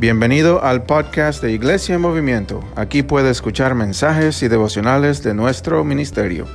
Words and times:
Bienvenido 0.00 0.62
al 0.62 0.84
podcast 0.84 1.42
de 1.42 1.50
Iglesia 1.50 1.96
en 1.96 2.00
Movimiento. 2.00 2.62
Aquí 2.76 3.02
puede 3.02 3.30
escuchar 3.30 3.74
mensajes 3.74 4.40
y 4.44 4.46
devocionales 4.46 5.24
de 5.24 5.34
nuestro 5.34 5.82
ministerio. 5.82 6.46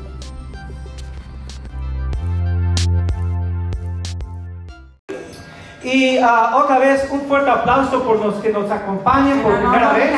Y 5.84 6.20
ah, 6.20 6.56
otra 6.56 6.80
vez 6.80 7.06
un 7.12 7.20
fuerte 7.24 7.50
aplauso 7.50 8.02
por 8.04 8.18
los 8.26 8.36
que 8.36 8.48
nos 8.48 8.72
acompañan 8.72 9.42
por 9.42 9.60
primera 9.60 9.92
vez. 9.92 10.14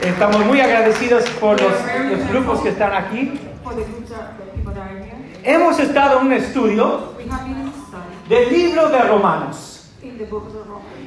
Estamos 0.00 0.46
muy 0.46 0.60
agradecidos 0.62 1.28
por 1.38 1.60
los, 1.60 1.72
los 2.10 2.28
grupos 2.30 2.60
que 2.62 2.70
están 2.70 2.94
aquí. 2.94 3.38
Hemos 5.44 5.78
estado 5.78 6.20
en 6.20 6.26
un 6.28 6.32
estudio 6.32 7.12
del 8.30 8.50
libro 8.50 8.88
de 8.88 8.98
Romanos. 9.00 9.75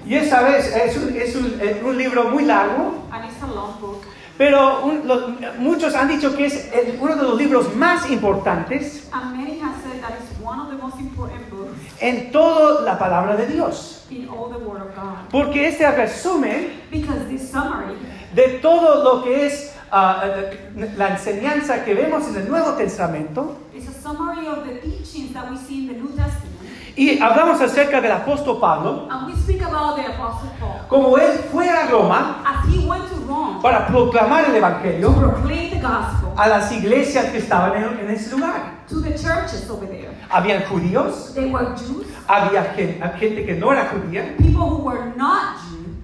Y 0.05 0.15
esa 0.15 0.41
vez 0.43 0.75
es 0.75 0.97
un, 0.97 1.15
es 1.15 1.35
un- 1.35 1.59
es 1.61 1.83
un 1.83 1.97
libro 1.97 2.29
muy 2.29 2.45
largo, 2.45 3.05
it's 3.25 3.37
pero 4.37 4.85
un- 4.85 5.07
los- 5.07 5.23
muchos 5.59 5.95
han 5.95 6.07
dicho 6.07 6.35
que 6.35 6.45
es 6.45 6.71
el- 6.73 6.97
uno 7.01 7.15
de 7.15 7.23
los 7.23 7.37
libros 7.37 7.75
más 7.75 8.09
importantes 8.09 9.07
And 9.11 9.35
many 9.35 9.59
have 9.59 9.75
said 9.83 9.99
that 10.01 10.11
it's 10.11 10.39
one 10.43 10.61
of 10.61 10.69
the 10.69 10.77
most 10.77 10.99
important 10.99 11.49
books 11.49 11.71
en 11.99 12.31
toda 12.31 12.81
la 12.83 12.97
palabra 12.97 13.35
de 13.35 13.47
Dios. 13.47 14.05
Porque 15.31 15.67
este 15.67 15.89
resumen 15.91 16.69
de 18.33 18.59
todo 18.61 19.03
lo 19.03 19.23
que 19.23 19.45
es 19.47 19.73
eh, 19.91 20.71
la 20.97 21.07
enseñanza 21.09 21.83
que 21.83 21.93
vemos 21.95 22.27
en 22.27 22.35
el 22.37 22.47
Nuevo 22.47 22.73
Testamento. 22.73 23.57
is 23.73 23.87
a 23.89 23.93
summary 23.93 24.47
of 24.47 24.63
the 24.63 24.75
teachings 24.81 25.33
that 25.33 25.49
we 25.49 25.57
see 25.57 25.79
in 25.79 25.87
the 25.87 25.93
New 25.95 26.09
Testament. 26.09 26.38
Y 26.99 27.17
hablamos 27.21 27.61
acerca 27.61 28.01
del 28.01 28.11
apóstol 28.11 28.59
Pablo, 28.59 29.07
And 29.09 29.25
we 29.27 29.33
speak 29.39 29.61
about 29.61 29.95
the 29.95 30.05
Apostle 30.05 30.49
Paul. 30.59 30.85
como 30.89 31.17
él 31.17 31.31
fue 31.49 31.69
a 31.69 31.87
Roma 31.89 32.43
As 32.45 32.67
he 32.67 32.85
went 32.85 33.07
to 33.09 33.15
Rome 33.25 33.61
para 33.61 33.87
proclamar 33.87 34.43
el 34.45 34.51
to 34.51 34.57
Evangelio 34.57 35.13
proclaim 35.15 35.69
the 35.69 35.79
gospel 35.79 36.29
a 36.35 36.47
las 36.49 36.69
iglesias 36.73 37.25
que 37.31 37.37
estaban 37.37 37.73
en, 37.77 37.99
en 38.01 38.09
ese 38.09 38.31
lugar. 38.35 38.79
to 38.89 38.99
the 39.01 39.11
churches 39.11 39.69
over 39.69 39.87
there. 39.87 40.09
Habían 40.29 40.63
judíos, 40.65 41.31
Jews, 41.35 42.05
había 42.27 42.63
gen- 42.75 42.99
gente 43.17 43.45
que 43.45 43.53
no 43.55 43.71
era 43.71 43.85
judía, 43.93 44.35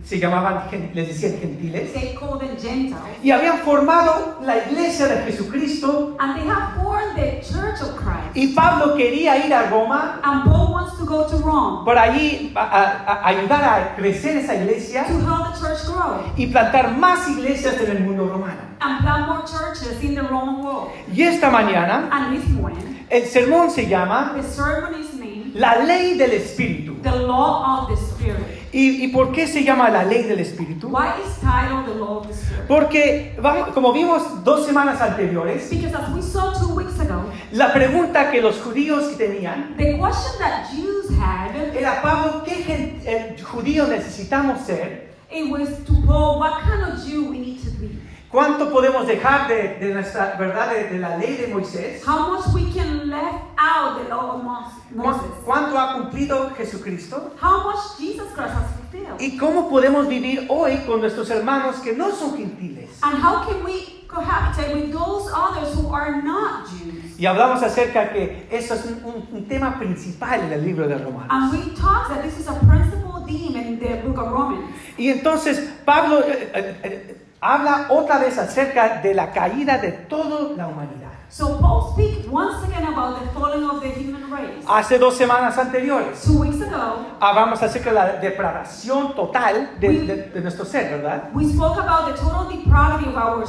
se 0.06 0.20
llamaban, 0.20 0.66
les 0.94 1.08
decían 1.08 1.40
gentiles, 1.40 1.92
They 1.94 2.14
called 2.14 2.40
them 2.40 2.56
Gentiles. 2.58 2.96
y 3.24 3.32
habían 3.32 3.58
formado 3.60 4.38
la 4.44 4.58
iglesia 4.58 5.08
de 5.08 5.24
Jesucristo. 5.24 6.16
And 6.20 6.36
they 6.36 6.48
have 6.48 6.76
formed 6.82 7.16
the 7.16 7.42
Church 7.42 7.82
of 7.82 7.96
Christ. 7.96 8.36
Y 8.36 8.54
Pablo 8.54 8.96
quería 8.96 9.44
ir 9.46 9.54
a 9.54 9.70
Roma 9.70 10.20
And 10.24 10.44
Paul 10.44 10.74
wants 10.74 10.98
to 11.00 11.06
go 11.06 11.26
to 11.28 11.38
Rome 11.38 11.84
para 11.86 12.04
allí 12.04 12.52
a- 12.56 12.62
a- 12.62 13.14
a 13.14 13.28
ayudar 13.30 13.64
a 13.64 13.96
crecer 13.96 14.38
esa 14.38 14.54
iglesia 14.56 15.06
to 15.08 15.14
help 15.14 15.54
the 15.54 15.60
church 15.60 15.86
grow 15.88 16.22
y 16.38 16.48
plantar 16.48 16.96
más 16.98 17.28
iglesias 17.30 17.76
en 17.82 17.98
el 17.98 18.04
mundo 18.04 18.28
romano. 18.28 18.62
and 18.82 19.00
plant 19.02 19.28
more 19.28 19.42
churches 19.46 20.04
in 20.04 20.14
the 20.16 20.22
Roman 20.22 20.64
world. 20.64 20.90
Y 21.12 21.24
esta 21.24 21.50
mañana 21.50 22.10
And 22.12 22.38
this 22.38 22.48
morning, 22.50 23.06
el 23.10 23.24
sermón 23.26 23.72
se 23.72 23.88
llama 23.88 24.34
the 24.36 24.44
sermon 24.44 24.94
is 25.02 25.14
named 25.16 25.56
La 25.56 25.78
ley 25.86 26.18
del 26.18 26.32
Espíritu. 26.34 27.02
The 27.02 27.12
Law 27.12 27.80
of 27.82 27.88
the 27.90 27.96
Spirit. 27.96 28.55
¿Y, 28.76 29.06
y 29.06 29.08
por 29.08 29.32
qué 29.32 29.48
se 29.48 29.64
llama 29.64 29.90
la 29.90 30.04
ley 30.04 30.24
del 30.24 30.42
Espíritu? 30.42 30.90
Why 30.90 31.14
is 31.26 31.40
titled 31.40 31.86
The 31.86 31.98
Law 31.98 32.18
of 32.18 32.28
the 32.28 32.34
Spirit? 32.34 32.68
Porque, 32.68 33.34
vamos, 33.42 33.70
como 33.70 33.94
vimos 33.94 34.44
dos 34.44 34.66
semanas 34.66 35.00
anteriores, 35.00 35.70
Because 35.70 35.96
as 35.96 36.14
we 36.14 36.22
saw 36.22 36.52
two 36.52 36.76
weeks 36.76 37.00
ago, 37.00 37.24
la 37.54 37.72
pregunta 37.72 38.30
que 38.32 38.42
los 38.42 38.60
judíos 38.60 39.18
tenían 39.18 39.78
the 39.78 39.98
question 39.98 40.40
that 40.40 40.70
Jews 40.74 41.10
had, 41.18 41.56
era, 41.74 42.02
Pablo, 42.02 42.44
¿qué 42.44 43.38
judío 43.42 43.88
necesitamos 43.88 44.66
ser? 44.66 45.06
it 45.32 45.50
was 45.50 45.70
to 45.86 45.94
Paul, 46.06 46.40
what 46.40 46.62
kind 46.62 46.84
of 46.84 47.02
Jew 47.02 47.30
we 47.32 47.40
need 47.40 47.64
to 47.64 47.72
be? 47.72 47.98
¿Cuánto 48.32 48.70
podemos 48.72 49.08
dejar 49.08 49.48
de, 49.48 49.76
de 49.80 49.94
nuestra 49.94 50.36
verdad 50.38 50.70
de, 50.70 50.90
de 50.90 51.00
la 51.00 51.18
ley 51.18 51.38
de 51.38 51.48
Moisés? 51.48 52.04
How 52.06 52.34
much 52.34 52.48
we 52.54 52.70
can 52.74 53.10
left 53.10 53.44
out 53.58 54.02
the 54.02 54.10
law 54.10 54.36
of 54.36 54.44
Mos- 54.44 54.74
¿Cuán- 54.94 55.06
Moses? 55.16 55.32
¿Cuánto 55.46 55.80
ha 55.80 55.94
cumplido 55.94 56.50
Jesucristo? 56.58 57.32
How 57.42 57.64
much 57.64 57.98
Jesus 57.98 58.28
Christ 58.34 58.54
has 58.54 58.68
fulfilled? 58.76 59.20
¿Y 59.22 59.38
cómo 59.38 59.70
podemos 59.70 60.08
vivir 60.08 60.48
hoy 60.50 60.78
con 60.86 61.00
nuestros 61.02 61.30
hermanos 61.30 61.78
que 61.82 61.94
no 61.94 62.12
son 62.12 62.36
gentiles? 62.36 62.90
And 63.02 63.18
how 63.24 63.46
can 63.48 63.64
we 63.64 64.04
cohabitate 64.08 64.74
with 64.74 64.92
those 64.92 65.32
others 65.32 65.74
who 65.74 65.94
are 65.94 66.22
not 66.22 66.68
Jews? 66.70 67.18
Y 67.18 67.26
hablamos 67.28 67.64
acerca 67.64 68.10
que 68.12 68.48
eso 68.52 68.74
es 68.74 68.86
un, 68.86 69.02
un- 69.06 69.28
un 69.32 69.48
tema 69.48 69.78
principal 69.80 70.42
en 70.42 70.52
el 70.52 70.66
libro 70.66 70.88
de 70.88 70.98
Romanos. 70.98 71.28
And 71.30 71.52
we 71.54 71.60
talked 71.76 72.10
that 72.10 72.22
this 72.24 72.38
is 72.38 72.48
a 72.50 72.54
principal 72.68 73.24
theme 73.26 73.56
in 73.56 73.80
the 73.80 74.02
book 74.06 74.18
of 74.18 74.30
Romans. 74.32 74.66
Y 74.98 75.10
entonces 75.10 75.60
Pablo 75.86 76.20
eh, 76.20 76.50
eh, 76.54 76.80
eh, 76.84 77.15
habla 77.54 77.86
otra 77.90 78.18
vez 78.20 78.38
acerca 78.38 79.02
de 79.02 79.14
la 79.14 79.32
caída 79.32 79.78
de 79.78 79.92
toda 79.92 80.56
la 80.56 80.68
humanidad. 80.68 81.10
So 81.30 81.60
Paul 81.60 81.92
speaks 81.94 82.28
once 82.32 82.64
again 82.66 82.86
about 82.88 83.20
the 83.20 83.28
falling 83.38 83.64
of 83.70 83.82
the 83.82 83.90
human 83.90 84.32
race. 84.32 84.64
Hace 84.68 84.98
dos 85.00 85.16
semanas 85.18 85.58
anteriores 85.58 86.22
Two 86.24 86.40
weeks 86.40 86.62
ago, 86.62 87.06
hablamos 87.20 87.62
acerca 87.62 87.90
de 87.90 87.96
la 87.96 88.06
depravación 88.18 89.14
total 89.16 89.72
de, 89.80 89.90
de- 90.06 90.16
de 90.34 90.42
nuestro 90.42 90.66
ser, 90.66 90.92
¿verdad? 90.92 91.30
we 91.34 91.46
spoke 91.52 91.78
about 91.80 92.06
the 92.06 92.14
total 92.22 92.48
depravity 92.48 93.10
of 93.10 93.18
our 93.18 93.46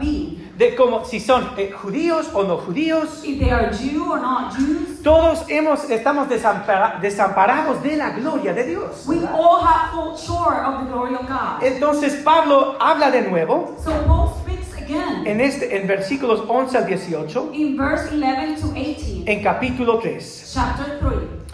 being. 0.00 0.52
De 0.56 0.76
si 1.04 1.20
son 1.20 1.50
eh, 1.56 1.72
judíos 1.72 2.30
o 2.32 2.44
no 2.44 2.58
judíos, 2.58 3.24
If 3.24 3.38
they 3.40 3.50
are 3.50 3.70
Jew 3.72 4.12
or 4.12 4.20
not 4.20 4.54
Jews, 4.56 5.02
todos 5.02 5.44
hemos, 5.48 5.90
estamos 5.90 6.28
desampara- 6.28 7.00
desamparados 7.00 7.82
de 7.82 7.96
la 7.96 8.10
gloria 8.10 8.52
de 8.54 8.64
Dios. 8.64 9.04
we 9.06 9.18
all 9.26 9.60
have 9.60 9.90
fallen 9.92 10.16
short 10.16 10.64
of 10.64 10.84
the 10.84 10.92
glory 10.92 11.14
of 11.14 11.26
God. 11.26 11.62
Entonces 11.62 12.14
Pablo 12.22 12.76
habla 12.80 13.10
de 13.10 13.22
nuevo 13.22 13.76
So 13.82 13.90
Paul 14.06 14.32
speaks 14.42 14.72
again 14.80 15.26
en, 15.26 15.40
este, 15.40 15.76
en 15.76 15.86
versículos 15.86 16.44
11 16.48 16.78
al 16.78 16.86
18, 16.86 17.50
in 17.52 17.76
verse 17.76 18.10
11 18.12 18.60
to 18.60 18.68
18, 18.72 19.24
en 19.26 19.42
capítulo 19.42 19.98
3. 19.98 20.52
chapter 20.54 20.98
3. 21.00 21.44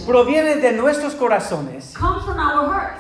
proviene 0.06 0.56
de 0.56 0.72
nuestros 0.74 1.16
corazones 1.16 1.94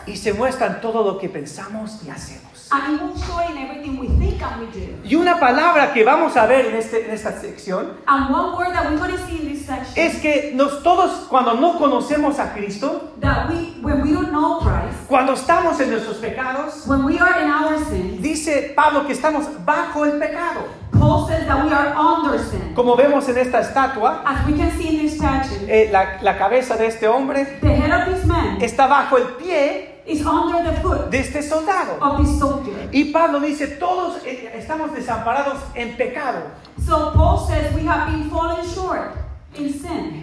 Y 0.05 0.17
se 0.17 0.33
muestra 0.33 0.67
en 0.67 0.81
todo 0.81 1.03
lo 1.03 1.17
que 1.17 1.29
pensamos 1.29 2.01
y 2.05 2.09
hacemos. 2.09 2.48
And 2.71 2.93
it 2.95 3.01
will 3.01 3.17
show 3.17 3.39
in 3.49 3.57
everything 3.57 3.97
we 3.99 4.07
think 4.19 4.41
and 4.41 4.61
we 4.61 4.67
do. 4.67 4.95
Y 5.03 5.15
una 5.15 5.39
palabra 5.39 5.91
que 5.93 6.03
vamos 6.03 6.35
a 6.37 6.45
ver 6.45 6.67
en, 6.67 6.75
este- 6.75 7.05
en 7.05 7.11
esta 7.11 7.31
sección 7.39 7.93
And 8.05 8.29
one 8.31 8.55
word 8.57 8.73
that 8.73 8.89
we're 8.91 8.97
going 8.99 9.11
to 9.11 9.17
see 9.25 9.41
in 9.41 9.47
this 9.53 9.65
section 9.65 9.93
es 9.95 10.19
que 10.21 10.51
nos 10.53 10.83
todos 10.83 11.27
cuando 11.29 11.53
no 11.55 11.77
conocemos 11.79 12.37
a 12.39 12.53
Cristo, 12.53 13.09
that 13.21 13.49
we, 13.49 13.73
when 13.81 14.01
we 14.03 14.11
don't 14.13 14.29
know 14.31 14.59
Christ, 14.59 15.07
cuando 15.07 15.33
estamos 15.33 15.79
en 15.79 15.89
nuestros 15.89 16.17
pecados, 16.17 16.85
when 16.87 17.03
we 17.05 17.17
are 17.19 17.41
in 17.41 17.49
our 17.49 17.77
sin, 17.85 18.21
dice 18.21 18.73
Pablo 18.75 19.05
que 19.07 19.13
estamos 19.13 19.45
bajo 19.65 20.05
el 20.05 20.19
pecado. 20.19 20.61
Paul 20.91 21.27
says 21.27 21.47
that 21.47 21.63
we 21.65 21.71
are 21.73 21.93
under 21.95 22.37
sin. 22.37 22.73
Como 22.75 22.95
vemos 22.97 23.27
en 23.29 23.37
esta 23.37 23.61
estatua, 23.61 24.21
As 24.25 24.45
we 24.45 24.53
can 24.53 24.69
see 24.77 24.89
in 24.89 24.97
this 25.07 25.15
statue, 25.17 25.65
eh, 25.67 25.89
la, 25.91 26.19
la 26.21 26.37
cabeza 26.37 26.75
de 26.75 26.87
este 26.87 27.07
hombre 27.07 27.45
the 27.61 27.67
head 27.69 27.91
of 27.91 28.13
this 28.13 28.25
man 28.25 28.61
está 28.61 28.85
bajo 28.87 29.17
el 29.17 29.23
pie 29.37 29.98
is 30.09 30.25
under 30.25 30.63
the 30.63 30.81
foot 30.81 31.09
de 31.11 31.19
este 31.19 31.41
soldado. 31.43 31.97
of 32.01 32.17
this 32.25 32.39
soldier. 32.39 32.89
Y 32.91 33.11
Pablo 33.11 33.39
dice, 33.39 33.67
todos 33.79 34.23
eh, 34.25 34.51
estamos 34.55 34.93
desamparados 34.93 35.59
en 35.75 35.95
pecado. 35.95 36.41
So 36.85 37.11
Paul 37.13 37.37
says 37.47 37.73
we 37.75 37.83
have 37.85 38.11
been 38.11 38.29
falling 38.29 38.67
short. 38.67 39.28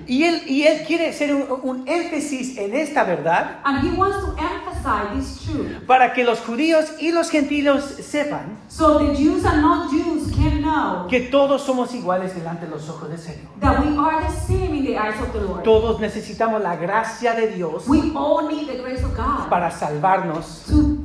Y 0.06 0.22
él, 0.22 0.42
y 0.47 0.62
él 0.62 0.84
quiere 0.87 1.09
hacer 1.09 1.34
un, 1.34 1.44
un 1.62 1.88
énfasis 1.88 2.56
en 2.59 2.75
esta 2.75 3.03
verdad 3.04 3.59
And 3.64 3.82
he 3.84 3.91
wants 3.97 4.19
to 4.20 4.34
emphasize 4.38 5.16
this 5.16 5.44
truth. 5.44 5.84
para 5.87 6.12
que 6.12 6.22
los 6.25 6.38
judíos 6.41 6.87
y 7.00 7.10
los 7.10 7.28
gentiles 7.31 7.82
sepan 8.09 8.56
So 8.69 8.98
the 8.98 9.14
Jews 9.16 9.44
and 9.44 9.60
non-Jews 9.62 10.32
can 10.32 10.62
know 10.62 11.08
que 11.08 11.20
todos 11.20 11.62
somos 11.62 11.93
iguales 11.94 12.34
delante 12.37 12.67
de 12.67 12.70
los 12.70 12.88
ojos 12.88 13.08
del 13.08 13.19
Señor. 13.19 13.49
that 13.61 13.84
we 13.84 13.96
are 13.99 14.23
the 14.25 14.32
same 14.46 14.75
in 14.76 14.84
the 14.84 14.96
eyes 14.96 15.20
of 15.20 15.32
the 15.32 15.40
Lord. 15.40 15.64
Todos 15.64 15.99
necesitamos 16.00 16.62
la 16.62 16.76
gracia 16.76 17.34
de 17.34 17.49
Dios 17.49 17.88
We 17.88 18.12
all 18.14 18.49
need 18.49 18.69
the 18.69 18.78
grace 18.81 19.02
of 19.05 19.17
God 19.17 19.49
para 19.50 19.70
salvarnos, 19.73 20.62
to 20.69 20.95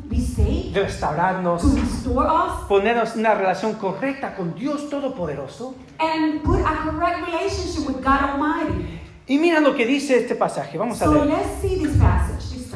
restaurarnos, 0.73 1.63
restore 1.75 2.27
us, 2.27 2.68
ponernos 2.68 3.15
una 3.15 3.33
relación 3.35 3.73
correcta 3.73 4.35
con 4.35 4.56
Dios 4.56 4.89
Todopoderoso. 4.89 5.75
and 6.00 6.41
put 6.44 6.59
a 6.59 6.89
correct 6.89 7.25
relationship 7.27 7.88
with 7.88 8.03
God 8.03 8.21
Almighty. 8.33 9.00
Y 9.27 9.38
mira 9.38 9.59
lo 9.59 9.75
que 9.75 9.85
dice 9.85 10.18
este 10.18 10.35
pasaje, 10.35 10.77
vamos 10.77 11.01
a 11.01 11.06
So 11.06 11.13
leer. 11.13 11.27
let's 11.27 11.62
see 11.62 11.77
this 11.77 11.95
passage, 11.97 12.50
this. 12.50 12.71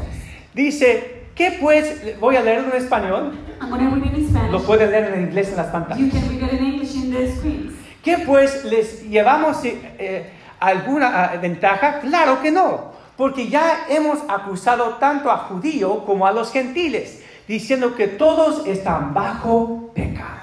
Dice, 0.53 1.27
¿qué 1.35 1.57
pues? 1.59 2.19
Voy 2.19 2.35
a 2.37 2.41
leerlo 2.41 2.71
en 2.73 2.81
español, 2.81 3.33
I'm 3.59 3.73
read 3.73 4.05
it 4.05 4.17
in 4.17 4.29
Spanish. 4.29 4.51
lo 4.51 4.61
pueden 4.63 4.91
leer 4.91 5.13
en 5.13 5.23
inglés 5.23 5.49
en 5.49 5.57
las 5.57 5.67
You 5.67 5.71
pantallas. 5.73 6.13
can 6.13 6.29
read 6.29 6.53
it 6.53 6.59
in 6.61 6.65
English 6.65 6.95
in 6.95 7.11
the 7.11 7.35
screens. 7.35 7.73
¿Qué 8.03 8.19
pues 8.19 8.63
les 8.65 9.01
llevamos 9.09 9.65
eh, 9.65 9.95
eh, 9.97 10.31
alguna 10.59 11.23
ah, 11.23 11.37
ventaja? 11.37 11.99
Claro 12.01 12.39
que 12.41 12.51
no, 12.51 12.91
porque 13.17 13.47
ya 13.49 13.87
hemos 13.89 14.19
acusado 14.29 14.95
tanto 14.99 15.31
a 15.31 15.37
judío 15.37 16.05
como 16.05 16.27
a 16.27 16.31
los 16.31 16.51
gentiles, 16.51 17.23
diciendo 17.47 17.95
que 17.95 18.07
todos 18.07 18.65
están 18.67 19.13
bajo 19.13 19.91
pecado. 19.93 20.35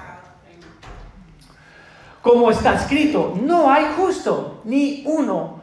Como 2.21 2.49
está 2.51 2.75
escrito, 2.75 3.37
no 3.41 3.69
hay 3.69 3.85
justo, 3.97 4.61
ni 4.63 5.03
uno, 5.05 5.61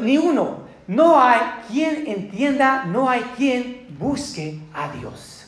ni 0.00 0.18
uno. 0.18 0.64
No 0.86 1.18
hay 1.18 1.40
quien 1.68 2.06
entienda, 2.06 2.84
no 2.84 3.08
hay 3.08 3.22
quien 3.36 3.86
busque 3.98 4.60
a 4.74 4.90
Dios. 4.90 5.43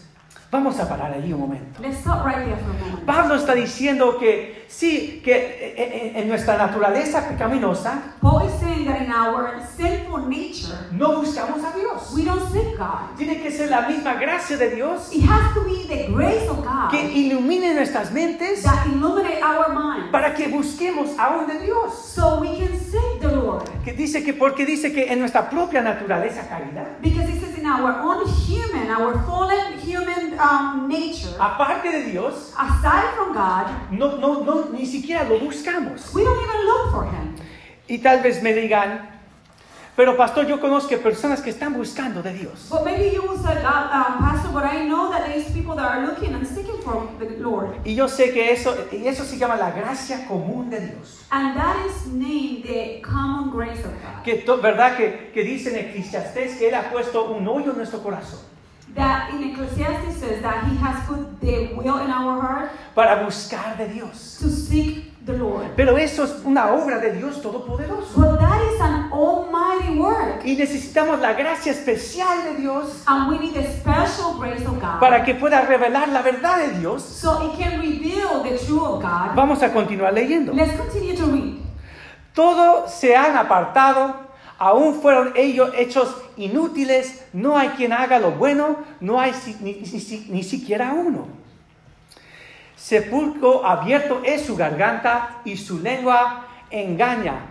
Vamos 0.57 0.81
a 0.81 0.89
parar 0.89 1.13
allí 1.13 1.35
un 1.35 1.41
momento. 1.41 1.83
Let's 1.83 1.99
stop 1.99 2.25
right 2.25 2.39
there 2.47 2.57
for 2.57 2.71
a 2.71 2.79
moment. 2.81 3.05
Pablo 3.05 3.35
está 3.35 3.53
diciendo 3.55 4.17
que 4.19 4.65
sí, 4.69 5.21
que 5.23 5.33
eh, 5.37 5.75
eh, 5.77 6.13
en 6.17 6.29
nuestra 6.29 6.57
naturaleza 6.57 7.29
pecaminosa 7.29 8.15
Paul 8.23 8.47
is 8.49 8.55
saying 8.59 8.87
that 8.87 9.03
in 9.03 9.13
our 9.13 9.61
sinful 9.77 10.27
nature, 10.27 10.75
no 10.93 11.21
buscamos 11.21 11.63
a 11.63 11.77
Dios. 11.77 12.11
we 12.15 12.25
don't 12.25 12.51
seek 12.51 12.79
God. 12.79 13.15
Tiene 13.19 13.43
que 13.43 13.51
ser 13.51 13.69
la 13.69 13.83
misma 13.83 14.15
gracia 14.15 14.57
de 14.57 14.75
Dios 14.75 15.13
It 15.13 15.25
has 15.29 15.53
to 15.53 15.61
be 15.61 15.87
the 15.87 16.11
grace 16.11 16.49
of 16.49 16.65
God 16.65 16.91
que 16.91 17.03
ilumine 17.03 17.75
nuestras 17.75 18.11
mentes 18.11 18.63
that 18.63 18.87
illuminate 18.87 19.43
our 19.43 19.69
mind 19.69 20.11
para 20.11 20.35
que 20.35 20.49
busquemos 20.49 21.11
aún 21.19 21.47
de 21.49 21.59
Dios. 21.67 21.93
so 22.15 22.41
we 22.41 22.57
can 22.57 22.81
seek 22.81 23.21
the 23.21 23.29
Lord. 23.29 23.63
Que 23.85 23.93
dice 23.93 24.25
que 24.25 24.33
porque 24.33 24.65
dice 24.65 24.91
que 24.91 25.13
en 25.13 25.19
nuestra 25.19 25.51
propia 25.51 25.83
naturaleza 25.83 26.49
caída, 26.49 26.97
Because 27.03 27.29
in 27.67 27.73
our 27.73 27.99
own 28.01 28.29
human, 28.47 28.89
our 28.89 29.19
fallen 29.27 29.79
human 29.81 30.39
um, 30.39 30.87
nature, 30.89 31.35
aparte 31.41 31.91
de 31.91 32.13
Dios, 32.13 32.53
aside 32.57 33.15
from 33.17 33.35
God, 33.35 33.91
no, 33.91 34.17
no, 34.19 34.45
no, 34.45 34.71
ni 34.71 34.87
siquiera 34.87 35.29
lo 35.29 35.41
buscamos. 35.41 36.15
we 36.15 36.23
don't 36.23 36.39
even 36.41 36.67
look 36.67 36.93
for 36.93 37.05
Him. 37.11 37.35
Y 37.89 37.99
tal 37.99 38.23
vez 38.23 38.41
me 38.43 38.53
digan, 38.53 39.16
pero 39.97 40.17
pastor, 40.17 40.47
yo 40.47 40.61
conozco 40.61 40.97
personas 40.99 41.41
que 41.41 41.51
están 41.51 41.73
buscando 41.73 42.23
de 42.23 42.35
Dios. 42.35 42.69
But 42.71 42.85
maybe 42.85 43.15
you 43.15 43.23
will 43.23 43.39
say, 43.39 43.57
uh, 43.65 44.19
Pastor, 44.21 44.51
but 44.53 44.65
I 44.65 44.87
know 44.87 45.11
that 45.11 45.27
people 45.67 45.75
that 45.77 45.91
are 45.91 46.07
looking 46.07 46.35
and 46.35 46.47
seeking 46.47 46.81
for 46.83 47.09
the 47.19 47.37
Lord. 47.41 47.77
Y 47.85 47.95
yo 47.95 48.07
sé 48.09 48.33
que 48.33 48.53
eso, 48.53 48.75
y 48.93 49.07
eso 49.09 49.25
se 49.25 49.37
llama 49.39 49.57
la 49.57 49.71
gracia 49.71 50.27
común 50.29 50.71
de 50.71 50.81
Dios. 50.81 51.25
And 51.31 51.57
that 51.57 51.77
is 51.87 52.07
named 52.07 52.65
the 52.65 53.01
common 53.03 53.51
grace 53.51 53.81
of 53.85 53.93
God. 54.03 54.23
Que, 54.25 54.43
to- 54.43 54.59
¿Verdad? 54.61 54.97
Que, 54.97 55.31
que 55.33 55.43
dice 55.43 55.71
en 55.71 55.87
Eclesiastés 55.89 56.57
que 56.59 56.69
Él 56.69 56.75
ha 56.75 56.91
puesto 56.91 57.25
un 57.33 57.47
hoyo 57.49 57.73
en 57.73 57.79
nuestro 57.79 58.03
corazón 58.03 58.41
That 58.95 59.31
in 59.35 59.51
Ecclesiastes 59.51 60.17
says 60.21 60.41
that 60.43 60.65
He 60.71 60.77
has 60.77 61.05
put 61.07 61.41
the 61.41 61.75
will 61.75 61.99
in 61.99 62.11
our 62.11 62.41
heart 62.41 62.71
para 62.95 63.23
buscar 63.25 63.77
de 63.77 63.89
Dios. 63.89 64.39
to 64.41 64.49
seek 64.49 65.13
the 65.27 65.37
Lord. 65.37 65.67
Pero 65.77 65.99
eso 65.99 66.25
es 66.25 66.37
una 66.45 66.73
obra 66.73 66.99
de 66.99 67.13
Dios 67.13 67.43
Todopoderoso. 67.43 68.15
But 68.15 68.39
that 68.39 68.63
is 68.73 68.81
an 68.81 69.11
almighty 69.13 69.99
work. 69.99 70.45
Y 70.45 70.55
necesitamos 70.57 71.21
la 71.21 71.35
gracia 71.35 71.73
especial 71.73 72.45
de 72.45 72.63
Dios 72.63 73.03
And 73.07 73.29
we 73.29 73.39
need 73.39 73.55
the 73.55 73.65
special 73.65 74.39
grace 74.39 74.65
of 74.65 74.81
God. 74.81 75.01
para 75.01 75.25
que 75.25 75.35
pueda 75.35 75.63
revelar 75.63 76.09
la 76.09 76.23
verdad 76.23 76.59
de 76.59 76.79
Dios. 76.79 77.03
so 77.03 77.43
it 77.51 77.59
can 77.59 77.81
reveal 77.81 78.43
the 78.43 78.57
truth 78.57 78.83
of 78.83 79.03
God. 79.03 79.35
Vamos 79.35 79.63
a 79.63 79.73
continuar 79.73 80.13
leyendo. 80.15 80.53
Let's 80.55 80.77
continue 80.79 81.15
to 81.17 81.27
read. 81.27 81.55
Todos 82.33 82.93
se 82.93 83.17
han 83.17 83.37
apartado, 83.37 84.15
aún 84.59 85.01
fueron 85.01 85.33
ellos 85.37 85.71
hechos 85.77 86.15
inútiles, 86.37 87.25
no 87.33 87.57
hay 87.57 87.71
quien 87.71 87.93
haga 87.93 88.19
lo 88.19 88.33
bueno, 88.33 88.77
no 89.01 89.19
hay 89.19 89.33
ni, 89.61 89.83
ni 90.29 90.43
siquiera 90.43 90.93
uno. 90.93 91.27
Sepulcro 92.77 93.67
abierto 93.67 94.23
es 94.25 94.45
su 94.45 94.55
garganta 94.55 95.41
y 95.45 95.57
su 95.57 95.81
lengua 95.81 96.47
engaña. 96.71 97.47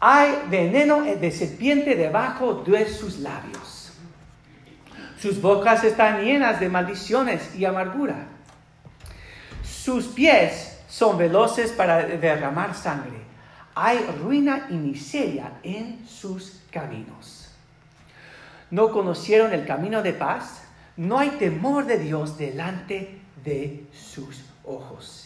Hay 0.00 0.42
veneno 0.50 1.02
de 1.02 1.30
serpiente 1.30 1.94
debajo 1.94 2.64
de 2.66 2.86
sus 2.88 3.20
labios. 3.20 3.92
Sus 5.18 5.40
bocas 5.40 5.84
están 5.84 6.22
llenas 6.22 6.60
de 6.60 6.68
maldiciones 6.68 7.54
y 7.54 7.64
amargura. 7.64 8.26
Sus 9.62 10.06
pies 10.06 10.80
son 10.88 11.16
veloces 11.16 11.72
para 11.72 12.04
derramar 12.04 12.74
sangre. 12.74 13.24
Hay 13.74 13.98
ruina 14.22 14.66
y 14.68 14.74
miseria 14.74 15.52
en 15.62 16.06
sus 16.06 16.60
caminos. 16.70 17.50
No 18.70 18.90
conocieron 18.90 19.52
el 19.52 19.64
camino 19.64 20.02
de 20.02 20.12
paz. 20.12 20.62
No 20.96 21.18
hay 21.18 21.30
temor 21.30 21.86
de 21.86 21.98
Dios 21.98 22.36
delante 22.36 23.20
de 23.44 23.86
sus 23.92 24.45
ojos. 24.66 25.22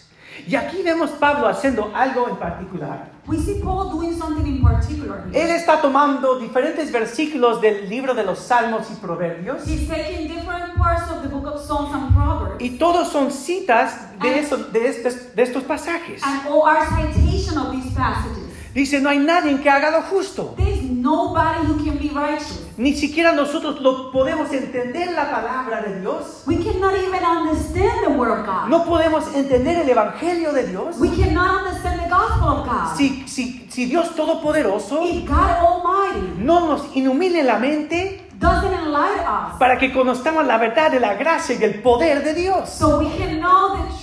Y 0.46 0.54
aquí 0.54 0.82
vemos 0.82 1.10
Pablo 1.10 1.48
haciendo 1.48 1.90
algo 1.94 2.28
en 2.28 2.36
particular. 2.36 3.10
We 3.26 3.36
see 3.36 3.60
Paul 3.62 3.90
doing 3.90 4.16
something 4.16 4.46
in 4.46 4.62
particular 4.62 5.24
here. 5.32 5.44
Él 5.44 5.50
está 5.50 5.80
tomando 5.82 6.38
diferentes 6.38 6.90
versículos 6.92 7.60
del 7.60 7.88
libro 7.88 8.14
de 8.14 8.24
los 8.24 8.38
Salmos 8.38 8.88
y 8.90 8.94
Proverbios. 8.94 9.66
He's 9.66 9.88
taking 9.88 10.28
different 10.28 10.76
parts 10.78 11.10
of 11.10 11.22
the 11.22 11.28
book 11.28 11.46
of 11.46 11.60
Psalms 11.60 11.92
and 11.92 12.14
Proverbs. 12.14 12.56
Y 12.62 12.78
todos 12.78 13.08
son 13.08 13.30
citas 13.32 14.16
de, 14.20 14.38
esos- 14.40 14.72
de 14.72 14.88
estos, 14.88 15.34
de 15.34 15.42
estos 15.42 15.64
pasajes. 15.64 16.22
And 16.22 16.46
all 16.48 16.62
are 16.64 16.86
citation 16.86 17.58
of 17.58 17.72
these 17.72 17.90
passages. 17.94 18.38
Dice, 18.72 19.00
no 19.00 19.10
hay 19.10 19.18
nadie 19.18 19.60
que 19.60 19.68
haga 19.68 19.90
lo 19.90 20.02
justo. 20.02 20.54
Nobody 20.90 21.66
who 21.66 21.84
can 21.84 21.98
be 21.98 22.08
righteous. 22.08 22.66
Ni 22.76 22.94
siquiera 22.94 23.32
nosotros 23.32 23.80
lo 23.80 24.10
podemos 24.10 24.52
entender 24.52 25.12
la 25.12 25.30
palabra 25.30 25.82
de 25.82 26.00
Dios. 26.00 26.42
We 26.46 26.56
cannot 26.56 26.94
even 26.94 27.24
understand 27.24 28.04
the 28.04 28.10
word 28.10 28.30
of 28.30 28.46
God. 28.46 28.68
No 28.68 28.84
podemos 28.84 29.34
entender 29.34 29.78
el 29.78 29.88
evangelio 29.88 30.52
de 30.52 30.66
Dios. 30.66 30.96
We 30.98 31.10
cannot 31.10 31.62
understand 31.62 32.00
the 32.02 32.08
gospel 32.08 32.48
of 32.48 32.66
God. 32.66 32.96
Si, 32.96 33.24
si, 33.26 33.66
si 33.70 33.86
Dios 33.86 34.14
Todopoderoso 34.14 35.02
If 35.04 35.26
God 35.26 35.50
Almighty 35.60 36.42
no 36.42 36.66
nos 36.66 36.96
ilumine 36.96 37.42
la 37.42 37.58
mente 37.58 38.26
doesn't 38.38 38.72
enlighten 38.72 39.26
us 39.26 39.58
para 39.58 39.78
que 39.78 39.92
conozcamos 39.92 40.46
la 40.46 40.56
verdad 40.56 40.90
de 40.90 40.98
la 40.98 41.14
gracia 41.14 41.54
y 41.54 41.58
del 41.58 41.82
poder 41.82 42.24
de 42.24 42.34
Dios. 42.34 42.70
so 42.70 42.98
we 42.98 43.10
can 43.18 43.38
know 43.38 43.76
the 43.76 43.82
truth 43.88 43.99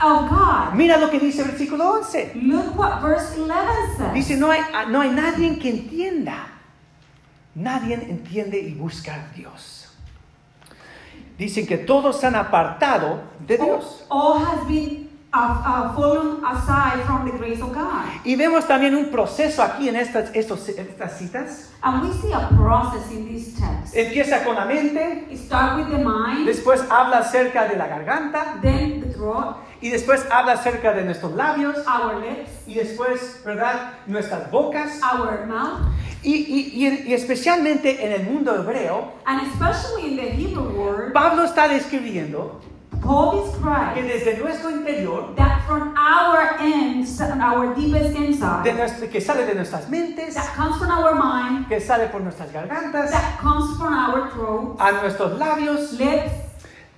of 0.00 0.28
God. 0.30 0.74
Mira 0.74 0.96
lo 0.98 1.10
que 1.10 1.18
dice 1.18 1.42
el 1.42 1.48
versículo 1.48 1.90
11. 2.00 2.32
Look 2.36 2.76
what 2.76 3.00
verse 3.02 3.36
11 3.38 3.96
says. 3.96 4.14
Dice, 4.14 4.36
no 4.36 4.50
hay, 4.50 4.60
no 4.88 5.00
hay 5.00 5.10
nadie 5.10 5.58
que 5.58 5.70
entienda. 5.70 6.46
Nadie 7.54 7.94
entiende 7.94 8.58
y 8.58 8.74
busca 8.74 9.14
a 9.14 9.32
Dios. 9.34 9.88
Dicen 11.38 11.66
que 11.66 11.78
todos 11.78 12.18
se 12.20 12.26
han 12.26 12.34
apartado 12.34 13.20
de 13.46 13.58
Dios. 13.58 14.04
All 14.08 14.38
has 14.38 14.66
been 14.66 15.08
uh, 15.34 15.38
uh, 15.38 15.94
fallen 15.94 16.42
aside 16.44 17.02
from 17.04 17.30
the 17.30 17.36
grace 17.36 17.60
of 17.62 17.74
God. 17.74 18.04
Y 18.24 18.36
vemos 18.36 18.66
también 18.66 18.94
un 18.96 19.10
proceso 19.10 19.62
aquí 19.62 19.88
en 19.88 19.96
estas, 19.96 20.30
estos- 20.34 20.68
estas 20.68 21.18
citas. 21.18 21.70
And 21.82 22.02
we 22.02 22.12
see 22.14 22.32
a 22.32 22.48
process 22.56 23.10
in 23.12 23.26
this 23.28 23.54
text. 23.54 23.94
Empieza 23.94 24.44
con 24.44 24.54
la 24.56 24.64
mente, 24.64 25.26
It 25.30 25.38
starts 25.38 25.76
with 25.76 25.90
the 25.90 26.02
mind, 26.02 26.46
después 26.46 26.82
habla 26.90 27.18
acerca 27.18 27.68
de 27.68 27.76
la 27.76 27.86
garganta 27.86 28.58
then 28.62 29.00
the 29.02 29.12
throat, 29.12 29.56
y 29.80 29.90
después 29.90 30.24
habla 30.30 30.52
acerca 30.52 30.92
de 30.92 31.04
nuestros 31.04 31.32
labios 31.34 31.76
our 31.86 32.16
lips, 32.20 32.50
y 32.66 32.74
después, 32.74 33.40
¿verdad? 33.44 33.92
Nuestras 34.06 34.50
bocas. 34.50 35.00
our 35.02 35.46
mouth, 35.46 35.80
Y, 36.22 36.34
y- 36.34 36.86
y- 36.86 37.04
y 37.10 37.14
especialmente 37.14 38.04
en 38.04 38.12
el 38.12 38.24
mundo 38.24 38.54
hebreo, 38.56 39.12
and 39.26 39.42
especially 39.42 40.08
in 40.12 40.16
the 40.16 40.28
Hebrew 40.30 40.70
word, 40.76 41.12
Pablo 41.12 41.44
está 41.44 41.68
describiendo 41.68 42.60
Paul 43.02 43.44
que 43.94 44.02
desde 44.02 44.38
nuestro 44.38 44.70
interior, 44.70 45.34
that 45.36 45.60
from 45.68 45.94
our 45.96 46.56
ends, 46.60 47.20
our 47.20 47.74
deepest 47.76 48.16
de 48.16 48.26
inside, 48.26 48.72
nuestro- 48.74 49.08
que 49.08 49.20
sale 49.20 49.44
de 49.46 49.54
nuestras 49.54 49.88
mentes, 49.88 50.34
that 50.34 50.54
comes 50.56 50.76
from 50.78 50.90
our 50.90 51.14
mind, 51.14 51.68
que 51.68 51.78
sale 51.80 52.08
por 52.08 52.22
nuestras 52.22 52.50
gargantas, 52.52 53.10
that 53.12 53.38
comes 53.40 53.76
from 53.78 53.94
our 53.94 54.30
throat, 54.32 54.76
a 54.80 54.92
nuestros 55.02 55.38
labios, 55.38 55.92
lips, 55.92 56.32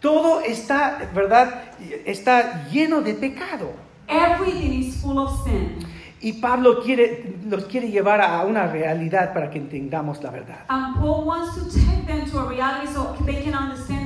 todo 0.01 0.41
está, 0.41 1.11
¿verdad? 1.15 1.63
Está 2.05 2.69
lleno 2.69 3.01
de 3.03 3.15
pecado. 3.15 3.89
everything 4.09 4.83
is 4.83 5.01
full 5.01 5.19
of 5.19 5.45
sin. 5.45 5.87
Y 6.21 6.33
Pablo 6.35 6.83
quiere, 6.83 7.37
los 7.49 7.65
quiere 7.67 7.91
llevar 7.91 8.21
a 8.21 8.45
una 8.45 8.67
realidad 8.67 9.33
para 9.33 9.51
que 9.51 9.59
entendamos 9.59 10.21
la 10.23 10.31
verdad. 10.31 10.65
And 10.69 10.97
Paul 10.97 11.25
wants 11.27 11.55
to 11.55 11.65
take 11.71 12.07
them 12.07 12.29
to 12.31 12.41
a 12.41 12.49
reality 12.49 12.93
so 12.93 13.15
they 13.25 13.43
can 13.45 13.55
understand. 13.55 13.98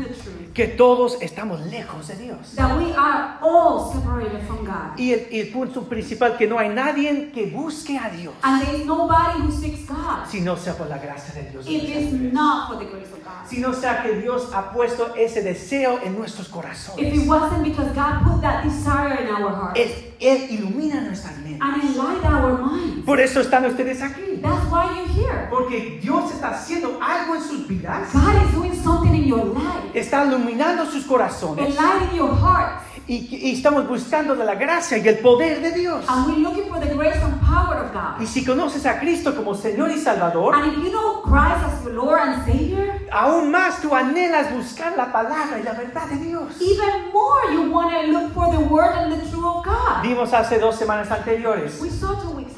Que 0.55 0.67
todos 0.69 1.17
estamos 1.23 1.61
lejos 1.67 2.09
de 2.09 2.17
Dios. 2.17 2.55
That 2.57 2.77
we 2.77 2.93
are 2.93 3.39
all 3.41 3.91
separated 3.93 4.41
from 4.47 4.65
God. 4.67 4.99
Y 4.99 5.13
el, 5.13 5.49
punto 5.51 5.83
principal, 5.89 6.37
que 6.37 6.47
no 6.47 6.59
hay 6.59 6.69
nadie 6.69 7.31
que 7.33 7.47
busque 7.47 7.99
a 7.99 8.11
Dios, 8.11 8.35
And 8.43 8.63
there 8.63 8.77
is 8.77 8.85
nobody 8.87 9.41
who 9.41 9.51
seeks 9.51 9.87
God 9.89 10.27
si 10.29 10.41
no 10.43 10.57
sea 10.57 10.75
por 10.77 10.89
la 10.89 10.99
gracia 10.99 11.33
de 11.35 11.51
Dios. 11.51 11.67
if 11.67 11.83
it's 11.85 12.33
not 12.35 12.69
for 12.69 12.79
the 12.79 12.85
grace 12.85 13.11
of 13.13 13.25
God. 13.25 13.49
Si 13.49 13.61
no 13.61 13.73
sea 13.73 14.03
que 14.03 14.21
Dios 14.21 14.51
ha 14.53 14.71
puesto 14.73 15.15
ese 15.17 15.43
deseo 15.43 15.99
en 16.05 16.19
nuestros 16.19 16.49
If 16.49 16.53
it 16.53 16.55
corazones. 16.55 17.27
wasn't 17.27 17.65
because 17.65 17.93
God 17.95 18.23
put 18.23 18.43
that 18.43 18.63
desire 18.65 19.23
in 19.23 19.29
our 19.29 19.51
heart 19.55 19.77
Él, 19.79 19.91
Él 20.21 20.51
ilumina 20.51 21.01
nuestras 21.01 21.39
mentes. 21.39 21.61
and 21.63 21.83
enlight 21.83 22.25
our 22.25 22.59
minds. 22.59 23.07
Por 23.07 23.21
eso 23.21 23.41
están 23.41 23.65
ustedes 23.65 24.03
aquí. 24.03 24.32
That's 24.43 24.71
why 24.71 24.95
you're 24.97 25.09
here. 25.09 25.47
Porque 25.51 25.99
Dios 26.03 26.33
está 26.33 26.51
haciendo 26.51 26.99
algo 27.01 27.35
en 27.37 27.43
sus 27.43 27.67
vidas. 27.69 28.13
God 28.13 28.43
is 28.47 28.53
doing 28.55 28.75
something 28.75 29.15
in 29.15 29.25
your 29.25 29.45
life, 29.45 29.91
Está 29.95 30.25
iluminando 30.25 30.87
sus 30.87 31.05
corazones. 31.05 31.67
enlightening 31.67 32.17
your 32.17 32.35
heart. 32.35 32.83
Y, 33.09 33.27
y 33.33 33.53
estamos 33.53 33.89
buscando 33.89 34.37
de 34.37 34.45
la 34.45 34.55
gracia 34.55 34.97
y 34.97 35.09
el 35.09 35.19
poder 35.19 35.61
de 35.61 35.73
Dios. 35.73 36.05
And 36.09 36.25
we're 36.27 36.39
looking 36.39 36.71
for 36.71 36.79
the 36.79 36.95
grace 36.95 37.17
and 37.21 37.41
power 37.41 37.79
of 37.85 37.93
God. 37.93 38.21
Y 38.21 38.27
si 38.27 38.45
conoces 38.45 38.87
a 38.87 39.01
Cristo 39.01 39.35
como 39.35 39.55
Señor 39.57 39.91
y 39.91 39.99
Salvador, 39.99 40.55
And 40.55 40.67
if 40.73 40.79
you 40.79 40.91
know 40.93 41.21
Christ 41.23 41.65
as 41.67 41.83
your 41.85 41.95
Lord 41.95 42.21
and 42.21 42.45
Savior, 42.47 43.01
aún 43.11 43.51
más 43.51 43.81
tú 43.83 43.93
anhelas 43.93 44.55
buscar 44.55 44.97
la 44.97 45.11
palabra 45.13 45.59
y 45.59 45.65
la 45.65 45.73
verdad 45.73 46.07
de 46.11 46.17
Dios. 46.25 46.45
even 46.61 47.11
more 47.13 47.53
you 47.53 47.71
want 47.73 47.91
to 47.91 48.07
look 48.13 48.33
for 48.33 48.49
the 48.53 48.61
Word 48.73 48.95
and 48.97 49.13
the 49.13 49.29
truth 49.31 49.45
of 49.47 49.65
God. 49.65 50.03
Vimos 50.05 50.33
hace 50.33 50.61
dos 50.61 50.77
semanas 50.77 51.11
anteriores 51.11 51.81
We 51.81 51.91
saw 51.91 52.15
two 52.15 52.31
weeks 52.37 52.52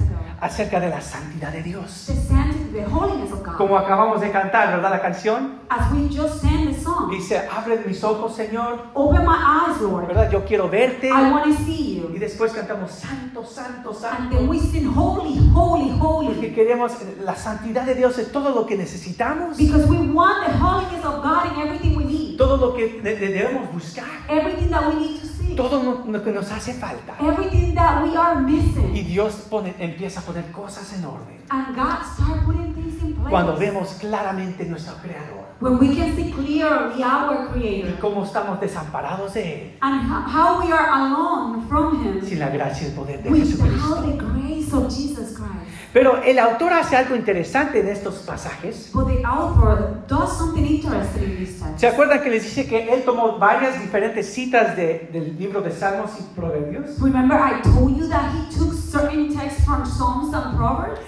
acerca 0.44 0.78
de 0.80 0.88
la 0.90 1.00
santidad 1.00 1.50
de 1.52 1.62
Dios. 1.62 2.04
the 2.06 2.14
sanctity, 2.14 2.64
the 2.72 2.84
holiness 2.84 3.32
of 3.32 3.42
God. 3.42 3.56
Como 3.56 3.78
acabamos 3.78 4.20
de 4.20 4.30
cantar, 4.30 4.68
¿verdad? 4.76 4.90
La 4.90 5.00
canción 5.00 5.60
As 5.70 5.90
we 5.92 6.08
just 6.08 6.40
sang 6.42 6.66
the 6.66 6.74
song, 6.78 7.10
dice, 7.10 7.40
abre 7.50 7.82
mis 7.86 8.02
ojos, 8.04 8.34
Señor, 8.36 8.90
open 8.94 9.24
my 9.24 9.34
eyes, 9.34 9.80
Lord. 9.80 10.06
¿verdad? 10.06 10.30
Yo 10.30 10.44
quiero 10.44 10.68
verte. 10.68 11.08
I 11.08 11.30
want 11.32 11.44
to 11.46 11.52
see 11.64 11.94
Y 11.94 12.00
you. 12.00 12.18
después 12.18 12.52
cantamos, 12.52 12.90
Santo, 12.90 13.44
Santo, 13.44 13.90
And 13.90 13.98
Santo. 13.98 14.36
then 14.36 14.48
we 14.48 14.58
sing, 14.60 14.86
Holy, 14.86 15.38
Holy, 15.54 15.90
Holy. 15.98 16.26
Porque 16.28 16.52
queremos, 16.54 16.92
la 17.24 17.34
santidad 17.36 17.84
de 17.86 17.94
Dios 17.94 18.18
es 18.18 18.30
todo 18.30 18.50
lo 18.54 18.66
que 18.66 18.76
necesitamos, 18.76 19.56
Because 19.56 19.86
we 19.88 19.96
want 20.12 20.44
the 20.46 20.52
holiness 20.58 21.04
of 21.04 21.22
God 21.22 21.46
in 21.54 21.60
everything 21.66 21.96
we 21.96 22.04
need. 22.04 22.23
Todo 22.36 22.56
lo 22.56 22.74
que 22.74 23.00
de- 23.02 23.16
de- 23.16 23.28
debemos 23.28 23.72
buscar, 23.72 24.04
Everything 24.28 24.68
that 24.70 24.88
we 24.88 24.94
need 25.00 25.20
to 25.20 25.26
see. 25.26 25.54
todo 25.56 26.04
lo- 26.06 26.22
que 26.24 26.32
nos 26.32 26.50
hace 26.50 26.72
falta. 26.74 27.14
Everything 27.20 27.74
that 27.74 28.02
we 28.04 28.16
are 28.16 28.40
Y 28.40 28.44
missing. 28.44 28.92
Dios 29.06 29.34
pone, 29.50 29.74
empieza 29.78 30.20
a 30.20 30.22
poner 30.22 30.50
cosas 30.52 30.92
en 30.94 31.04
orden. 31.04 31.34
And 31.50 31.76
God 31.76 32.02
start 32.14 32.44
putting 32.46 32.72
things 32.74 33.02
in 33.02 33.12
place. 33.14 33.30
Cuando 33.30 33.56
vemos 33.56 33.88
claramente 34.00 34.64
nuestro 34.64 34.94
Creador 35.02 35.44
When 35.60 35.78
we 35.78 35.94
can 35.96 36.14
see 36.16 36.30
clearly 36.32 37.02
our 37.02 37.48
y 37.56 37.58
Creator. 37.82 37.98
cómo 38.00 38.24
estamos 38.24 38.60
desamparados 38.60 39.34
de 39.34 39.54
Él, 39.72 39.78
And 39.80 40.10
ho- 40.10 40.24
how 40.26 40.60
we 40.66 40.72
are 40.72 40.88
alone 40.90 41.62
from 41.68 42.02
Him. 42.04 42.20
sin 42.22 42.38
la 42.40 42.48
gracia 42.48 42.88
y 42.88 42.90
el 42.90 42.96
poder 42.96 43.22
de 43.22 43.30
Without 43.30 43.46
Jesucristo. 43.48 44.02
the 44.02 44.16
grace 44.16 44.72
of 44.74 44.88
Jesus. 44.88 45.13
Pero 45.94 46.20
el 46.24 46.40
autor 46.40 46.72
hace 46.72 46.96
algo 46.96 47.14
interesante 47.14 47.78
en 47.78 47.88
estos 47.88 48.16
pasajes. 48.16 48.90
But 48.92 49.06
the 49.06 49.24
author 49.24 50.02
does 50.08 50.36
something 50.36 50.64
interesting 50.66 51.22
in 51.22 51.36
this 51.38 51.60
text. 51.60 51.78
¿Se 51.78 51.86
acuerdan 51.86 52.20
que 52.20 52.30
les 52.30 52.42
dice 52.42 52.66
que 52.68 52.92
él 52.92 53.02
tomó 53.04 53.38
varias 53.38 53.80
diferentes 53.80 54.26
citas 54.34 54.76
de- 54.76 55.08
del 55.12 55.38
libro 55.38 55.60
de 55.62 55.70
Salmos 55.70 56.10
y 56.18 56.24
Proverbios? 56.34 56.96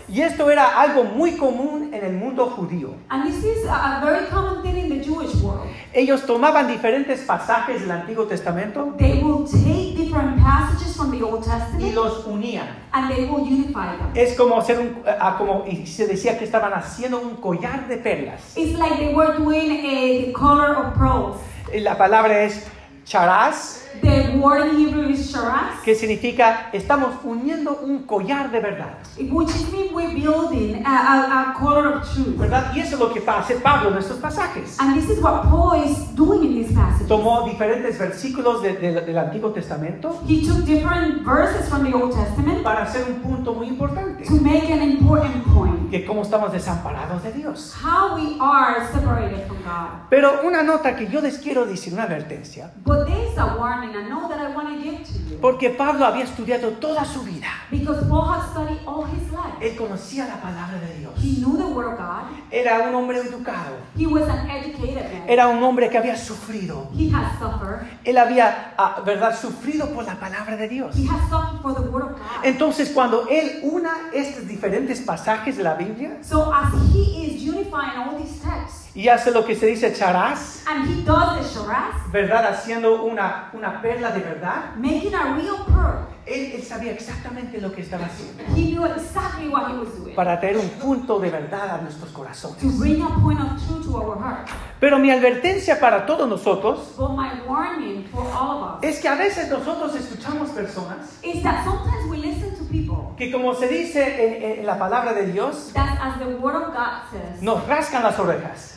Y 0.08 0.20
esto 0.20 0.50
era 0.50 0.80
algo 0.80 1.02
muy 1.04 1.32
común 1.36 1.90
en 1.92 2.04
el 2.04 2.12
mundo 2.12 2.46
judío. 2.46 2.94
And 3.08 3.24
this 3.24 3.44
is 3.44 3.66
a, 3.68 4.00
a 4.00 4.04
very 4.04 4.26
common 4.26 4.62
thing 4.62 4.76
in 4.76 4.88
the 4.88 5.04
Jewish 5.04 5.34
world. 5.42 5.68
Ellos 5.92 6.24
tomaban 6.26 6.68
diferentes 6.68 7.20
pasajes 7.22 7.80
del 7.80 7.90
Antiguo 7.90 8.26
Testamento 8.26 8.94
They 8.98 9.22
will 9.22 9.44
take 9.46 9.95
different 10.16 10.38
passages 10.42 10.96
from 10.96 11.10
the 11.10 11.22
Old 11.22 11.44
y 11.78 11.92
los 11.92 12.26
unían. 12.26 12.66
and 12.92 13.10
they 13.10 13.26
will 13.26 13.46
unify 13.46 13.96
them. 13.96 14.10
Es 14.14 14.36
como 14.36 14.58
hacer 14.58 14.78
un, 14.78 15.02
ah, 15.06 15.36
como 15.38 15.64
se 15.84 16.06
decía 16.06 16.38
que 16.38 16.44
estaban 16.44 16.72
haciendo 16.72 17.20
un 17.20 17.36
collar 17.36 17.86
de 17.88 17.98
perlas. 17.98 18.56
It's 18.56 18.78
like 18.78 18.96
they 18.96 19.14
were 19.14 19.36
doing 19.36 19.70
a 19.70 20.26
the 20.26 20.32
color 20.32 20.74
of 20.76 20.94
pearls. 20.94 21.36
La 21.74 21.98
palabra 21.98 22.44
es 22.44 22.66
charaz, 23.06 23.82
The 24.02 24.36
word 24.42 24.68
in 24.68 24.76
Hebrew 24.78 25.08
is 25.08 25.30
sharas, 25.32 25.80
que 25.82 25.94
significa 25.94 26.68
estamos 26.74 27.14
uniendo 27.24 27.78
un 27.82 28.00
collar 28.04 28.50
de 28.50 28.60
verdad. 28.60 28.98
which 29.30 29.48
is 29.48 29.72
mean 29.72 29.94
we're 29.94 30.12
building 30.12 30.82
a, 30.84 30.90
a, 30.90 31.50
a 31.50 31.54
color 31.58 31.86
of 31.94 32.12
truth. 32.12 32.36
¿Verdad? 32.36 32.72
Y 32.74 32.80
eso 32.80 32.96
es 32.96 33.00
lo 33.00 33.10
que 33.14 33.22
hace 33.26 33.54
Pablo 33.60 33.90
en 33.92 33.96
estos 33.98 34.18
pasajes. 34.18 34.78
And 34.80 34.94
this 34.94 35.08
is 35.08 35.22
what 35.22 35.44
Paul 35.48 35.82
is 35.82 35.96
doing 36.14 36.44
in 36.44 36.62
this 36.62 36.72
passage. 36.74 37.08
Tomó 37.08 37.46
diferentes 37.46 37.96
versículos 37.98 38.60
de- 38.60 38.74
de- 38.76 39.00
del 39.00 39.16
Antiguo 39.18 39.50
Testamento 39.52 40.20
He 40.28 40.44
took 40.46 40.66
different 40.66 41.24
verses 41.24 41.66
from 41.70 41.84
the 41.90 41.94
Old 41.96 42.12
Testament 42.12 42.62
para 42.62 42.82
hacer 42.82 43.06
un 43.08 43.20
punto 43.22 43.54
muy 43.54 43.68
importante, 43.68 44.24
to 44.26 44.34
make 44.42 44.70
an 44.70 44.82
important 44.82 45.42
point. 45.54 45.75
Que 45.90 46.04
cómo 46.04 46.22
estamos 46.22 46.52
desamparados 46.52 47.22
de 47.22 47.32
Dios. 47.32 47.74
How 47.82 48.14
we 48.16 48.36
are 48.40 48.86
separated 48.92 49.46
from 49.46 49.58
God. 49.62 50.08
Pero 50.10 50.40
una 50.44 50.62
nota 50.62 50.96
que 50.96 51.06
yo 51.08 51.20
les 51.20 51.38
quiero 51.38 51.66
decir, 51.66 51.92
una 51.92 52.04
advertencia, 52.04 52.70
But 52.84 53.06
there's 53.06 53.36
a 53.38 53.56
warning, 53.58 53.90
I 53.96 54.08
know 54.08 54.28
that 54.28 54.38
I 54.40 54.54
want 54.54 54.68
to 54.68 54.82
give 54.82 55.02
to 55.04 55.12
you. 55.18 55.25
Porque 55.40 55.70
Pablo 55.70 56.04
había 56.04 56.24
estudiado 56.24 56.70
toda 56.72 57.04
su 57.04 57.22
vida. 57.22 57.46
Because 57.70 58.04
Paul 58.08 58.28
had 58.28 58.50
studied 58.50 58.78
all 58.86 59.04
his 59.04 59.30
life. 59.32 59.56
Él 59.60 59.76
conocía 59.76 60.26
la 60.26 60.40
palabra 60.40 60.78
de 60.80 60.98
Dios. 60.98 61.12
He 61.18 61.40
knew 61.40 61.56
the 61.56 61.64
Word 61.64 61.92
of 61.92 61.98
God. 61.98 62.24
Era 62.50 62.88
un 62.88 62.94
hombre 62.94 63.18
educado. 63.20 63.76
He 63.96 64.06
was 64.06 64.28
an 64.28 64.48
educated 64.50 65.02
man. 65.12 65.28
Era 65.28 65.48
un 65.48 65.62
hombre 65.62 65.88
que 65.90 65.98
había 65.98 66.16
sufrido. 66.16 66.88
He 66.96 67.10
suffered. 67.38 67.86
Él 68.04 68.18
había, 68.18 68.74
ah, 68.78 69.02
¿verdad?, 69.04 69.36
sufrido 69.36 69.90
por 69.90 70.04
la 70.04 70.14
palabra 70.14 70.56
de 70.56 70.68
Dios. 70.68 70.96
He 70.96 71.06
suffered 71.06 71.60
for 71.62 71.74
the 71.74 71.88
Word 71.88 72.04
of 72.04 72.12
God. 72.12 72.44
Entonces, 72.44 72.90
cuando 72.90 73.26
él 73.28 73.60
una 73.62 74.10
estos 74.12 74.46
diferentes 74.46 75.00
pasajes 75.00 75.56
de 75.56 75.62
la 75.62 75.74
Biblia 75.74 76.18
So 76.22 76.52
as 76.52 76.72
he 76.92 77.26
is 77.26 77.42
unifying 77.42 77.98
all 77.98 78.16
these 78.16 78.40
texts, 78.40 78.85
y 78.96 79.08
hace 79.08 79.30
lo 79.30 79.44
que 79.44 79.54
se 79.54 79.66
dice 79.66 79.92
charaz, 79.92 80.64
and 80.66 80.88
he 80.88 81.02
does 81.04 81.36
the 81.36 81.58
sharas, 81.58 82.10
¿verdad?, 82.10 82.46
haciendo 82.46 83.02
una, 83.04 83.50
una 83.52 83.80
perla 83.82 84.10
de 84.10 84.20
verdad, 84.20 84.74
making 84.76 85.14
a 85.14 85.34
real 85.36 85.64
pearl, 85.66 86.06
él, 86.24 86.52
él 86.56 86.62
sabía 86.64 86.92
exactamente 86.92 87.60
lo 87.60 87.72
que 87.72 87.82
estaba 87.82 88.06
haciendo 88.06 88.42
he 88.56 88.72
knew 88.72 88.84
exactly 88.86 89.48
what 89.48 89.68
he 89.70 89.78
was 89.78 89.94
doing 89.96 90.14
para 90.16 90.40
traer 90.40 90.56
un 90.56 90.68
punto 90.70 91.20
de 91.20 91.30
verdad 91.30 91.70
a 91.70 91.82
nuestros 91.82 92.10
to 92.10 92.16
corazones. 92.18 92.78
bring 92.80 93.00
a 93.02 93.08
point 93.22 93.38
of 93.38 93.48
truth 93.66 93.84
to 93.86 93.96
our 93.96 94.18
heart. 94.18 94.48
Pero 94.80 94.98
mi 94.98 95.10
advertencia 95.10 95.78
para 95.78 96.04
todos 96.06 96.28
nosotros 96.28 96.94
But 96.96 97.10
my 97.10 97.30
warning 97.46 98.08
for 98.10 98.22
all 98.32 98.62
of 98.64 98.78
us 98.78 98.82
es 98.82 98.98
que 99.00 99.08
a 99.08 99.14
veces 99.14 99.48
nosotros 99.50 99.94
escuchamos 99.94 100.50
personas 100.50 101.18
is 101.22 101.42
that 101.42 101.64
sometimes 101.64 102.10
we 102.10 102.16
listen 102.16 102.56
to 102.56 102.64
people 102.64 103.14
que, 103.16 103.30
como 103.30 103.54
se 103.54 103.68
dice 103.68 104.02
en, 104.02 104.58
en 104.60 104.66
la 104.66 104.78
palabra 104.78 105.12
de 105.14 105.26
Dios, 105.30 105.70
that, 105.74 105.98
as 106.02 106.18
the 106.18 106.34
Word 106.36 106.56
of 106.56 106.74
God 106.74 107.02
says, 107.12 107.40
nos 107.42 107.64
rascan 107.68 108.02
las 108.02 108.18
orejas. 108.18 108.75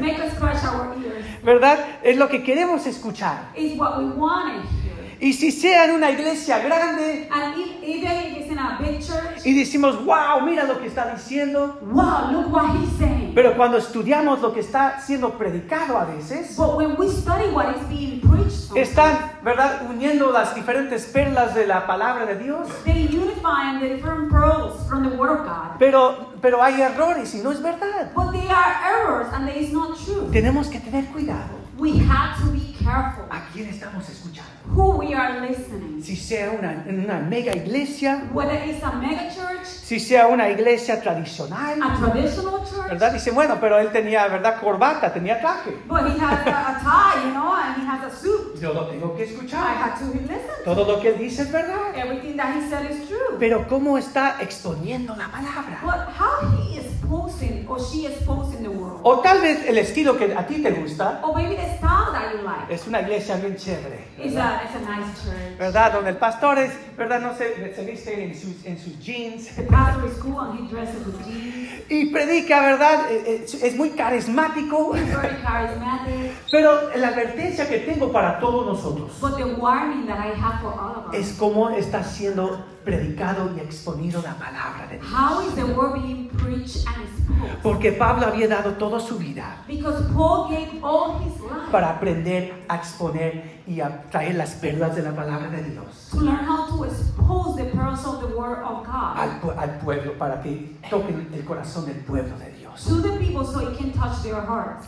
Make 0.00 0.18
us 0.18 0.32
scratch 0.34 0.64
our 0.64 0.94
ears. 1.02 1.24
¿Verdad? 1.42 1.78
Es 2.02 2.16
lo 2.16 2.28
que 2.28 2.42
queremos 2.42 2.86
escuchar. 2.86 3.50
Is 3.56 3.78
what 3.78 3.98
we 3.98 4.04
want 4.06 4.54
to 4.54 4.68
hear. 4.82 4.93
Y 5.24 5.32
si 5.32 5.50
sea 5.50 5.86
en 5.86 5.92
una 5.92 6.10
iglesia 6.10 6.58
grande 6.58 7.30
And 7.32 7.58
if, 7.58 7.82
even 7.82 8.10
if 8.10 8.36
it's 8.36 8.50
in 8.50 8.58
a 8.58 8.78
big 8.78 9.00
church, 9.00 9.40
y 9.42 9.54
decimos, 9.54 10.04
wow, 10.04 10.42
mira 10.44 10.64
lo 10.64 10.78
que 10.78 10.86
está 10.86 11.14
diciendo, 11.14 11.78
wow, 11.80 12.30
look 12.30 12.52
what 12.52 12.76
he's 12.76 12.90
saying. 12.98 13.32
pero 13.34 13.56
cuando 13.56 13.78
estudiamos 13.78 14.42
lo 14.42 14.52
que 14.52 14.60
está 14.60 15.00
siendo 15.00 15.38
predicado 15.38 15.96
a 15.96 16.04
veces, 16.04 16.54
But 16.58 16.76
when 16.76 16.94
we 16.98 17.08
study 17.08 17.48
what 17.54 17.74
is 17.74 17.88
being 17.88 18.20
preached, 18.20 18.76
están, 18.76 19.32
¿verdad?, 19.42 19.88
uniendo 19.88 20.30
las 20.30 20.54
diferentes 20.54 21.06
perlas 21.06 21.54
de 21.54 21.66
la 21.66 21.86
palabra 21.86 22.26
de 22.26 22.36
Dios, 22.36 22.68
they 22.84 23.08
unifying 23.08 23.80
the 23.80 23.94
different 23.94 24.30
pearls 24.30 24.86
from 24.86 25.08
the 25.08 25.16
Word 25.16 25.30
of 25.30 25.46
God. 25.46 25.78
pero, 25.78 26.34
pero 26.42 26.62
hay 26.62 26.82
errores 26.82 27.34
y 27.34 27.38
no 27.38 27.50
es 27.50 27.62
verdad. 27.62 28.12
But 28.14 28.32
they 28.32 28.46
are 28.46 28.74
errors 28.84 29.32
and 29.32 29.48
they 29.48 29.64
is 29.64 29.72
not 29.72 29.96
true. 30.04 30.28
Tenemos 30.30 30.68
que 30.68 30.80
tener 30.80 31.06
cuidado 31.06 31.64
We 31.76 31.98
have 31.98 32.38
to 32.38 32.52
be 32.52 32.72
careful 32.78 33.24
a 33.30 33.42
quién 33.52 33.68
estamos 33.68 34.08
escuchando. 34.08 34.23
Who 34.66 34.96
we 34.98 35.14
are 35.14 35.40
listening. 35.46 36.02
Si 36.02 36.16
sea 36.16 36.50
una, 36.50 36.84
una 36.86 37.18
mega 37.20 37.52
iglesia, 37.54 38.24
Whether 38.32 38.62
it's 38.68 38.82
a 38.82 38.92
mega 38.92 39.30
church, 39.34 39.64
si 39.64 39.98
sea 40.00 40.26
una 40.26 40.48
iglesia 40.50 41.00
tradicional, 41.00 41.80
a 41.82 41.96
traditional 41.98 42.60
church, 42.64 42.88
¿verdad? 42.90 43.12
Dice, 43.12 43.30
bueno, 43.30 43.58
pero 43.60 43.78
él 43.78 43.90
tenía, 43.92 44.26
¿verdad?, 44.28 44.60
corbata, 44.60 45.12
tenía 45.12 45.40
traje. 45.40 45.70
but 45.88 46.02
he 46.06 46.18
has 46.18 46.46
a, 46.46 46.76
a 46.76 46.80
tie, 46.80 47.24
you 47.24 47.30
know, 47.32 47.54
and 47.54 47.76
he 47.82 47.86
has 47.86 48.12
a 48.12 48.16
suit. 48.16 48.60
Yo 48.60 48.72
lo 48.72 48.86
tengo 48.86 49.14
que 49.16 49.24
I 49.24 49.26
escuchar. 49.28 49.64
had 49.76 49.98
to 49.98 50.06
listen. 50.06 50.38
Todo 50.64 50.84
lo 50.86 51.00
que 51.00 51.08
él 51.10 51.18
dice 51.18 51.42
es 51.42 51.52
verdad. 51.52 51.94
Everything 51.96 52.36
that 52.36 52.54
he 52.54 52.68
said 52.68 52.90
is 52.90 53.06
true. 53.08 53.36
Pero 53.38 53.66
¿cómo 53.68 53.96
está 53.98 54.36
exponiendo 54.40 55.14
la 55.16 55.28
palabra? 55.28 55.78
But 55.82 56.08
how 56.18 56.50
he 56.58 56.78
is 56.78 56.93
posing 57.08 57.66
or 57.68 57.78
she 57.78 58.06
is 58.06 58.14
posing 58.24 58.62
the 58.62 58.70
world. 58.70 59.00
O 59.02 59.20
tal 59.20 59.40
vez 59.40 59.66
el 59.66 59.78
estilo 59.78 60.16
que 60.16 60.32
a 60.34 60.46
ti 60.46 60.62
te 60.62 60.70
gusta 60.72 61.20
Or 61.22 61.34
maybe 61.34 61.56
the 61.56 61.76
style 61.78 62.12
that 62.12 62.32
you 62.34 62.42
like. 62.42 62.72
es 62.72 62.86
una 62.86 63.00
iglesia 63.00 63.36
bien 63.36 63.56
chévere, 63.56 64.04
It's 64.18 64.36
a, 64.36 64.62
it's 64.64 64.74
a 64.74 64.80
nice 64.80 65.22
church. 65.24 65.58
¿Verdad? 65.58 65.92
Donde 65.92 66.10
el 66.10 66.16
pastor 66.16 66.58
es, 66.58 66.72
¿verdad? 66.96 67.20
No 67.20 67.34
se, 67.36 67.74
se 67.74 67.84
viste 67.84 68.22
en 68.24 68.34
sus, 68.34 68.64
en 68.64 68.78
sus 68.78 68.98
jeans 69.00 69.48
pastor 69.70 70.06
is 70.06 70.14
cool 70.22 70.38
and 70.40 70.58
he 70.60 70.68
dresses 70.74 71.06
with 71.06 71.16
jeans. 71.26 71.70
y 71.88 72.06
predica, 72.12 72.60
¿verdad? 72.60 73.10
Eh, 73.10 73.22
eh, 73.26 73.58
Es 73.62 73.76
muy 73.76 73.90
carismático. 73.90 74.94
He's 74.96 75.06
very 75.14 75.36
charismatic. 75.42 76.32
Pero 76.50 76.90
la 76.96 77.08
advertencia 77.08 77.68
que 77.68 77.78
tengo 77.80 78.10
para 78.12 78.38
todos 78.40 78.66
nosotros 78.66 79.12
But 79.20 79.36
the 79.36 79.44
warning 79.60 80.06
that 80.06 80.18
I 80.18 80.28
have 80.38 80.60
for 80.62 80.72
all 80.72 81.04
of 81.08 81.14
us. 81.14 81.14
es 81.14 81.32
cómo 81.38 81.70
está 81.70 82.02
siendo 82.04 82.64
predicado 82.84 83.50
y 83.56 83.60
exponido 83.60 84.20
la 84.22 84.34
palabra 84.34 84.86
de 84.88 84.98
Dios. 84.98 85.10
How 85.12 85.40
is 85.40 85.54
the 85.54 85.64
word 85.64 85.94
being 85.94 86.28
preached 86.30 86.86
and 86.86 86.96
exposed? 87.04 87.62
Porque 87.62 87.92
Pablo 87.92 88.26
había 88.26 88.48
dado 88.48 88.72
toda 88.74 89.00
su 89.00 89.18
vida 89.18 89.56
Because 89.66 90.02
Paul 90.14 90.48
gave 90.50 90.68
all 90.82 91.18
his 91.24 91.40
life 91.40 91.70
para 91.72 91.90
aprender 91.90 92.52
a 92.68 92.76
exponer 92.76 93.62
y 93.66 93.80
a 93.80 94.02
traer 94.10 94.34
las 94.36 94.50
perlas 94.56 94.94
de 94.94 95.02
la 95.02 95.12
palabra 95.12 95.48
de 95.50 95.62
Dios 95.62 96.08
to 96.10 96.20
learn 96.20 96.44
how 96.46 96.66
to 96.68 96.84
expose 96.84 97.56
the 97.56 97.64
pearls 97.74 98.04
of 98.04 98.20
the 98.20 98.36
word 98.36 98.62
of 98.62 98.84
God 98.86 99.16
al, 99.18 99.40
pue- 99.40 99.54
al 99.58 99.78
pueblo, 99.80 100.12
para 100.18 100.42
que 100.42 100.76
toquen 100.90 101.28
el 101.32 101.44
corazón 101.44 101.86
del 101.86 101.96
pueblo 102.04 102.36
de 102.38 102.50
Dios. 102.58 102.84
to 102.86 103.00
the 103.00 103.18
people 103.18 103.44
so 103.44 103.60
it 103.60 103.76
can 103.78 103.90
touch 103.92 104.22
their 104.22 104.40
hearts. 104.40 104.86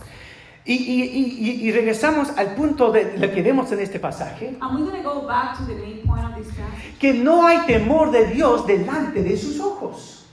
Y, 0.68 0.75
y- 0.75 1.02
y- 1.04 1.68
y- 1.68 1.73
regresamos 1.73 2.30
al 2.37 2.56
punto 2.56 2.90
de 2.90 3.16
lo 3.18 3.30
que 3.32 3.40
vemos 3.40 3.70
en 3.70 3.78
este 3.78 4.00
pasaje, 4.00 4.56
que 6.99 7.14
no 7.14 7.46
hay 7.46 7.58
temor 7.66 8.11
de 8.11 8.26
Dios 8.26 8.66
delante 8.66 9.23
de 9.23 9.37
sus 9.37 9.61
ojos. 9.61 10.26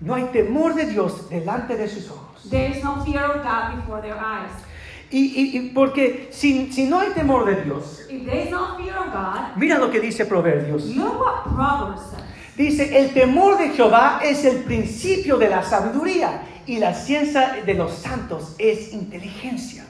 No 0.00 0.14
hay 0.14 0.24
temor 0.24 0.74
de 0.74 0.86
Dios 0.86 1.28
delante 1.30 1.74
de 1.76 1.88
sus 1.88 2.10
ojos. 2.10 2.48
There 2.50 2.68
is 2.76 2.84
no 2.84 3.02
fear 3.04 3.24
of 3.24 3.42
God 3.42 3.76
before 3.76 4.00
their 4.02 4.14
eyes. 4.16 4.52
Y, 5.10 5.70
porque 5.74 6.28
si, 6.30 6.70
si 6.70 6.84
no 6.86 7.00
hay 7.00 7.08
temor 7.14 7.46
de 7.46 7.62
Dios, 7.64 8.02
If 8.10 8.26
there 8.26 8.44
is 8.44 8.50
no 8.50 8.76
fear 8.76 8.96
of 8.98 9.06
God, 9.12 9.56
mira 9.56 9.78
lo 9.78 9.90
que 9.90 10.00
dice 10.00 10.26
Proverbios. 10.26 10.84
Dice, 12.58 12.98
el 12.98 13.14
temor 13.14 13.56
de 13.56 13.70
Jehová 13.70 14.20
es 14.22 14.44
el 14.44 14.64
principio 14.64 15.38
de 15.38 15.48
la 15.48 15.62
sabiduría 15.62 16.42
y 16.68 16.78
la 16.78 16.94
ciencia 16.94 17.56
de 17.66 17.74
los 17.74 17.92
santos 17.92 18.54
es 18.58 18.92
inteligencia. 18.92 19.84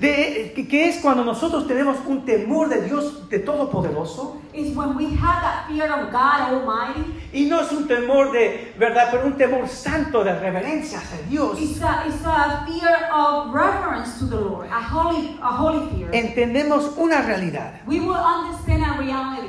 De, 0.00 0.52
que- 0.70 0.88
es 0.88 0.98
cuando 1.00 1.22
nosotros 1.24 1.66
tenemos 1.66 1.98
un 2.06 2.24
temor 2.24 2.68
de 2.68 2.82
Dios 2.82 3.28
de 3.28 3.40
Todopoderoso 3.40 4.38
Is 4.54 4.74
when 4.74 4.96
we 4.96 5.04
have 5.06 5.42
that 5.42 5.66
fear 5.68 5.90
of 5.92 6.10
God 6.10 6.54
Almighty. 6.54 7.04
y 7.32 7.44
no 7.46 7.60
es 7.60 7.70
un 7.72 7.86
temor 7.86 8.32
de 8.32 8.72
verdad, 8.78 9.08
pero 9.10 9.26
un 9.26 9.36
temor 9.36 9.68
santo 9.68 10.24
de 10.24 10.38
reverencia 10.38 10.98
hacia 10.98 11.18
Dios. 11.28 11.60
It's 11.60 11.82
a, 11.82 12.04
it's 12.06 12.24
a 12.24 12.64
fear 12.66 13.10
of 13.12 13.52
reverence 13.52 14.18
to 14.20 14.26
the 14.28 14.36
Lord, 14.36 14.68
a 14.70 14.80
holy, 14.80 15.36
a 15.42 15.50
holy 15.58 15.88
fear. 15.90 16.10
Entendemos 16.14 16.92
una 16.96 17.20
realidad. 17.22 17.80
we 17.86 17.98
will 18.00 18.14
understand 18.14 18.82
a 18.84 18.96
reality. 18.98 19.48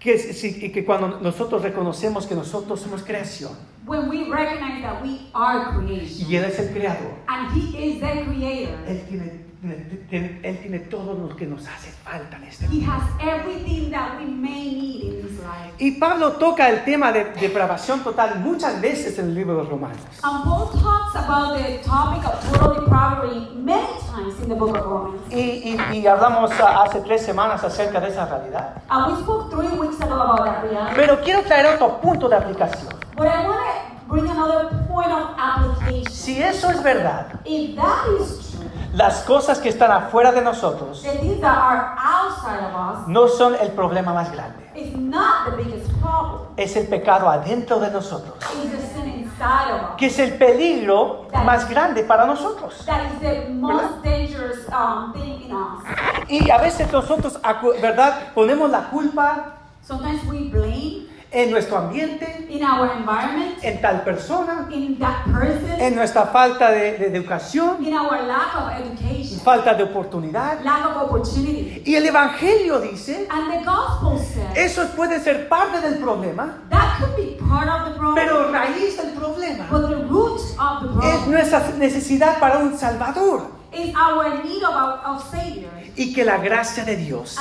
Que, 0.00 0.70
que 0.72 0.84
cuando 0.84 1.20
nosotros 1.20 1.62
reconocemos 1.62 2.26
que 2.26 2.34
nosotros 2.34 2.80
somos 2.80 3.02
creación 3.02 3.52
When 3.90 4.08
we 4.08 4.30
recognize 4.30 4.82
that 4.82 5.02
we 5.02 5.18
are 5.34 5.74
creation 5.74 6.30
y 6.30 6.36
Él 6.36 6.44
es 6.44 6.60
el 6.60 6.68
creador, 6.72 7.10
and 7.26 7.50
He 7.52 7.76
is 7.94 8.00
the 8.00 8.22
creator, 8.24 8.78
Él 8.86 9.02
tiene, 9.08 10.38
Él 10.44 10.58
tiene 10.62 10.78
todo 10.88 11.12
lo 11.14 11.34
que 11.34 11.44
nos 11.44 11.66
hace 11.66 11.90
falta 12.04 12.36
en 12.36 12.44
este 12.44 12.66
He 12.66 12.68
mundo. 12.68 12.92
has 12.92 13.02
everything 13.20 13.90
that 13.90 14.16
we 14.20 14.26
may 14.26 14.70
need 14.70 15.02
in 15.02 15.22
this 15.26 15.40
life. 15.40 15.74
Y 15.80 15.98
Pablo 15.98 16.34
toca 16.34 16.68
el 16.70 16.84
tema 16.84 17.10
de 17.10 17.24
depravación 17.40 18.04
total 18.04 18.38
muchas 18.38 18.80
veces 18.80 19.18
en 19.18 19.24
el 19.30 19.34
libro 19.34 19.54
de 19.56 19.62
los 19.64 19.68
Romanos. 19.68 19.98
And 20.22 20.44
Paul 20.44 20.68
talks 20.70 21.16
about 21.16 21.58
the 21.58 21.78
topic 21.84 22.24
of 22.24 22.52
total 22.52 22.84
depravity 22.84 23.48
many 23.56 23.88
times 24.14 24.40
in 24.40 24.48
the 24.50 24.54
book 24.54 24.76
of 24.76 24.86
Romans. 24.86 25.20
Y, 25.32 25.74
y- 25.90 25.96
y 25.98 26.06
hablamos 26.06 26.52
hace 26.60 27.00
tres 27.00 27.24
semanas 27.24 27.64
acerca 27.64 27.98
de 28.00 28.06
esa 28.10 28.24
realidad. 28.26 28.76
And 28.88 29.12
we 29.16 29.20
spoke 29.20 29.50
three 29.50 29.76
weeks 29.80 30.00
ago 30.00 30.14
about 30.14 30.44
that 30.44 30.62
reality. 30.62 30.94
Pero 30.94 31.20
quiero 31.24 31.42
traer 31.42 31.66
otro 31.74 32.00
punto 32.00 32.28
de 32.28 32.36
aplicación. 32.36 32.88
But 33.20 33.28
I 33.28 33.46
want 33.46 33.60
to 33.60 34.06
bring 34.08 34.30
another 34.30 34.70
point 34.88 35.12
of 35.12 35.36
application. 35.36 36.10
Si 36.10 36.42
eso 36.42 36.70
es 36.70 36.82
verdad, 36.82 37.26
If 37.44 37.76
that 37.76 38.06
is 38.18 38.50
true, 38.56 38.70
las 38.94 39.22
cosas 39.24 39.58
que 39.58 39.68
están 39.68 39.90
afuera 39.92 40.32
de 40.32 40.40
nosotros 40.40 41.02
the 41.02 41.10
things 41.18 41.38
that 41.42 41.54
are 41.54 41.94
outside 41.98 42.64
of 42.64 42.74
us 42.74 43.08
no 43.08 43.28
son 43.28 43.54
el 43.60 43.72
problema 43.72 44.14
más 44.14 44.32
grande. 44.32 44.64
is 44.74 44.96
not 44.96 45.50
the 45.50 45.62
biggest 45.62 45.90
problem. 46.00 46.48
Es 46.56 46.74
el 46.76 46.86
pecado 46.86 47.28
adentro 47.28 47.78
de 47.78 47.90
nosotros, 47.90 48.36
It's 48.40 48.72
the 48.72 48.80
sin 48.94 49.06
inside 49.24 49.70
of 49.70 49.82
us. 49.90 49.96
que 49.98 50.06
es 50.06 50.18
el 50.18 50.38
peligro 50.38 51.28
más 51.44 51.68
grande 51.68 52.02
para 52.04 52.24
nosotros. 52.24 52.84
That 52.86 53.02
is 53.12 53.20
the 53.20 53.50
most 53.50 54.02
dangerous 54.02 54.66
um, 54.72 55.12
thing 55.12 55.42
in 55.42 55.52
us. 55.52 55.84
Y 56.30 56.50
a 56.50 56.56
veces 56.58 56.90
nosotros, 56.90 57.38
acu- 57.42 57.78
¿verdad? 57.82 58.32
Ponemos 58.34 58.70
la 58.70 58.88
culpa 58.88 59.56
Sometimes 59.82 60.22
we 60.24 60.48
blame 60.48 61.06
en 61.32 61.50
nuestro 61.50 61.78
ambiente, 61.78 62.46
in 62.48 62.64
our 62.64 62.90
environment, 62.96 63.58
en 63.62 63.80
tal 63.80 64.02
persona, 64.02 64.66
in 64.72 64.98
that 64.98 65.24
person, 65.26 65.80
en 65.80 65.94
nuestra 65.94 66.26
falta 66.26 66.70
de, 66.72 66.98
de 66.98 67.06
educación, 67.06 67.84
in 67.86 67.94
our 67.94 68.20
lack 68.26 68.54
of 68.56 68.72
education, 68.80 69.38
falta 69.40 69.74
de 69.74 69.84
oportunidad. 69.84 70.60
lack 70.64 70.84
of 70.86 70.96
opportunity. 71.04 71.82
Y 71.86 71.94
el 71.94 72.06
Evangelio 72.06 72.80
dice, 72.80 73.28
And 73.30 73.52
the 73.52 73.64
gospel 73.64 74.18
says 74.18 74.56
eso 74.56 74.88
puede 74.96 75.20
ser 75.20 75.48
parte 75.48 75.80
del 75.80 75.98
problema, 76.00 76.58
that 76.70 76.98
could 76.98 77.14
be 77.16 77.36
part 77.48 77.68
of 77.68 77.92
the 77.92 77.98
problem, 77.98 78.14
pero 78.16 78.50
raíz 78.50 78.96
del 78.96 79.12
problema 79.14 79.66
but 79.70 79.88
the 79.88 79.96
root 80.08 80.40
of 80.58 80.82
the 80.82 81.06
es 81.06 81.14
problem 81.18 81.30
nuestra 81.30 81.60
necesidad 81.78 82.40
para 82.40 82.58
un 82.58 82.76
Salvador. 82.76 83.52
is 83.72 83.94
our 83.94 84.42
need 84.42 84.64
of, 84.64 84.74
our, 84.74 84.98
of 85.06 85.22
Savior, 85.30 85.70
Y 85.96 86.12
que 86.12 86.24
la 86.24 86.38
gracia 86.38 86.84
de 86.84 86.96
Dios 86.96 87.36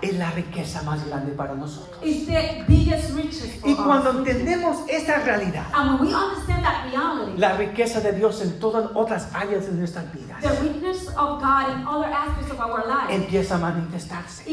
es 0.00 0.18
la 0.18 0.30
riqueza 0.30 0.82
más 0.82 1.06
grande 1.06 1.32
para 1.32 1.54
nosotros. 1.54 1.98
Y 2.02 3.74
cuando 3.74 4.10
entendemos 4.10 4.78
esa 4.88 5.18
realidad, 5.20 5.66
And 5.72 6.00
when 6.00 6.08
we 6.08 6.14
understand 6.14 6.62
that 6.62 6.86
reality, 6.90 7.38
la 7.38 7.56
riqueza 7.56 8.00
de 8.00 8.12
Dios 8.12 8.40
en 8.42 8.58
todas 8.58 8.90
otras 8.94 9.28
áreas 9.34 9.66
de 9.66 9.72
nuestras 9.72 10.12
vidas 10.12 10.40
the 10.40 10.50
richness 10.62 11.08
of 11.16 11.40
God 11.40 11.70
in 11.70 11.86
other 11.86 12.08
aspects 12.08 12.50
of 12.50 12.60
our 12.60 12.86
life, 12.86 13.10
empieza 13.10 13.56
a 13.56 13.58
manifestarse. 13.58 14.44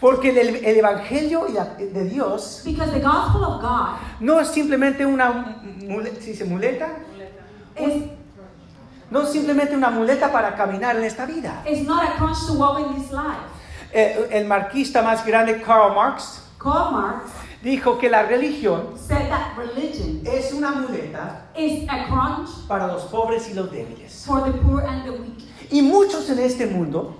Porque 0.00 0.30
el, 0.30 0.56
el 0.64 0.76
Evangelio 0.76 1.46
de 1.46 2.04
Dios 2.04 2.62
Because 2.64 2.92
the 2.92 3.00
gospel 3.00 3.44
of 3.44 3.62
God 3.62 3.96
no 4.20 4.40
es 4.40 4.48
simplemente 4.48 5.06
una 5.06 5.56
muleta, 5.86 6.20
¿se 6.20 6.30
dice 6.32 6.44
muleta? 6.44 6.88
No 9.10 9.22
es 9.22 9.32
simplemente 9.32 9.74
una 9.76 9.90
muleta 9.90 10.32
para 10.32 10.54
caminar 10.54 10.96
en 10.96 11.04
esta 11.04 11.26
vida. 11.26 11.62
is 11.66 11.86
not 11.86 12.02
a 12.02 12.16
to 12.18 12.52
walk 12.54 12.78
in 12.80 12.94
this 12.94 13.10
life. 13.12 13.38
Eh, 13.92 14.28
el 14.32 14.46
marxista 14.46 15.02
más 15.02 15.24
grande, 15.24 15.62
Karl 15.62 15.94
Marx, 15.94 16.42
Karl 16.58 16.92
Marx 16.92 17.30
dijo 17.62 17.96
que 17.98 18.10
la 18.10 18.24
religión 18.24 18.94
said 18.96 19.28
that 19.30 19.56
religion 19.56 20.20
es 20.26 20.52
una 20.52 20.72
muleta 20.72 21.46
is 21.56 21.88
a 21.88 22.06
crunch 22.08 22.50
para 22.68 22.86
los 22.88 23.04
pobres 23.04 23.48
y 23.50 23.54
los 23.54 23.70
débiles. 23.70 24.24
for 24.26 24.42
the 24.42 24.52
poor 24.58 24.82
and 24.82 25.04
the 25.04 25.10
weak. 25.12 25.44
Y 25.70 25.82
muchos 25.82 26.28
en 26.30 26.38
este 26.40 26.66
mundo 26.66 27.16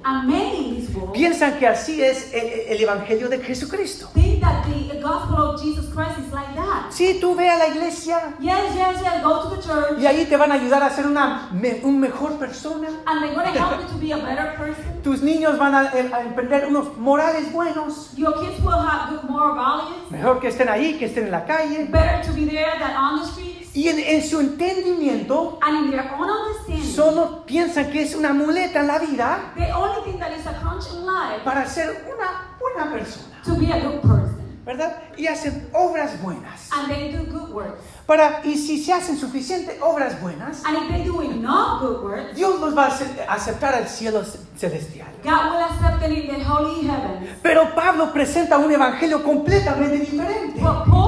piensan 1.13 1.59
que 1.59 1.67
así 1.67 2.03
es 2.03 2.33
el, 2.35 2.75
el 2.75 2.83
Evangelio 2.83 3.29
de 3.29 3.39
Jesucristo. 3.41 4.11
Si 6.91 7.21
tú 7.21 7.35
ve 7.35 7.49
a 7.51 7.59
la 7.59 7.69
iglesia 7.69 8.35
Yes, 8.41 8.75
yes, 8.75 9.01
yes, 9.03 9.23
go 9.23 9.41
to 9.43 9.57
the 9.57 9.63
church 9.63 10.01
y 10.01 10.07
ahí 10.07 10.25
te 10.27 10.37
van 10.37 10.51
a 10.53 10.55
ayudar 10.55 10.83
a 10.83 10.91
ser 10.91 11.07
una 11.07 11.49
me- 11.53 11.81
un 11.83 11.99
mejor 12.01 12.39
persona. 12.39 12.89
and 13.07 13.23
they're 13.23 13.35
going 13.35 13.53
to 13.53 13.59
help 13.59 13.81
you 13.81 13.89
to 13.89 13.99
be 13.99 14.13
a 14.13 14.17
better 14.19 14.55
person. 14.57 15.03
Tus 15.03 15.23
niños 15.23 15.59
van 15.59 15.75
a, 15.75 15.91
a 15.91 16.21
emprender 16.23 16.67
unos 16.67 16.97
morales 16.97 17.53
buenos. 17.53 18.11
Your 18.17 18.35
kids 18.41 18.61
will 18.61 18.73
have 18.79 19.11
good 19.11 19.29
moral 19.29 19.55
values. 19.57 20.11
Mejor 20.11 20.41
que 20.41 20.49
estén 20.49 20.69
ahí, 20.69 20.97
que 20.99 21.07
estén 21.07 21.25
en 21.25 21.31
la 21.33 21.45
calle. 21.45 21.87
Better 21.91 22.23
to 22.27 22.33
be 22.33 22.47
there 22.47 22.79
than 22.79 22.97
on 22.97 23.21
the 23.21 23.27
streets. 23.27 23.64
Y 23.75 23.89
en, 23.89 23.99
en 23.99 24.23
su 24.23 24.39
entendimiento 24.41 25.59
And 25.61 25.85
in 25.87 25.91
their 25.91 26.09
own 26.19 26.29
understanding, 26.31 26.85
solo 26.95 27.45
piensan 27.45 27.91
que 27.91 28.03
es 28.03 28.15
una 28.15 28.33
muleta 28.33 28.81
en 28.81 28.87
la 28.87 28.99
vida 28.99 29.53
only 29.77 30.03
thing 30.05 30.19
that 30.21 30.31
is 30.33 30.47
a 30.47 30.53
crunch 30.61 30.85
in 30.93 31.05
life 31.05 31.43
para 31.45 31.67
ser 31.67 32.05
una 32.07 32.57
buena 32.61 32.93
persona. 32.93 33.35
to 33.45 33.55
be 33.57 33.73
a 33.73 33.81
good 33.81 34.01
person. 34.01 34.35
¿Verdad? 34.65 34.97
Y 35.19 35.27
hacen 35.27 35.69
obras 35.75 36.23
buenas. 36.23 36.71
And 36.73 36.89
they 36.89 37.13
do 37.13 37.25
good 37.31 37.51
works. 37.51 37.83
Para, 38.07 38.41
y 38.45 38.57
si 38.57 38.83
se 38.83 38.95
hacen 38.95 39.19
suficientes 39.19 39.77
obras 39.83 40.19
buenas, 40.23 40.63
And 40.65 40.79
if 40.79 40.89
they 40.89 41.05
do 41.05 41.21
enough 41.21 41.81
good 41.83 42.03
works, 42.03 42.35
Dios 42.35 42.59
los 42.61 42.75
va 42.75 42.87
a 42.87 42.89
ace- 42.89 43.27
aceptar 43.29 43.75
al 43.75 43.87
cielo 43.89 44.23
celestial. 44.57 45.07
God 45.23 45.51
will 45.51 45.63
accept 45.65 46.01
them 46.01 46.13
in 46.13 46.29
the 46.29 46.43
holy 46.43 46.81
heavens. 46.87 47.29
Pero 47.43 47.75
Pablo 47.75 48.11
presenta 48.11 48.57
un 48.57 48.73
evangelio 48.73 49.23
completamente 49.23 49.99
diferente. 49.99 50.59
But 50.59 50.87
Paul 50.89 51.04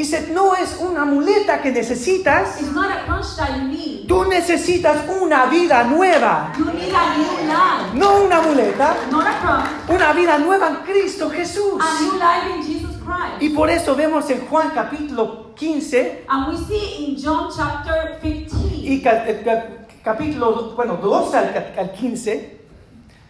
Dice, 0.00 0.28
no 0.32 0.54
es 0.56 0.78
una 0.80 1.04
muleta 1.04 1.60
que 1.60 1.70
necesitas, 1.70 2.58
It's 2.58 2.72
not 2.72 2.90
a 2.90 3.04
crunch 3.04 3.36
that 3.36 3.50
you 3.54 3.64
need. 3.68 4.06
tú 4.08 4.24
necesitas 4.24 4.96
una 5.20 5.44
vida 5.44 5.84
nueva. 5.84 6.52
You 6.56 6.64
need 6.64 6.94
a 6.94 7.16
new 7.18 7.46
life, 7.46 7.94
No 7.94 8.22
una 8.24 8.40
muleta, 8.40 8.96
not 9.10 9.26
a 9.26 9.38
crunch. 9.40 9.90
una 10.00 10.12
vida 10.14 10.38
nueva 10.38 10.68
en 10.68 10.76
Cristo 10.76 11.28
Jesús. 11.30 11.74
A 11.82 12.00
new 12.00 12.12
life 12.14 12.56
in 12.56 12.62
Jesus 12.62 12.96
Christ. 13.04 13.42
Y 13.42 13.50
por 13.50 13.68
eso 13.68 13.94
vemos 13.94 14.30
en 14.30 14.46
Juan 14.46 14.70
capítulo 14.74 15.54
15 15.54 16.24
And 16.28 16.48
we 16.48 16.56
see 16.64 17.04
in 17.04 17.16
John 17.22 17.50
chapter 17.54 18.18
15, 18.22 18.56
y 18.76 19.02
eh, 19.04 19.42
ca- 19.44 19.86
capítulo, 20.02 20.72
bueno, 20.76 20.96
12 20.96 21.36
al, 21.36 21.74
al 21.78 21.92
15, 21.92 22.59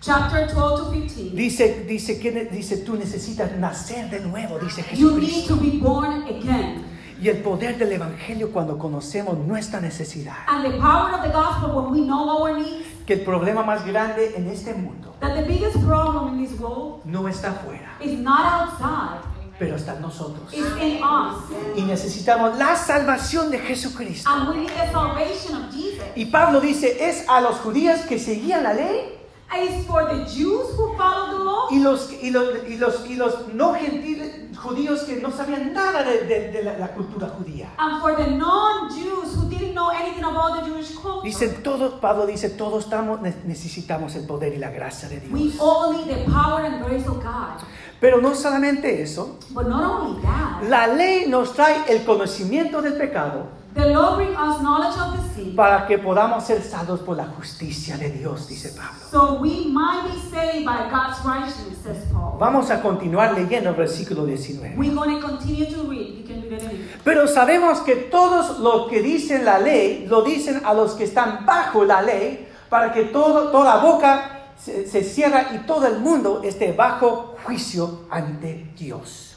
chapter 0.01 0.47
12 0.49 0.79
to 0.79 0.91
15, 0.93 1.37
dice, 1.37 1.85
dice, 1.87 2.19
que 2.19 2.49
dice, 2.51 2.79
tú 2.79 2.97
necesitas 2.97 3.53
nacer 3.59 4.09
de 4.11 4.21
nuevo, 4.21 4.59
dice 4.59 4.85
you 4.95 5.13
need 5.19 5.29
Jesucristo. 5.31 5.57
to 5.57 5.61
be 5.61 5.79
born 5.79 6.23
again. 6.29 6.85
Y 7.23 7.29
el 7.29 7.43
poder 7.43 7.77
del 7.77 7.93
Evangelio 7.93 8.51
cuando 8.51 8.79
conocemos 8.79 9.37
nuestra 9.39 9.79
necesidad. 9.81 10.37
And 10.49 10.65
the 10.65 10.79
power 10.79 11.13
of 11.15 11.23
the 11.23 11.31
gospel 11.31 11.71
when 11.75 11.93
we 11.93 12.01
know 12.07 12.31
our 12.31 12.59
needs, 12.59 12.87
Que 13.07 13.15
el 13.15 13.21
problema 13.25 13.63
más 13.63 13.85
grande 13.85 14.35
en 14.37 14.49
este 14.49 14.73
mundo 14.75 15.15
that 15.21 15.35
the 15.35 15.43
biggest 15.43 15.77
problem 15.87 16.35
in 16.39 16.47
this 16.47 16.59
world 16.59 17.05
no 17.05 17.29
está 17.29 17.51
afuera, 17.51 17.91
is 18.01 18.19
not 18.19 18.41
outside, 18.47 19.21
pero 19.59 19.77
está 19.77 19.97
en 19.97 20.01
nosotros. 20.03 20.51
it's 20.53 20.81
in 20.81 21.03
us. 21.03 21.45
Y 21.77 21.83
necesitamos 21.83 22.57
la 22.57 22.75
salvación 22.75 23.51
de 23.51 23.59
Jesucristo. 23.59 24.31
And 24.31 24.49
we 24.49 24.57
need 24.63 24.71
the 24.71 24.91
salvation 24.91 25.57
of 25.57 25.71
Jesus. 25.75 26.05
Y 26.17 26.25
Pablo 26.27 26.59
dice, 26.61 27.07
es 27.07 27.29
a 27.29 27.43
los 27.43 27.57
judíos 27.57 28.01
que 28.09 28.19
seguían 28.19 28.63
la 28.63 28.73
ley 28.73 29.19
It's 29.53 29.85
for 29.87 30.05
the 30.07 30.25
Jews 30.25 30.77
who 30.77 30.95
follow 30.97 31.37
the 31.39 31.45
law 31.45 31.69
y 31.71 31.81
los, 31.81 32.13
y 32.23 32.31
los, 32.31 32.49
y 32.69 32.77
los, 32.79 33.07
y 33.09 33.17
los 33.17 33.49
no 33.53 33.75
gentiles 33.75 34.57
judíos 34.57 35.03
que 35.05 35.17
no 35.17 35.31
sabían 35.33 35.73
nada 35.73 36.05
de, 36.05 36.25
de- 36.27 36.53
de 36.53 36.63
la, 36.63 36.79
la 36.79 36.89
cultura 36.95 37.29
judía. 37.31 37.69
and 37.79 38.01
for 38.01 38.15
the 38.15 38.27
non-Jews 38.31 39.35
who 39.35 39.49
didn't 39.49 39.75
know 39.75 39.91
anything 39.91 40.23
about 40.25 40.61
the 40.61 40.67
Jewish 40.71 40.95
culture. 40.95 41.25
Dice, 41.27 41.49
todos, 41.65 41.95
Pablo 42.01 42.27
dice, 42.27 42.51
todos 42.51 42.85
estamos, 42.85 43.21
ne- 43.23 43.35
necesitamos 43.45 44.15
el 44.17 44.27
poder 44.27 44.53
y 44.55 44.59
la 44.59 44.71
gracia 44.71 45.09
de 45.09 45.21
We 45.33 45.41
Dios. 45.49 45.57
all 45.61 45.93
need 45.95 46.07
the 46.15 46.25
power 46.31 46.65
and 46.65 46.85
grace 46.85 47.07
of 47.09 47.17
God. 47.23 47.63
Pero 48.01 48.21
no 48.21 48.35
solamente 48.35 49.03
eso, 49.03 49.39
But 49.51 49.67
not 49.67 49.83
only 50.03 50.23
that, 50.23 50.63
la 50.69 50.87
ley 50.87 51.27
nos 51.29 51.53
trae 51.55 51.85
el 51.89 52.05
conocimiento 52.05 52.81
del 52.83 52.95
pecado 52.95 53.49
The 53.75 53.87
Lord 53.95 54.17
bring 54.17 54.35
us 54.37 54.61
knowledge 54.61 54.99
of 54.99 55.15
the 55.15 55.31
para 55.55 55.87
que 55.87 55.99
podamos 55.99 56.45
ser 56.45 56.63
salvos 56.63 57.01
por 57.01 57.17
la 57.17 57.27
justicia 57.27 57.97
de 57.97 58.11
Dios, 58.11 58.49
dice 58.49 58.71
Pablo. 58.71 59.01
so 59.11 59.41
we 59.41 59.67
might 59.67 60.05
be 60.05 60.19
saved 60.31 60.65
by 60.65 60.89
God's 60.91 61.25
righteousness, 61.25 61.79
says 61.83 62.05
Paul. 62.13 62.39
Vamos 62.39 62.71
a 62.71 62.81
continuar 62.81 63.35
leyendo 63.35 63.71
el 63.71 63.77
versículo 63.77 64.25
19. 64.27 64.77
We're 64.77 64.95
going 64.95 65.21
to 65.21 65.27
continue 65.27 65.67
to 65.67 65.83
read. 65.89 66.19
You 66.19 66.25
can 66.25 66.43
read 66.49 66.63
it 66.63 67.03
Pero 67.05 67.27
sabemos 67.27 67.81
que 67.81 67.97
todos 68.11 68.59
los 68.61 68.89
que 68.89 69.03
dicen 69.03 69.45
la 69.45 69.59
ley 69.59 70.07
lo 70.07 70.23
dicen 70.23 70.63
a 70.65 70.75
los 70.75 70.95
que 70.95 71.05
están 71.05 71.45
bajo 71.47 71.85
la 71.85 72.03
ley 72.03 72.49
para 72.69 72.93
que 72.93 73.05
todo, 73.05 73.51
toda 73.51 73.83
boca 73.83 74.53
se, 74.57 74.87
se 74.87 75.03
cierra 75.03 75.49
y 75.55 75.59
todo 75.67 75.87
el 75.87 75.99
mundo 76.01 76.43
esté 76.45 76.73
bajo 76.73 77.37
juicio 77.45 78.07
ante 78.11 78.73
Dios. 78.77 79.30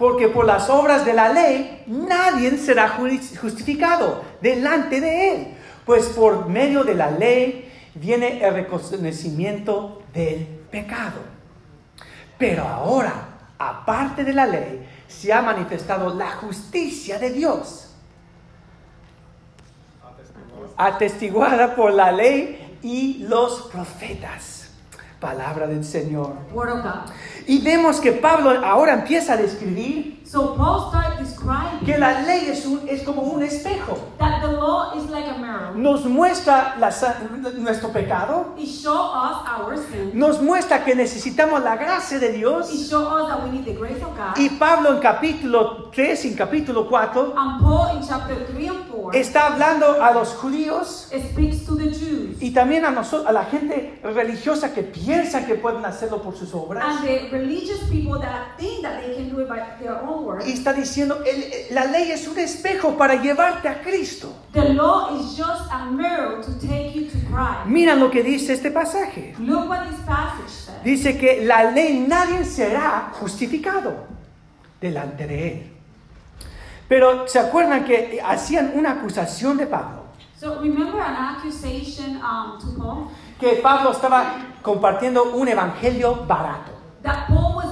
Porque 0.00 0.28
por 0.28 0.46
las 0.46 0.70
obras 0.70 1.04
de 1.04 1.12
la 1.12 1.28
ley 1.28 1.84
nadie 1.86 2.56
será 2.56 2.96
ju- 2.96 3.36
justificado 3.38 4.24
delante 4.40 4.98
de 4.98 5.30
él, 5.34 5.54
pues 5.84 6.06
por 6.06 6.48
medio 6.48 6.82
de 6.84 6.94
la 6.94 7.10
ley 7.10 7.70
viene 7.94 8.42
el 8.42 8.54
reconocimiento 8.54 10.02
del 10.14 10.46
pecado. 10.70 11.20
Pero 12.38 12.66
ahora, 12.66 13.12
aparte 13.58 14.24
de 14.24 14.32
la 14.32 14.46
ley, 14.46 14.88
se 15.06 15.32
ha 15.34 15.42
manifestado 15.42 16.14
la 16.14 16.30
justicia 16.30 17.18
de 17.18 17.30
Dios, 17.30 17.94
atestiguada 20.78 21.76
por 21.76 21.92
la 21.92 22.10
ley 22.10 22.78
y 22.82 23.18
los 23.28 23.62
profetas. 23.70 24.59
Palabra 25.20 25.66
del 25.66 25.84
Señor. 25.84 26.32
Word 26.52 26.70
of 26.72 26.82
God. 26.82 27.12
Y 27.46 27.60
vemos 27.60 28.00
que 28.00 28.12
Pablo 28.12 28.50
ahora 28.64 28.94
empieza 28.94 29.34
a 29.34 29.36
describir 29.36 30.20
So 30.24 30.54
Paul 30.56 30.90
describing 31.18 31.84
que 31.84 31.98
la 31.98 32.22
ley 32.22 32.46
es, 32.50 32.64
un- 32.64 32.82
es 32.88 33.02
como 33.02 33.22
un 33.22 33.42
espejo. 33.42 33.98
that 34.18 34.40
the 34.42 34.52
law 34.52 34.92
is 34.96 35.10
like 35.10 35.28
a 35.28 35.36
mirror. 35.38 35.74
Nos 35.74 36.04
muestra 36.06 36.76
la 36.78 36.90
nuestro 37.58 37.90
pecado, 37.92 38.54
It 38.56 38.68
us 38.86 39.36
our 39.58 39.76
sin. 39.90 40.16
nos 40.18 40.40
muestra 40.40 40.84
que 40.84 40.94
necesitamos 40.94 41.62
la 41.64 41.76
gracia 41.76 42.18
de 42.20 42.30
It 42.30 42.36
Dios. 42.36 42.70
us 42.70 42.90
that 43.28 43.42
we 43.44 43.50
need 43.50 43.64
the 43.64 43.74
grace 43.74 44.02
of 44.02 44.16
God. 44.16 44.36
Y 44.38 44.48
Pablo 44.50 44.92
en 44.94 45.00
capítulo 45.00 45.90
3 45.92 46.24
y 46.24 46.28
en 46.28 46.34
capítulo 46.36 46.88
4 46.88 47.34
And 47.36 47.60
Paul 47.60 47.96
in 47.96 48.06
chapter 48.06 48.46
3 48.52 48.68
and 48.68 48.88
4 48.90 49.12
está 49.12 49.48
hablando 49.48 50.00
a 50.02 50.12
los 50.12 50.34
judíos 50.34 51.08
speaks 51.10 51.64
to 51.66 51.74
the 51.76 51.90
Jews 51.90 52.09
y 52.40 52.52
también 52.52 52.84
a 52.86 52.90
nosotros, 52.90 53.28
a 53.28 53.32
la 53.32 53.44
gente 53.44 53.98
religiosa 54.02 54.72
que 54.72 54.82
piensa 54.82 55.44
que 55.46 55.54
pueden 55.56 55.84
hacerlo 55.84 56.22
por 56.22 56.34
sus 56.34 56.54
obras. 56.54 56.84
and 56.84 57.04
the 57.06 57.28
religious 57.30 57.80
people 57.90 58.18
that 58.20 58.56
think 58.58 58.82
that 58.82 59.00
they 59.02 59.14
can 59.14 59.28
do 59.28 59.40
it 59.42 59.48
by 59.48 59.60
their 59.78 59.96
own 60.02 60.24
work. 60.24 60.42
Y 60.46 60.52
está 60.52 60.72
diciendo, 60.72 61.22
el- 61.26 61.74
la 61.74 61.84
ley 61.84 62.10
es 62.10 62.26
un 62.26 62.38
espejo 62.38 62.96
para 62.96 63.16
llevarte 63.20 63.68
a 63.68 63.82
Cristo. 63.82 64.32
The 64.52 64.72
law 64.74 65.14
is 65.16 65.36
just 65.36 65.70
a 65.70 65.84
mirror 65.86 66.40
to 66.42 66.52
take 66.66 66.92
you 66.94 67.06
to 67.06 67.18
Christ. 67.28 67.66
Mira 67.66 67.94
lo 67.94 68.10
que 68.10 68.22
dice 68.22 68.54
este 68.54 68.70
pasaje. 68.70 69.34
Look 69.38 69.68
what 69.68 69.86
this 69.88 70.00
passage 70.06 70.48
says. 70.50 70.82
Dice 70.82 71.18
que 71.18 71.44
la 71.44 71.70
ley 71.70 72.04
nadie 72.08 72.44
será 72.44 73.10
justificado 73.20 74.06
delante 74.80 75.26
de 75.26 75.48
él. 75.52 75.66
Pero 76.88 77.28
se 77.28 77.38
acuerdan 77.38 77.84
que 77.84 78.20
hacían 78.24 78.72
una 78.74 78.92
acusación 78.92 79.56
de 79.56 79.66
Pablo, 79.66 79.99
So 80.40 80.58
remember 80.58 80.98
an 81.02 81.14
accusation 81.16 82.16
um, 82.22 82.58
to 82.58 82.66
Paul 82.78 83.10
que 83.38 83.56
Pablo 83.56 83.90
estaba 83.92 84.36
compartiendo 84.62 85.34
un 85.34 85.46
evangelio 85.48 86.24
barato. 86.26 86.72
that 87.02 87.26
Paul 87.28 87.56
was 87.56 87.69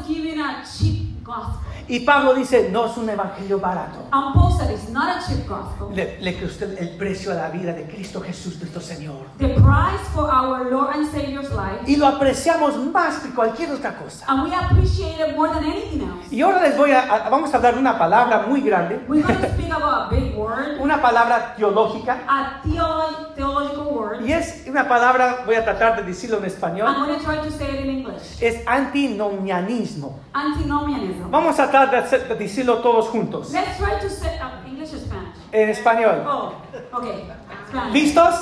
Y 1.88 2.00
Pablo 2.00 2.34
dice, 2.34 2.68
no 2.70 2.86
es 2.86 2.96
un 2.98 3.08
evangelio 3.08 3.58
barato. 3.58 4.06
And 4.12 4.34
Paul 4.34 4.52
said 4.58 4.70
it's 4.70 4.88
not 4.90 5.08
a 5.08 5.20
cheap 5.26 5.46
gospel. 5.48 5.88
Le, 5.94 6.18
le 6.20 6.38
costó 6.38 6.66
el 6.66 6.90
precio 6.98 7.32
a 7.32 7.34
la 7.34 7.48
vida 7.48 7.72
de 7.72 7.84
Cristo 7.84 8.20
Jesús 8.20 8.58
nuestro 8.58 8.80
Señor. 8.80 9.26
The 9.38 9.48
price 9.54 10.04
for 10.14 10.28
our 10.30 10.70
Lord 10.70 10.90
and 10.94 11.10
Savior's 11.10 11.50
life, 11.50 11.80
Y 11.86 11.96
lo 11.96 12.06
apreciamos 12.06 12.76
más 12.92 13.20
que 13.20 13.30
cualquier 13.30 13.70
otra 13.72 13.96
cosa. 13.96 14.24
and 14.28 14.44
we 14.44 14.54
appreciate 14.54 15.18
it 15.18 15.34
more 15.36 15.48
than 15.52 15.64
anything 15.64 16.02
else. 16.02 16.28
Y 16.30 16.42
ahora 16.42 16.60
les 16.62 16.76
voy 16.76 16.90
a, 16.92 17.00
a- 17.00 17.30
vamos 17.30 17.52
a 17.54 17.56
hablar 17.56 17.74
de 17.74 17.80
una 17.80 17.98
palabra 17.98 18.44
muy 18.46 18.60
grande, 18.60 19.00
We're 19.08 19.22
going 19.22 19.40
to 19.40 19.48
speak 19.54 19.70
about 19.70 20.12
a 20.12 20.14
big 20.14 20.36
word, 20.36 20.78
una 20.80 21.00
palabra 21.00 21.54
teológica. 21.56 22.18
a 22.28 22.60
theo- 22.64 23.32
theological 23.34 23.86
word. 23.86 24.26
Y 24.26 24.32
es 24.32 24.64
una 24.68 24.86
palabra, 24.86 25.44
voy 25.46 25.54
a 25.54 25.64
tratar 25.64 25.96
de 25.96 26.02
decirlo 26.02 26.36
en 26.38 26.44
español, 26.44 26.86
I'm 26.86 27.06
going 27.06 27.18
to 27.18 27.24
try 27.24 27.36
to 27.38 27.50
say 27.50 27.68
it 27.74 27.80
in 27.86 27.90
English. 27.90 28.42
es 28.42 28.62
antinomianismo. 28.66 30.18
Antinomianism. 30.32 31.30
Vamos 31.30 31.58
a 31.58 31.70
tratar 31.86 32.28
de, 32.28 32.34
decirlo 32.36 32.78
todos 32.78 33.08
juntos. 33.08 33.50
Let's 33.52 33.76
try 33.78 33.98
to 34.00 34.08
say 34.08 34.38
uh, 34.40 34.66
English 34.66 34.92
or 34.94 34.98
Spanish. 34.98 35.34
En 35.52 35.68
español. 35.70 36.24
Oh, 36.26 36.52
okay. 36.98 37.24
Spanish. 37.68 37.92
¿Listos? 37.92 38.34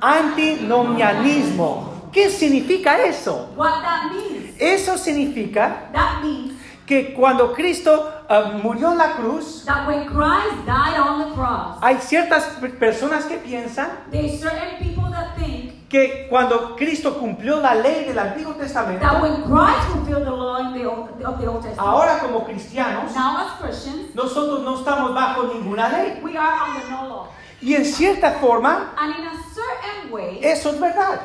Antinomianismo. 0.00 2.08
¿Qué 2.12 2.30
significa 2.30 3.02
eso? 3.04 3.50
What 3.56 3.82
that 3.82 4.10
means? 4.12 4.54
Eso 4.58 4.96
significa 4.96 5.90
That 5.92 6.22
means 6.22 6.54
que 6.86 7.12
cuando 7.12 7.52
Cristo 7.52 8.10
eh, 8.28 8.60
murió 8.62 8.92
en 8.92 8.98
la 8.98 9.12
cruz, 9.12 9.64
that 9.66 9.86
when 9.86 10.06
Christ 10.06 10.64
died 10.66 10.98
on 10.98 11.28
the 11.28 11.34
cross, 11.34 11.76
hay 11.82 11.98
ciertas 11.98 12.44
per- 12.60 12.78
personas 12.78 13.24
que 13.26 13.36
piensan 13.36 13.88
que 15.88 16.26
cuando 16.28 16.76
Cristo 16.76 17.14
cumplió 17.18 17.60
la 17.60 17.74
ley 17.74 18.04
del 18.04 18.18
Antiguo 18.18 18.52
Testamento, 18.54 19.00
that 19.00 19.22
when 19.22 19.42
Christ 19.44 19.88
fulfilled 19.92 20.24
the 20.24 20.30
law 20.30 20.58
in 20.60 20.74
the 20.74 20.84
Old, 20.86 21.08
of 21.24 21.38
the 21.40 21.46
Old 21.48 21.62
Testament, 21.62 21.78
ahora 21.80 22.18
como 22.18 22.44
cristianos, 22.44 23.14
now 23.14 23.38
as 23.38 23.52
Christians, 23.60 24.14
nosotros 24.14 24.60
no 24.62 24.76
estamos 24.78 25.14
bajo 25.14 25.44
ninguna 25.54 25.88
ley. 25.88 26.20
we 26.22 26.36
are 26.36 26.52
under 26.68 26.90
no 26.90 27.08
law. 27.08 27.28
Y 27.62 27.74
en 27.74 27.84
cierta 27.86 28.32
forma, 28.32 28.92
And 28.98 29.14
in 29.18 29.26
a 29.26 29.32
certain 29.54 30.12
way, 30.12 30.40
eso 30.42 30.70
es 30.70 30.78
verdad. 30.78 31.20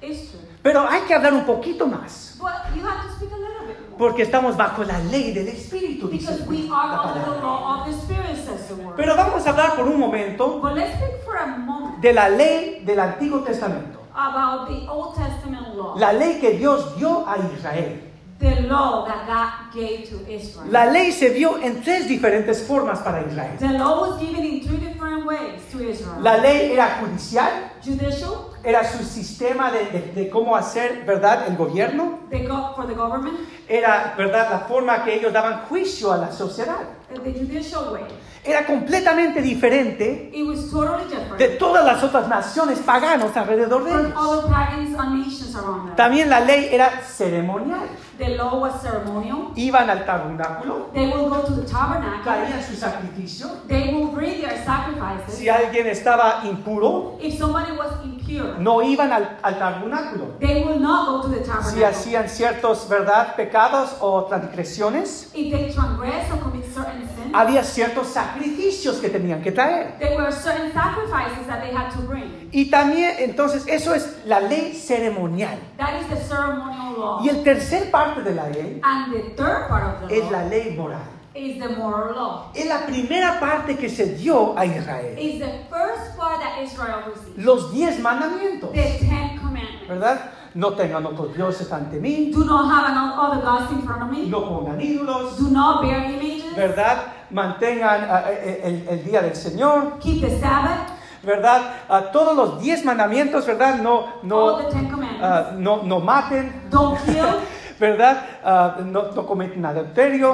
it's 0.00 0.30
true. 0.30 0.40
Pero 0.62 0.88
hay 0.88 1.02
que 1.02 1.14
hablar 1.14 1.32
un 1.34 1.44
poquito 1.44 1.86
más. 1.86 2.36
But 2.40 2.74
you 2.74 2.84
have 2.84 3.06
to 3.06 3.14
speak 3.14 3.30
a 3.32 3.36
little 3.36 3.66
bit 3.66 3.78
more. 3.80 3.98
Porque 3.98 4.22
estamos 4.22 4.56
bajo 4.56 4.82
la 4.82 4.98
ley 4.98 5.32
del 5.32 5.48
Espíritu, 5.48 6.08
dice 6.08 6.32
Because 6.32 6.48
we 6.48 6.68
la 6.68 6.76
are 6.76 7.08
under 7.08 7.14
the 7.14 7.20
palabra. 7.20 7.42
law 7.42 7.80
of 7.80 7.86
the 7.86 7.92
Spirit, 7.92 8.36
says 8.36 8.66
the 8.68 8.74
word. 8.82 8.96
Pero 8.96 9.14
vamos 9.14 9.46
a 9.46 9.50
hablar 9.50 9.76
por 9.76 9.86
un 9.86 10.00
momento 10.00 10.58
But 10.60 10.72
let's 10.74 10.96
speak 10.96 11.22
for 11.24 11.36
a 11.36 11.46
moment 11.46 12.00
de 12.00 12.12
la 12.12 12.28
ley 12.30 12.82
del 12.84 12.98
Antiguo 12.98 13.40
Testamento. 13.44 13.95
About 14.16 14.68
the 14.68 14.88
Old 14.88 15.14
Testament 15.14 15.74
law. 15.76 15.94
La 15.98 16.12
ley 16.12 16.38
que 16.40 16.58
Dios 16.58 16.96
dio 16.96 17.24
a 17.26 17.36
Israel. 17.56 18.00
The 18.38 18.62
law 18.68 19.06
that 19.06 19.26
God 19.26 19.72
gave 19.74 20.04
to 20.10 20.30
Israel. 20.30 20.70
La 20.70 20.84
ley 20.90 21.10
se 21.10 21.30
dio 21.30 21.56
en 21.58 21.82
tres 21.82 22.06
diferentes 22.06 22.62
formas 22.66 22.98
para 23.00 23.22
Israel. 23.26 23.56
The 23.58 23.78
law 23.78 24.00
was 24.10 24.20
given 24.20 24.44
in 24.44 24.60
three 24.60 24.76
different 24.76 25.24
ways 25.24 25.62
to 25.72 25.80
Israel. 25.82 26.20
La 26.20 26.36
ley 26.36 26.72
era 26.72 26.98
judicial, 27.00 27.70
Judicial, 27.82 28.50
era 28.62 28.84
su 28.84 29.02
sistema 29.04 29.70
de, 29.70 29.86
de- 29.86 30.12
de 30.12 30.28
cómo 30.30 30.54
hacer, 30.54 31.04
¿verdad?, 31.06 31.46
el 31.48 31.56
gobierno. 31.56 32.18
the 32.30 32.40
go- 32.46 32.74
for 32.76 32.86
the 32.86 32.94
government, 32.94 33.38
Era, 33.68 34.12
¿verdad?, 34.18 34.50
la 34.50 34.58
forma 34.68 35.02
que 35.02 35.14
ellos 35.14 35.32
daban 35.32 35.62
juicio 35.68 36.12
a 36.12 36.18
la 36.18 36.30
sociedad. 36.30 36.84
the 37.24 37.32
judicial 37.32 37.90
way. 37.92 38.02
Era 38.46 38.64
completamente 38.64 39.42
diferente 39.42 40.30
It 40.32 40.46
was 40.46 40.70
totally 40.70 41.04
different 41.08 41.36
de 41.38 41.48
todas 41.48 41.84
las 41.84 42.02
otras 42.02 42.28
naciones 42.28 42.78
paganos 42.78 43.36
alrededor 43.36 43.84
de 43.84 43.90
ellos. 43.90 44.12
other 44.16 44.50
pagans 44.50 44.98
and 44.98 45.18
nations 45.24 45.54
around 45.56 45.86
them. 45.86 45.96
También 45.96 46.30
la 46.30 46.40
ley 46.40 46.68
era 46.70 47.02
ceremonial. 47.02 47.88
The 48.18 48.36
law 48.36 48.60
was 48.60 48.80
ceremonial. 48.80 49.52
Iban 49.56 49.90
al 49.90 50.04
tabernáculo, 50.06 50.90
They 50.94 51.06
will 51.06 51.28
go 51.28 51.42
to 51.42 51.52
the 51.54 51.62
tabernacle. 51.70 52.22
traían 52.24 52.62
su 52.62 52.74
sacrificio. 52.74 53.48
They 53.68 53.92
will 53.92 54.08
bring 54.08 54.40
their 54.40 54.64
sacrifices. 54.64 55.34
Si 55.38 55.48
alguien 55.48 55.86
estaba 55.86 56.42
impuro, 56.44 57.18
If 57.20 57.38
somebody 57.38 57.72
was 57.76 57.92
impure, 58.04 58.58
no 58.58 58.80
iban 58.82 59.12
al, 59.12 59.38
al 59.42 59.58
tabernáculo. 59.58 60.38
they 60.40 60.64
will 60.64 60.80
not 60.80 61.06
go 61.08 61.22
to 61.22 61.28
the 61.28 61.44
Si 61.44 61.50
tabernacle. 61.50 61.84
hacían 61.86 62.28
ciertos, 62.28 62.88
¿verdad?, 62.88 63.36
pecados 63.36 63.96
o 64.00 64.24
transgresiones, 64.24 65.30
If 65.34 65.52
they 65.52 65.72
transgress 65.72 66.30
or 66.32 66.38
commit 66.40 66.64
certain 66.74 67.06
sin, 67.16 67.34
había 67.34 67.62
ciertos 67.64 68.08
sacrificios 68.08 68.96
que 68.98 69.08
tenían 69.10 69.42
que 69.42 69.52
traer. 69.52 69.98
there 69.98 70.16
were 70.16 70.32
certain 70.32 70.72
sacrifices 70.72 71.46
that 71.46 71.60
they 71.60 71.74
had 71.74 71.90
to 71.92 72.00
bring. 72.06 72.48
Y 72.52 72.70
también, 72.70 73.16
entonces, 73.18 73.64
eso 73.66 73.92
es 73.94 74.16
la 74.24 74.40
ley 74.40 74.72
ceremonial. 74.72 75.58
That 75.76 76.00
is 76.00 76.08
the 76.08 76.16
ceremonial 76.16 76.94
law. 76.96 77.20
Y 77.22 77.28
el 77.28 77.42
tercer 77.42 77.90
parte 77.90 78.05
de 78.24 78.34
la 78.34 78.48
ley 78.48 78.80
And 78.82 79.12
the 79.12 79.20
third 79.36 79.68
part 79.68 79.84
of 80.02 80.08
the 80.08 80.14
es 80.16 80.24
law 80.24 80.30
la 80.32 80.44
ley 80.48 80.74
moral. 80.76 81.00
is 81.34 81.58
the 81.60 81.68
moral 81.76 82.14
law. 82.14 82.50
Es 82.54 82.66
la 82.66 82.86
primera 82.86 83.38
parte 83.38 83.76
que 83.76 83.88
se 83.90 84.14
dio 84.14 84.56
a 84.56 84.64
Israel. 84.64 85.18
Is 85.18 85.38
the 85.40 85.64
first 85.68 86.16
part 86.16 86.40
that 86.40 86.62
Israel 86.62 87.02
received. 87.06 87.38
Los 87.44 87.72
diez 87.72 87.98
mandamientos, 88.00 88.72
The 88.72 88.98
Ten 89.00 89.38
Commandments. 89.38 89.88
¿verdad? 89.88 90.18
No 90.54 90.72
tengan 90.72 91.04
otros 91.04 91.34
dioses 91.36 91.70
ante 91.70 92.00
mí, 92.00 92.30
Do 92.32 92.44
not 92.46 92.70
have 92.70 92.86
other 93.18 93.42
gods 93.44 93.70
in 93.72 93.82
front 93.82 94.02
of 94.02 94.10
me. 94.10 94.26
no 94.26 94.40
pongan 94.48 94.80
ídolos, 94.80 95.36
Do 95.38 95.50
not 95.50 95.82
bear 95.82 96.10
images. 96.10 96.56
¿verdad? 96.56 97.12
Mantengan 97.30 98.06
ah, 98.08 98.24
eh, 98.30 98.60
el, 98.64 98.88
el 98.88 99.04
día 99.04 99.20
del 99.20 99.36
Señor, 99.36 99.98
Keep 100.00 100.22
the 100.22 100.40
Sabbath. 100.40 100.88
¿verdad? 101.22 101.60
Ah, 101.90 102.10
todos 102.12 102.34
los 102.34 102.60
diez 102.62 102.82
mandamientos, 102.84 103.44
¿verdad? 103.46 103.80
No, 103.82 103.98
All 103.98 104.10
no, 104.22 104.56
the 104.56 104.70
Ten 104.70 104.88
Commandments. 104.88 105.22
ah, 105.22 105.50
no, 105.56 105.82
no 105.82 106.00
maten, 106.00 106.62
Don't 106.70 106.98
kill. 107.04 107.26
¿verdad? 107.78 108.22
Ah, 108.44 108.76
no, 108.84 109.12
no 109.12 109.26
cometen 109.26 109.64
adulterio. 109.64 110.32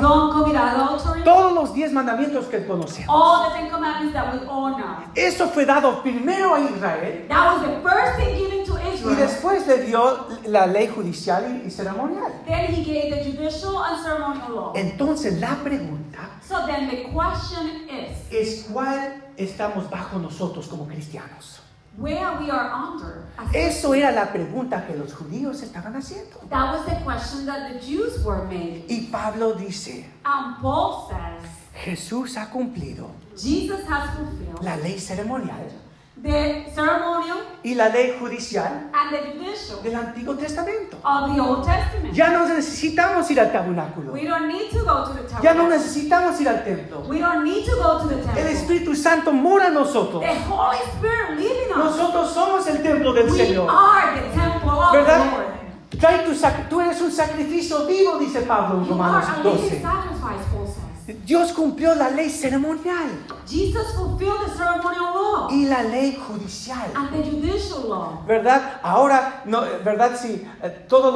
Todos 1.24 1.52
los 1.52 1.74
diez 1.74 1.92
mandamientos 1.92 2.46
que 2.46 2.66
conocemos. 2.66 3.08
All 3.08 3.48
the 3.48 3.58
Ten 3.58 3.70
Commandments 3.70 4.12
that 4.14 4.32
we 4.32 4.40
all 4.48 4.74
know. 4.76 4.96
Eso 5.14 5.48
fue 5.48 5.64
dado 5.66 6.02
primero 6.02 6.54
a 6.54 6.60
Israel 6.60 7.26
That 7.28 7.46
was 7.54 7.62
the 7.62 7.80
first 7.82 8.16
thing 8.18 8.36
given 8.36 8.64
to 8.64 8.74
y 8.78 8.94
Israel. 8.94 9.16
después 9.16 9.66
le 9.66 9.78
dio 9.84 10.26
la 10.46 10.66
ley 10.66 10.88
judicial 10.88 11.44
y- 11.64 11.66
y 11.66 11.70
ceremonial. 11.70 12.32
Then 12.46 12.66
he 12.74 12.82
gave 12.84 13.10
the 13.14 13.24
judicial 13.30 13.76
and 13.84 14.02
ceremonial 14.02 14.50
law. 14.54 14.72
Entonces 14.74 15.40
la 15.40 15.56
pregunta 15.62 16.18
So 16.46 16.66
then 16.66 16.88
the 16.90 17.04
question 17.12 17.88
is, 17.88 18.16
es 18.30 18.66
cuál 18.70 19.22
estamos 19.36 19.88
bajo 19.88 20.18
nosotros 20.18 20.66
como 20.68 20.86
cristianos. 20.86 21.61
Where 21.96 22.38
we 22.40 22.50
are 22.50 22.70
under. 22.72 23.24
Eso 23.54 23.94
era 23.94 24.12
la 24.12 24.32
pregunta 24.32 24.86
que 24.86 24.96
los 24.96 25.12
judíos 25.12 25.62
estaban 25.62 25.94
haciendo. 25.94 26.40
That 26.48 26.72
was 26.72 26.86
the 26.86 26.96
question 27.04 27.46
that 27.46 27.72
the 27.72 27.80
Jews 27.80 28.24
were 28.24 28.44
made. 28.44 28.84
Y 28.88 29.08
Pablo 29.10 29.54
dice, 29.54 30.06
And 30.24 30.56
Paul 30.60 31.08
says, 31.10 31.50
Jesús 31.84 32.36
ha 32.36 32.50
cumplido 32.50 33.10
Jesus 33.36 33.80
has 33.88 34.14
fulfilled 34.14 34.62
la 34.62 34.76
ley 34.76 34.98
ceremonial 34.98 35.70
the 36.22 36.64
ceremonial 36.74 37.38
y 37.64 37.74
la 37.74 37.88
ley 37.88 38.16
judicial 38.18 38.64
and 38.92 39.10
the 39.10 39.32
judicial 39.32 39.82
del 39.82 39.94
Antiguo 39.96 40.36
Testamento. 40.36 40.96
of 41.04 41.34
the 41.34 41.40
Old 41.40 41.64
Testament. 41.64 42.14
Ya 42.14 42.30
no 42.30 42.46
necesitamos 42.46 43.28
ir 43.30 43.40
al 43.40 43.50
tabernáculo. 43.52 44.12
We 44.12 44.24
don't 44.26 44.46
need 44.48 44.70
to 44.70 44.84
go 44.84 45.04
to 45.04 45.12
the 45.14 45.42
Ya 45.42 45.54
no 45.54 45.68
necesitamos 45.68 46.40
ir 46.40 46.48
al 46.48 46.62
templo. 46.64 47.00
We 47.08 47.18
don't 47.18 47.44
need 47.44 47.64
to 47.66 47.72
go 47.76 47.98
to 48.02 48.08
the 48.08 48.14
El 48.14 48.24
temple. 48.24 48.52
Espíritu 48.52 48.94
Santo 48.94 49.32
mora 49.32 49.66
en 49.68 49.74
nosotros. 49.74 50.22
The 50.22 50.34
Holy 50.48 50.78
Spirit 50.94 51.40
in 51.40 51.70
us. 51.72 51.76
Nosotros 51.96 52.32
somos 52.32 52.66
el 52.68 52.82
templo 52.82 53.12
del 53.12 53.30
We 53.30 53.36
Señor. 53.38 53.68
are 53.68 54.20
the 54.20 54.28
temple 54.38 54.70
of 54.70 54.92
the 54.92 54.98
¿Verdad? 54.98 55.26
Lord. 55.32 55.52
Trae 55.98 56.24
tu 56.24 56.34
sac- 56.34 56.68
tú 56.68 56.80
eres 56.80 57.00
un 57.00 57.10
sacrificio 57.12 57.86
vivo, 57.86 58.18
dice 58.18 58.42
Pablo 58.42 58.80
en 58.82 58.88
Romanos 58.88 59.24
are 59.28 59.34
a 59.40 59.52
living 59.54 59.82
12. 59.82 59.82
Dios 61.24 61.52
cumplió 61.52 61.94
la 61.94 62.10
ley 62.10 62.28
ceremonial 62.30 63.08
Jesus 63.46 63.94
fulfilled 63.94 64.40
the 64.46 64.50
ceremonial 64.56 65.12
law 65.14 65.48
y 65.50 65.66
la 65.66 65.82
ley 65.82 66.16
judicial. 66.16 66.90
and 66.94 67.10
the 67.10 67.22
judicial 67.30 67.88
law. 67.88 68.24
¿Verdad? 68.26 68.80
Ahora, 68.82 69.42
no, 69.44 69.60
¿verdad? 69.84 70.18
Sí, 70.20 70.42
eh, 70.62 70.84
todas 70.88 71.12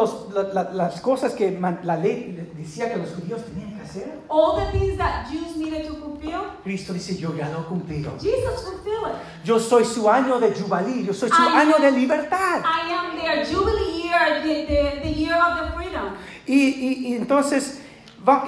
las 0.74 1.00
cosas 1.00 1.32
que 1.34 1.50
man- 1.52 1.80
la 1.84 1.96
ley 1.96 2.50
decía 2.56 2.92
que 2.92 2.98
los 2.98 3.10
judíos 3.10 3.42
tenían 3.44 3.76
que 3.78 3.82
hacer, 3.84 4.18
All 4.28 4.56
the 4.56 4.78
things 4.78 4.98
that 4.98 5.26
Jews 5.30 5.56
needed 5.56 5.86
to 5.86 5.94
fulfill, 5.94 6.42
Cristo 6.64 6.92
dice, 6.92 7.16
yo 7.16 7.34
ya 7.34 7.48
lo 7.48 7.60
he 7.60 7.64
cumplido. 7.64 8.12
Jesus 8.20 8.62
fulfilled 8.64 9.12
it. 9.12 9.44
Yo 9.44 9.58
soy 9.60 9.84
su 9.84 10.10
año 10.10 10.38
de 10.40 10.52
jubilí, 10.52 11.04
yo 11.06 11.14
soy 11.14 11.28
su 11.30 11.36
Ay, 11.40 11.60
año 11.60 11.76
no. 11.78 11.84
de 11.84 11.90
libertad. 11.92 12.60
I 12.64 12.90
am 12.92 13.16
their 13.16 13.46
jubilee 13.46 14.02
year, 14.02 14.42
the, 14.42 14.66
the, 14.66 15.00
the 15.02 15.12
year 15.14 15.36
of 15.36 15.60
the 15.60 15.72
freedom. 15.76 16.14
Y, 16.46 16.54
y- 16.54 17.06
y 17.08 17.14
entonces, 17.16 17.80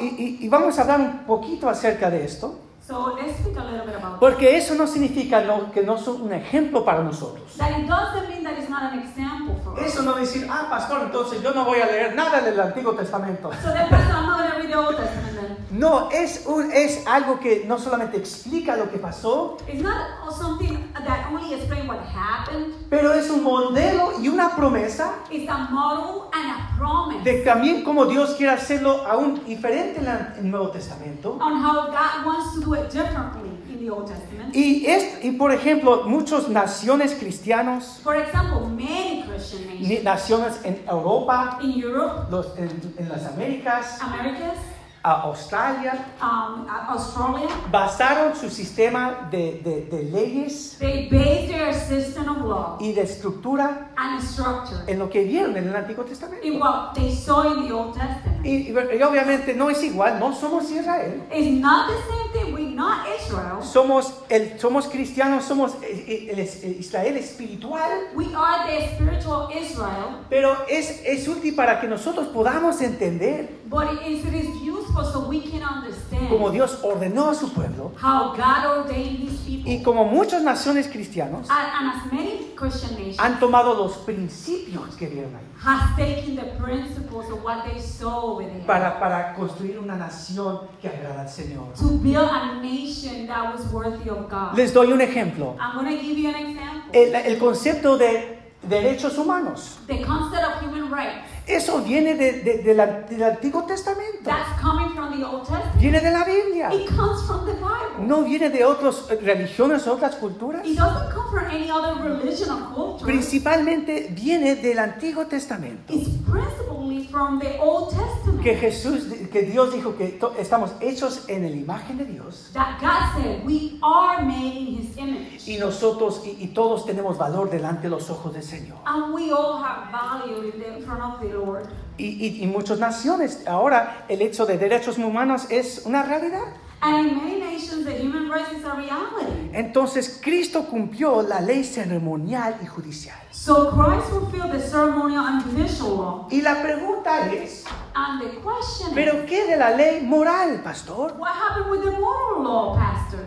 y- 0.01 0.39
y 0.41 0.49
vamos 0.49 0.79
a 0.79 0.83
hablar 0.83 1.01
un 1.01 1.19
poquito 1.27 1.69
acerca 1.69 2.11
de 2.11 2.25
esto, 2.25 2.59
So 2.89 3.15
let's 3.21 3.39
speak 3.41 3.55
a 3.59 3.65
little 3.65 3.85
bit 3.85 3.97
about 3.97 4.13
that. 4.13 4.19
porque 4.21 4.57
eso 4.57 4.75
no 4.75 4.87
significa 4.87 5.43
no- 5.43 5.71
que 5.73 5.83
no 5.83 5.99
son 5.99 6.23
un 6.23 6.33
ejemplo 6.33 6.87
para 6.87 7.03
nosotros. 7.03 7.55
That 7.59 7.79
it 7.79 7.87
doesn't 7.87 8.29
mean 8.31 8.43
that 8.45 8.59
it's 8.59 8.71
not 8.71 8.83
an 8.95 9.01
example 9.01 9.57
for 9.63 9.79
us. 9.79 9.93
Eso 9.93 10.03
no 10.03 10.15
decir, 10.15 10.47
ah, 10.51 10.69
pastor, 10.71 11.03
entonces 11.03 11.43
yo 11.43 11.53
no 11.53 11.67
voy 11.67 11.81
a 11.83 11.87
leer 11.87 12.15
nada 12.15 12.41
del 12.41 12.59
Antiguo 12.59 12.95
Testamento. 12.95 13.51
So 13.63 13.73
then, 13.75 13.89
Pastor, 13.91 14.15
I'm 14.17 14.27
not 14.27 14.39
going 14.39 14.53
to 14.53 14.59
read 14.59 14.71
the 14.71 14.79
Old 14.79 14.97
Testament 14.97 15.35
then. 15.39 15.57
No, 15.71 16.09
es, 16.11 16.47
un- 16.47 16.73
es 16.73 17.07
algo 17.07 17.39
que 17.41 17.65
no 17.67 17.79
solamente 17.79 18.17
explica 18.17 18.75
lo 18.75 18.91
que 18.91 18.97
pasó, 18.99 19.59
It's 19.69 19.83
not 19.83 20.33
something 20.33 20.91
that 20.95 21.27
only 21.31 21.53
explains 21.55 21.87
what 21.87 21.99
happened. 22.01 22.73
pero 22.89 23.13
es 23.13 23.29
un 23.29 23.45
modelo 23.45 24.13
y 24.19 24.29
una 24.29 24.57
promesa 24.57 25.13
It's 25.31 25.47
a 25.49 25.59
model 25.71 26.31
and 26.33 26.51
a 26.53 26.77
promise 26.79 27.23
de 27.23 27.43
también 27.45 27.85
cómo 27.85 28.07
Dios 28.07 28.35
quiere 28.37 28.53
hacerlo 28.53 29.05
aún 29.07 29.45
diferente 29.45 29.99
en 29.99 30.07
la- 30.07 30.33
en 30.39 30.47
el 30.47 30.51
Nuevo 30.51 30.71
Testamento. 30.71 31.33
on 31.39 31.63
how 31.63 31.89
God 31.91 32.25
wants 32.27 32.55
to 32.55 32.61
do 32.61 32.75
it 32.85 32.93
differently 32.93 33.51
in 33.71 33.79
the 33.81 33.91
Old 33.91 34.07
Testament. 34.07 34.55
Y, 34.55 34.87
es, 34.87 35.23
y 35.25 35.33
por 35.33 35.53
ejemplo, 35.53 36.05
muchas 36.07 36.49
naciones 36.49 37.15
cristianos, 37.15 38.01
For 38.03 38.17
example, 38.17 38.69
many 38.69 39.25
Christian 39.29 39.67
nations 39.69 40.05
naciones 40.05 40.61
en 40.65 40.83
Europa, 40.89 41.59
in 41.63 41.81
Europe, 41.81 42.31
los- 42.31 42.57
en, 42.59 42.71
en 42.99 43.09
las 43.09 43.27
Américas, 43.27 44.01
Americas, 44.01 44.57
a 45.05 45.23
Australia, 45.23 46.07
um, 46.21 46.67
Australia, 46.89 47.49
basaron 47.71 48.35
su 48.35 48.51
sistema 48.51 49.29
de, 49.31 49.61
de- 49.65 49.83
de 49.97 50.03
leyes 50.11 50.77
they 50.81 51.09
base 51.09 51.47
their 51.49 51.73
system 51.73 52.29
of 52.29 52.39
law 52.45 52.77
y 52.81 52.93
de 52.93 53.03
estructura 53.03 53.91
and 53.97 54.21
structure 54.21 54.77
en 54.89 54.99
lo 54.99 55.09
que 55.09 55.23
vieron 55.23 55.57
en 55.57 55.69
el 55.69 55.77
Antiguo 55.77 56.05
Testamento. 56.05 56.45
in 56.45 56.59
what 56.61 56.95
they 56.95 57.15
saw 57.15 57.45
in 57.45 57.67
the 57.69 57.73
Old 57.73 57.95
Testament. 57.95 58.45
Y, 58.45 58.71
y 58.71 59.03
obviamente 59.03 59.55
no 59.55 59.71
es 59.71 59.83
igual, 59.85 60.19
no 60.19 60.33
somos 60.35 60.69
Israel. 60.71 61.23
It's 61.33 61.61
not 61.61 61.87
the 61.87 61.95
same 61.95 62.38
not 62.79 63.07
Israel. 63.19 63.63
Somos, 63.63 64.15
el, 64.29 64.59
somos 64.59 64.87
cristianos, 64.87 65.45
somos 65.45 65.75
eh, 65.83 66.05
eh, 66.07 66.59
el, 66.63 66.79
Israel 66.79 67.17
espiritual, 67.17 67.91
We 68.15 68.27
are 68.35 68.67
the 68.67 68.95
spiritual 68.95 69.51
Israel, 69.53 70.25
pero 70.31 70.57
es, 70.69 71.03
es 71.05 71.27
útil 71.27 71.55
para 71.57 71.81
que 71.81 71.89
nosotros 71.89 72.29
podamos 72.29 72.81
entender 72.81 73.51
but 73.67 73.93
it 73.93 74.07
is, 74.07 74.25
it 74.25 74.35
is 74.35 74.49
useful 74.63 75.05
so 75.05 75.29
we 75.29 75.41
can 75.41 75.63
understand 75.63 76.29
como 76.29 76.51
Dios 76.51 76.79
ordenó 76.83 77.31
a 77.31 77.35
su 77.35 77.53
pueblo 77.53 77.93
how 78.01 78.35
God 78.37 78.87
ordained 78.87 79.29
people. 79.29 79.48
Y 79.69 79.83
como 79.83 80.05
muchas 80.05 80.43
naciones 80.43 80.89
cristianas 80.89 81.49
And, 81.51 81.91
as 81.91 82.13
many 82.13 82.53
Christian 82.57 82.93
nations 82.93 83.19
han 83.21 83.39
tomado 83.39 83.75
los 83.75 83.99
principios 83.99 84.97
que 84.97 85.07
vieron 85.07 85.35
ahí 85.37 85.45
has 85.63 85.97
taken 85.97 86.37
the 86.37 86.47
principles 86.63 87.31
of 87.31 87.43
what 87.45 87.65
they 87.65 87.81
saw 87.81 88.33
over 88.33 88.47
there 88.47 88.65
para, 88.67 88.99
para 88.99 89.35
construir 89.35 89.79
una 89.79 89.97
nación 89.97 90.61
que 90.81 90.89
agrada 90.89 91.23
al 91.23 91.29
Señor. 91.29 91.75
to 91.75 91.99
build 91.99 92.31
a 92.31 92.61
nation 92.63 93.27
that 93.27 93.53
was 93.53 93.71
worthy 93.73 94.09
of 94.09 94.29
God. 94.31 94.57
Les 94.57 94.73
doy 94.73 94.93
un 94.93 95.01
ejemplo. 95.01 95.57
I'm 95.61 95.85
to 95.85 95.91
give 95.91 96.17
you 96.19 96.29
an 96.29 96.37
example. 96.37 96.91
El, 96.93 97.15
el 97.15 97.39
concepto 97.39 97.99
de 97.99 98.39
derechos 98.63 99.19
humanos. 99.19 99.79
the 99.87 100.03
concept 100.03 100.45
of 100.45 100.63
human 100.63 100.91
rights 100.91 101.29
Eso 101.49 101.81
viene 101.83 102.15
de- 102.15 102.43
de- 102.43 102.59
de 102.63 102.75
la- 102.75 102.87
del 102.87 103.23
Antiguo 103.23 103.65
Testamento. 103.65 104.19
that's 104.25 104.61
coming 104.61 104.91
from 104.95 105.19
the 105.19 105.25
Old 105.25 105.41
Testament. 105.47 105.77
Viene 105.81 106.01
de 106.01 106.11
la 106.13 106.25
Biblia. 106.25 106.71
It 106.75 106.89
comes 106.95 107.23
from 107.27 107.47
the 107.47 107.53
Bible. 107.55 108.07
No 108.07 108.23
viene 108.23 108.51
de 108.51 108.65
otras 108.65 109.09
religiones, 109.23 109.87
otras 109.87 110.17
culturas. 110.17 110.67
It 110.67 110.77
doesn't 110.79 111.11
come 111.15 111.31
from 111.31 111.47
any 111.51 111.71
other 111.71 111.95
religion 112.03 112.51
or 112.51 112.75
culture. 112.75 113.05
Principalmente 113.07 114.09
viene 114.11 114.57
del 114.57 114.79
Antiguo 114.79 115.27
Testamento. 115.27 115.93
It's 115.93 116.09
principally 116.31 117.07
from 117.11 117.39
the 117.39 117.59
Old 117.61 117.91
Testament. 117.97 118.43
Que 118.43 118.55
Jesús, 118.57 119.05
que 119.33 119.43
Dios 119.43 119.73
dijo 119.73 119.97
que 119.97 120.19
estamos 120.39 120.73
hechos 120.81 121.25
en 121.29 121.43
la 121.43 121.49
imagen 121.49 121.97
de 121.99 122.05
Dios. 122.05 122.51
that 122.53 122.79
God 122.81 123.23
said 123.23 123.45
we 123.47 123.79
are 123.83 124.23
made 124.23 124.55
in 124.55 124.79
His 124.83 124.97
image. 124.99 125.49
Y 125.49 125.57
nosotros 125.59 126.23
y, 126.27 126.37
y 126.43 126.49
todos 126.49 126.85
tenemos 126.85 127.17
valor 127.17 127.49
delante 127.51 127.83
de 127.85 127.91
los 127.91 128.11
ojos 128.11 128.35
del 128.35 128.43
Señor. 128.43 128.77
And 128.85 129.15
we 129.15 129.33
all 129.33 129.63
have 129.63 129.91
value 129.91 130.45
in, 130.53 130.61
the, 130.61 130.79
in 130.79 130.85
front 130.85 131.01
of 131.03 131.21
the 131.21 131.38
Lord. 131.45 131.69
Y, 131.97 132.07
y, 132.07 132.43
y 132.45 132.47
muchas 132.47 132.79
naciones, 132.79 133.43
ahora 133.47 134.05
el 134.09 134.23
hecho 134.23 134.47
de 134.47 134.57
derechos 134.59 134.99
humanos 134.99 135.47
es 135.51 135.83
una 135.85 136.03
realidad. 136.03 136.45
And 136.81 137.09
in 137.09 137.17
many 137.17 137.41
nations, 137.41 137.85
the 137.85 137.93
human 138.01 138.31
rights 138.31 138.53
is 138.53 138.65
a 138.65 138.73
reality. 138.75 139.51
Entonces 139.53 140.21
Cristo 140.23 140.67
cumplió 140.67 141.23
la 141.23 141.41
ley 141.41 141.65
ceremonial 141.65 142.55
y 142.63 142.67
judicial. 142.67 143.17
So 143.33 143.71
Christ 143.71 144.09
fulfilled 144.11 144.53
the 144.53 144.61
ceremonial 144.61 145.27
and 145.27 145.43
judicial 145.43 145.89
law. 145.97 146.29
Y 146.31 146.41
la 146.41 146.63
pregunta 146.63 147.27
es, 147.33 147.65
And 147.97 148.21
the 148.21 148.29
question 148.41 148.91
is, 148.91 148.95
¿pero 148.95 149.27
qué 149.27 149.45
de 149.47 149.57
la 149.57 149.71
ley 149.71 150.03
moral, 150.03 150.61
pastor? 150.63 151.15
what 151.19 151.31
happened 151.33 151.69
with 151.69 151.83
the 151.83 151.91
moral 151.99 152.45
law, 152.45 152.77
Pastor? 152.77 153.25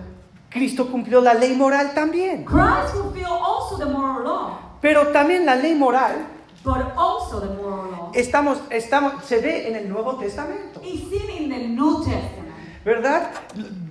Cristo 0.50 0.88
cumplió 0.90 1.20
la 1.22 1.34
ley 1.34 1.54
moral 1.54 1.94
también. 1.94 2.46
Christ 2.46 2.94
fulfilled 2.94 3.26
also 3.28 3.78
the 3.78 3.86
moral 3.86 4.24
law, 4.24 4.78
Pero 4.82 5.08
también 5.12 5.46
la 5.46 5.56
ley 5.56 5.76
moral 5.76 6.26
but 6.64 6.94
also 6.96 7.40
the 7.40 7.54
moral 7.56 7.92
law 7.92 8.12
estamos, 8.14 8.60
estamos, 8.70 9.24
se 9.26 9.40
ve 9.40 9.68
en 9.68 9.76
el 9.76 9.90
Nuevo 9.90 10.16
Testamento. 10.18 10.82
is 10.84 11.02
seen 11.10 11.44
in 11.44 11.50
the 11.50 11.68
New 11.68 11.98
Testament. 12.04 12.50
¿Verdad? 12.84 13.30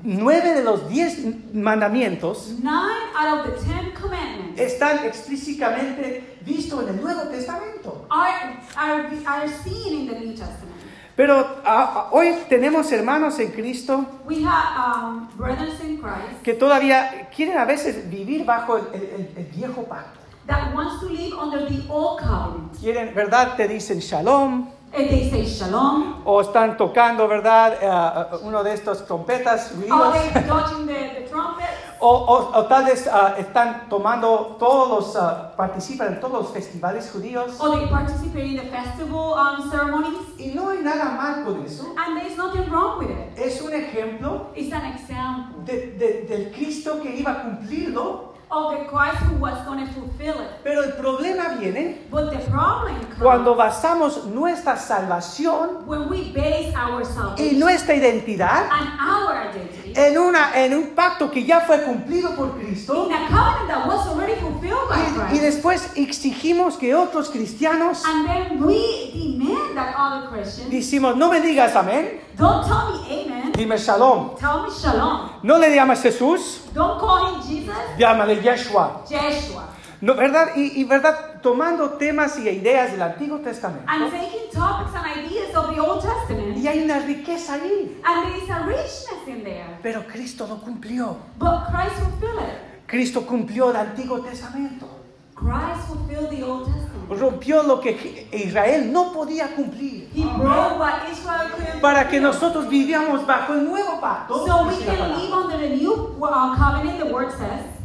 Nueve 0.02 0.52
de 0.52 0.64
los 0.64 0.88
diez 0.88 1.18
mandamientos 1.54 2.48
Nine 2.60 2.72
out 3.16 3.38
of 3.38 3.46
the 3.46 3.64
Ten 3.64 3.92
Commandments 3.92 4.60
están 4.60 5.04
explícitamente 5.06 6.38
vistos 6.44 6.82
en 6.82 6.88
el 6.96 7.00
Nuevo 7.00 7.22
Testamento. 7.30 8.06
are, 8.10 8.58
are, 8.76 9.08
are 9.26 9.48
seen 9.62 10.00
in 10.00 10.08
the 10.08 10.18
New 10.18 10.30
Testament. 10.34 10.70
Pero 11.16 11.46
ah, 11.64 12.08
hoy 12.12 12.34
tenemos 12.48 12.90
hermanos 12.92 13.38
en 13.40 13.50
Cristo 13.52 14.04
We 14.24 14.42
have 14.42 14.76
um, 14.76 15.28
brothers 15.36 15.80
in 15.84 15.98
Christ 15.98 16.42
que 16.42 16.54
todavía 16.54 17.28
quieren 17.34 17.58
a 17.58 17.64
veces 17.64 18.08
vivir 18.10 18.44
bajo 18.44 18.76
el, 18.76 18.84
el- 18.94 19.30
el 19.36 19.44
viejo 19.54 19.82
pacto. 19.84 20.19
That 20.46 20.74
wants 20.74 21.00
to 21.00 21.06
live 21.08 21.32
under 21.38 21.66
the 21.68 21.82
old 21.88 22.20
covenant. 22.20 22.72
Quieren, 22.80 23.14
¿verdad? 23.14 23.56
Te 23.56 23.68
dicen 23.68 24.00
shalom 24.00 24.68
And 24.92 25.08
they 25.08 25.30
say 25.30 25.44
shalom, 25.46 26.20
o 26.24 26.40
están 26.40 26.76
tocando, 26.76 27.28
¿verdad? 27.28 27.78
Ah, 27.80 28.30
uno 28.42 28.64
de 28.64 28.72
estos 28.74 29.06
trompetas, 29.06 29.70
or 29.70 29.76
ruidos. 29.76 30.12
they 30.34 30.42
touching 30.48 30.84
the, 30.86 31.20
the 31.20 31.28
trumpet, 31.30 31.64
O, 32.02 32.08
o- 32.08 32.58
o 32.58 32.64
tal 32.64 32.86
vez 32.86 33.06
ah, 33.06 33.34
están 33.38 33.88
tomando 33.88 34.56
todos 34.58 34.88
los, 34.88 35.16
ah, 35.16 35.52
participan 35.56 36.14
en 36.14 36.20
todos 36.20 36.42
los 36.42 36.50
festivales 36.52 37.08
judíos. 37.12 37.60
or 37.60 37.78
they 37.78 37.86
participate 37.86 38.46
in 38.46 38.56
the 38.56 38.64
festival 38.68 39.34
um, 39.38 39.70
ceremonies. 39.70 40.18
Y 40.38 40.54
no 40.56 40.70
hay 40.70 40.78
nada 40.82 41.04
mal 41.16 41.44
con 41.44 41.62
eso. 41.64 41.84
And 41.96 42.18
there's 42.18 42.36
nothing 42.36 42.68
wrong 42.68 42.98
with 42.98 43.10
it. 43.10 43.38
Es 43.38 43.60
un 43.62 43.72
ejemplo 43.72 44.46
It's 44.56 44.72
an 44.72 44.86
example 44.86 45.62
de- 45.66 45.92
de- 45.98 46.22
del 46.26 46.50
Cristo 46.52 47.00
que 47.00 47.14
iba 47.14 47.30
a 47.30 47.42
cumplirlo. 47.42 48.29
Of 48.50 48.78
the 48.78 48.84
Christ 48.86 49.18
who 49.18 49.36
was 49.36 49.56
going 49.64 49.86
to 49.86 49.92
fulfill 49.92 50.40
it. 50.40 50.48
Pero 50.62 50.82
el 50.82 50.92
problema 50.92 51.56
viene 51.58 52.06
But 52.10 52.30
the 52.30 52.38
problem 52.50 52.96
comes 53.06 53.18
cuando 53.20 53.54
basamos 53.54 54.24
nuestra 54.26 54.76
salvación 54.76 55.86
when 55.86 56.08
we 56.08 56.32
base 56.32 56.74
our 56.74 57.02
y 57.02 57.04
salvation 57.04 57.58
nuestra 57.60 57.94
identidad 57.94 58.68
and 58.70 58.88
our 59.00 59.48
identity 59.48 59.79
en, 59.96 60.18
una, 60.18 60.52
en 60.64 60.74
un 60.74 60.94
pacto 60.94 61.30
que 61.30 61.44
ya 61.44 61.60
fue 61.60 61.82
cumplido 61.82 62.34
por 62.36 62.58
Cristo. 62.58 63.06
in 63.06 63.12
a 63.12 63.28
covenant 63.28 63.68
that 63.68 63.86
was 63.86 64.06
already 64.08 64.34
fulfilled 64.40 64.88
by 64.88 64.96
Y, 64.96 65.02
y 65.02 65.28
Christ. 65.28 65.42
después 65.42 65.90
exigimos 65.96 66.76
que 66.76 66.94
otros 66.94 67.30
cristianos 67.30 68.02
And 68.04 68.26
then 68.26 68.64
we 68.64 69.10
demand 69.38 69.76
that 69.76 69.94
other 69.96 70.28
Christians 70.28 70.70
decimos, 70.70 71.16
no 71.16 71.30
me 71.30 71.40
digas 71.40 71.74
amén, 71.76 72.20
don't 72.36 72.64
tell 72.66 72.92
me 72.92 73.22
amen, 73.24 73.52
dime 73.52 73.76
shalom. 73.78 74.36
tell 74.36 74.62
me 74.62 74.70
shalom. 74.70 75.30
No 75.42 75.58
le 75.58 75.74
llamas 75.74 76.02
Jesús, 76.02 76.62
Don't 76.74 76.98
call 77.00 77.34
him 77.34 77.42
Jesus, 77.42 77.74
llámale 77.98 78.40
Yeshua. 78.42 79.02
Joshua. 79.08 79.64
No, 80.00 80.14
¿verdad? 80.14 80.52
Y, 80.56 80.80
y 80.80 80.84
verdad, 80.84 81.40
tomando 81.42 81.90
temas 81.90 82.38
y 82.38 82.48
ideas 82.48 82.92
del 82.92 83.02
Antiguo 83.02 83.38
Testamento. 83.40 83.84
And 83.86 84.10
taking 84.10 84.50
topics 84.50 84.94
and 84.94 85.06
ideas 85.26 85.54
of 85.54 85.74
the 85.74 85.80
Old 85.80 86.02
Testament, 86.02 86.56
Y 86.56 86.66
hay 86.66 86.82
una 86.84 87.00
riqueza 87.00 87.54
ahí. 87.54 88.00
and 88.02 88.26
there 88.26 88.42
is 88.42 88.48
a 88.50 88.60
richness 88.66 89.28
in 89.28 89.44
there. 89.44 89.78
Pero 89.82 90.02
Cristo 90.06 90.46
lo 90.46 90.58
cumplió. 90.60 91.16
But 91.38 91.66
Christ 91.70 91.96
fulfilled 91.96 92.40
it. 92.42 92.86
Cristo 92.86 93.26
cumplió 93.26 93.70
el 93.70 93.76
Antiguo 93.76 94.20
Testamento. 94.20 94.86
Christ 95.34 95.86
fulfilled 95.88 96.30
the 96.30 96.42
Old 96.44 96.66
Testament. 96.66 97.20
Rompió 97.20 97.62
lo 97.62 97.80
que 97.80 98.28
Israel 98.32 98.90
no 98.92 99.12
podía 99.12 99.54
cumplir. 99.54 100.08
He 100.14 100.22
broke 100.24 100.78
what 100.78 101.08
Israel 101.10 101.50
couldn't 101.56 101.80
Para 101.80 102.08
que 102.08 102.20
nosotros 102.20 102.68
viviéramos 102.68 103.26
bajo 103.26 103.54
el 103.54 103.64
nuevo 103.64 104.00
pacto. 104.00 104.46
So 104.46 104.66
we 104.66 104.76
can 104.84 105.18
live 105.18 105.32
under 105.32 105.58
the 105.58 105.76
new 105.76 105.92
uh, 106.22 106.56
covenant, 106.56 106.98
the 107.00 107.12
word 107.12 107.30
says. 107.32 107.79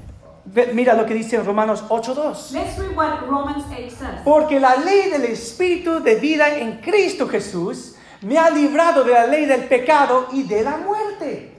Mira 0.74 0.94
lo 0.94 1.06
que 1.06 1.14
dice 1.14 1.36
en 1.36 1.46
Romanos 1.46 1.84
8.2. 1.90 2.52
Let's 2.52 2.78
read 2.78 2.96
what 2.96 3.22
Romans 3.28 3.64
8 3.70 3.90
says. 3.92 4.22
Porque 4.24 4.60
la 4.60 4.76
ley 4.78 5.10
del 5.10 5.26
Espíritu 5.26 6.00
de 6.02 6.16
vida 6.16 6.58
en 6.58 6.78
Cristo 6.82 7.28
Jesús 7.28 7.96
me 8.22 8.38
ha 8.38 8.50
librado 8.50 9.04
de 9.04 9.12
la 9.14 9.28
ley 9.28 9.46
del 9.46 9.66
pecado 9.66 10.28
y 10.32 10.44
de 10.44 10.64
la 10.64 10.78
muerte. 10.78 11.52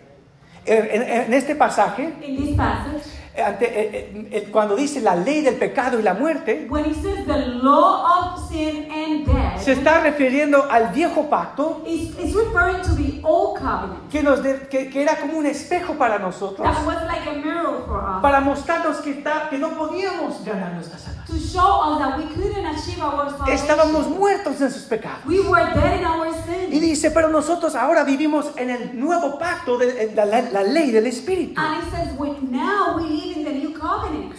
En, 0.64 1.02
en- 1.02 1.02
en 1.26 1.34
este 1.34 1.54
pasaje, 1.54 2.14
In 2.22 2.36
this 2.36 2.56
passage, 2.56 3.04
eh, 3.36 3.56
eh, 3.60 4.28
eh, 4.32 4.48
cuando 4.50 4.74
dice 4.76 5.00
la 5.00 5.14
ley 5.14 5.42
del 5.42 5.56
pecado 5.56 5.98
y 5.98 6.02
la 6.02 6.14
muerte, 6.14 6.66
when 6.70 6.86
it 6.86 6.94
says 7.02 7.26
the 7.26 7.46
law 7.62 8.32
of 8.34 8.48
sin 8.48 8.90
and 8.90 9.26
death, 9.26 9.60
se 9.60 9.72
está 9.72 10.00
refiriendo 10.00 10.64
al 10.70 10.88
viejo 10.92 11.28
pacto 11.28 11.82
it's, 11.86 12.18
it's 12.18 12.34
referring 12.34 12.80
to 12.82 12.94
the 12.96 13.20
old 13.22 13.58
covenant. 13.58 14.08
que, 14.10 14.22
nos 14.22 14.42
de- 14.42 14.66
que, 14.68 14.88
que 14.88 15.02
era 15.02 15.16
como 15.16 15.38
un 15.38 15.46
espejo 15.46 15.94
para 15.94 16.18
nosotros, 16.18 16.66
That 16.66 16.86
was 16.86 17.02
like 17.06 17.28
a 17.28 17.32
mirror 17.34 17.84
for 17.86 17.98
us. 18.02 18.22
para 18.22 18.40
mostrarnos 18.40 18.98
que, 18.98 19.10
está- 19.10 19.48
que 19.50 19.58
no 19.58 19.70
podíamos 19.70 20.44
ganar 20.44 20.72
nuestra 20.72 20.98
salvación. 20.98 21.15
To 21.26 21.38
show 21.38 21.80
us 21.82 21.98
that 21.98 22.16
we 22.18 22.24
couldn't 22.34 22.64
achieve 22.66 23.02
our 23.02 23.28
salvation. 23.30 23.54
Estábamos 23.54 24.08
muertos 24.08 24.60
en 24.60 24.70
sus 24.70 24.84
pecados. 24.84 25.24
We 25.26 25.40
were 25.40 25.64
dead 25.74 25.98
in 26.00 26.04
our 26.06 26.26
Y 26.28 26.70
sin. 26.70 26.80
dice, 26.80 27.10
pero 27.10 27.28
nosotros 27.28 27.74
ahora 27.74 28.04
vivimos 28.04 28.52
en 28.56 28.70
el 28.70 28.98
nuevo 28.98 29.38
pacto 29.38 29.76
de 29.78 30.12
la, 30.14 30.24
la- 30.24 30.42
la 30.50 30.62
ley 30.62 30.90
del 30.92 31.06
Espíritu. 31.06 31.60
And 31.60 31.82
it 31.82 31.90
says, 31.90 32.16
we, 32.18 32.30
now 32.48 32.96
we 32.96 33.02
live 33.08 33.36
in 33.38 33.44
the 33.44 33.52
new 33.52 33.72
covenant. 33.78 34.34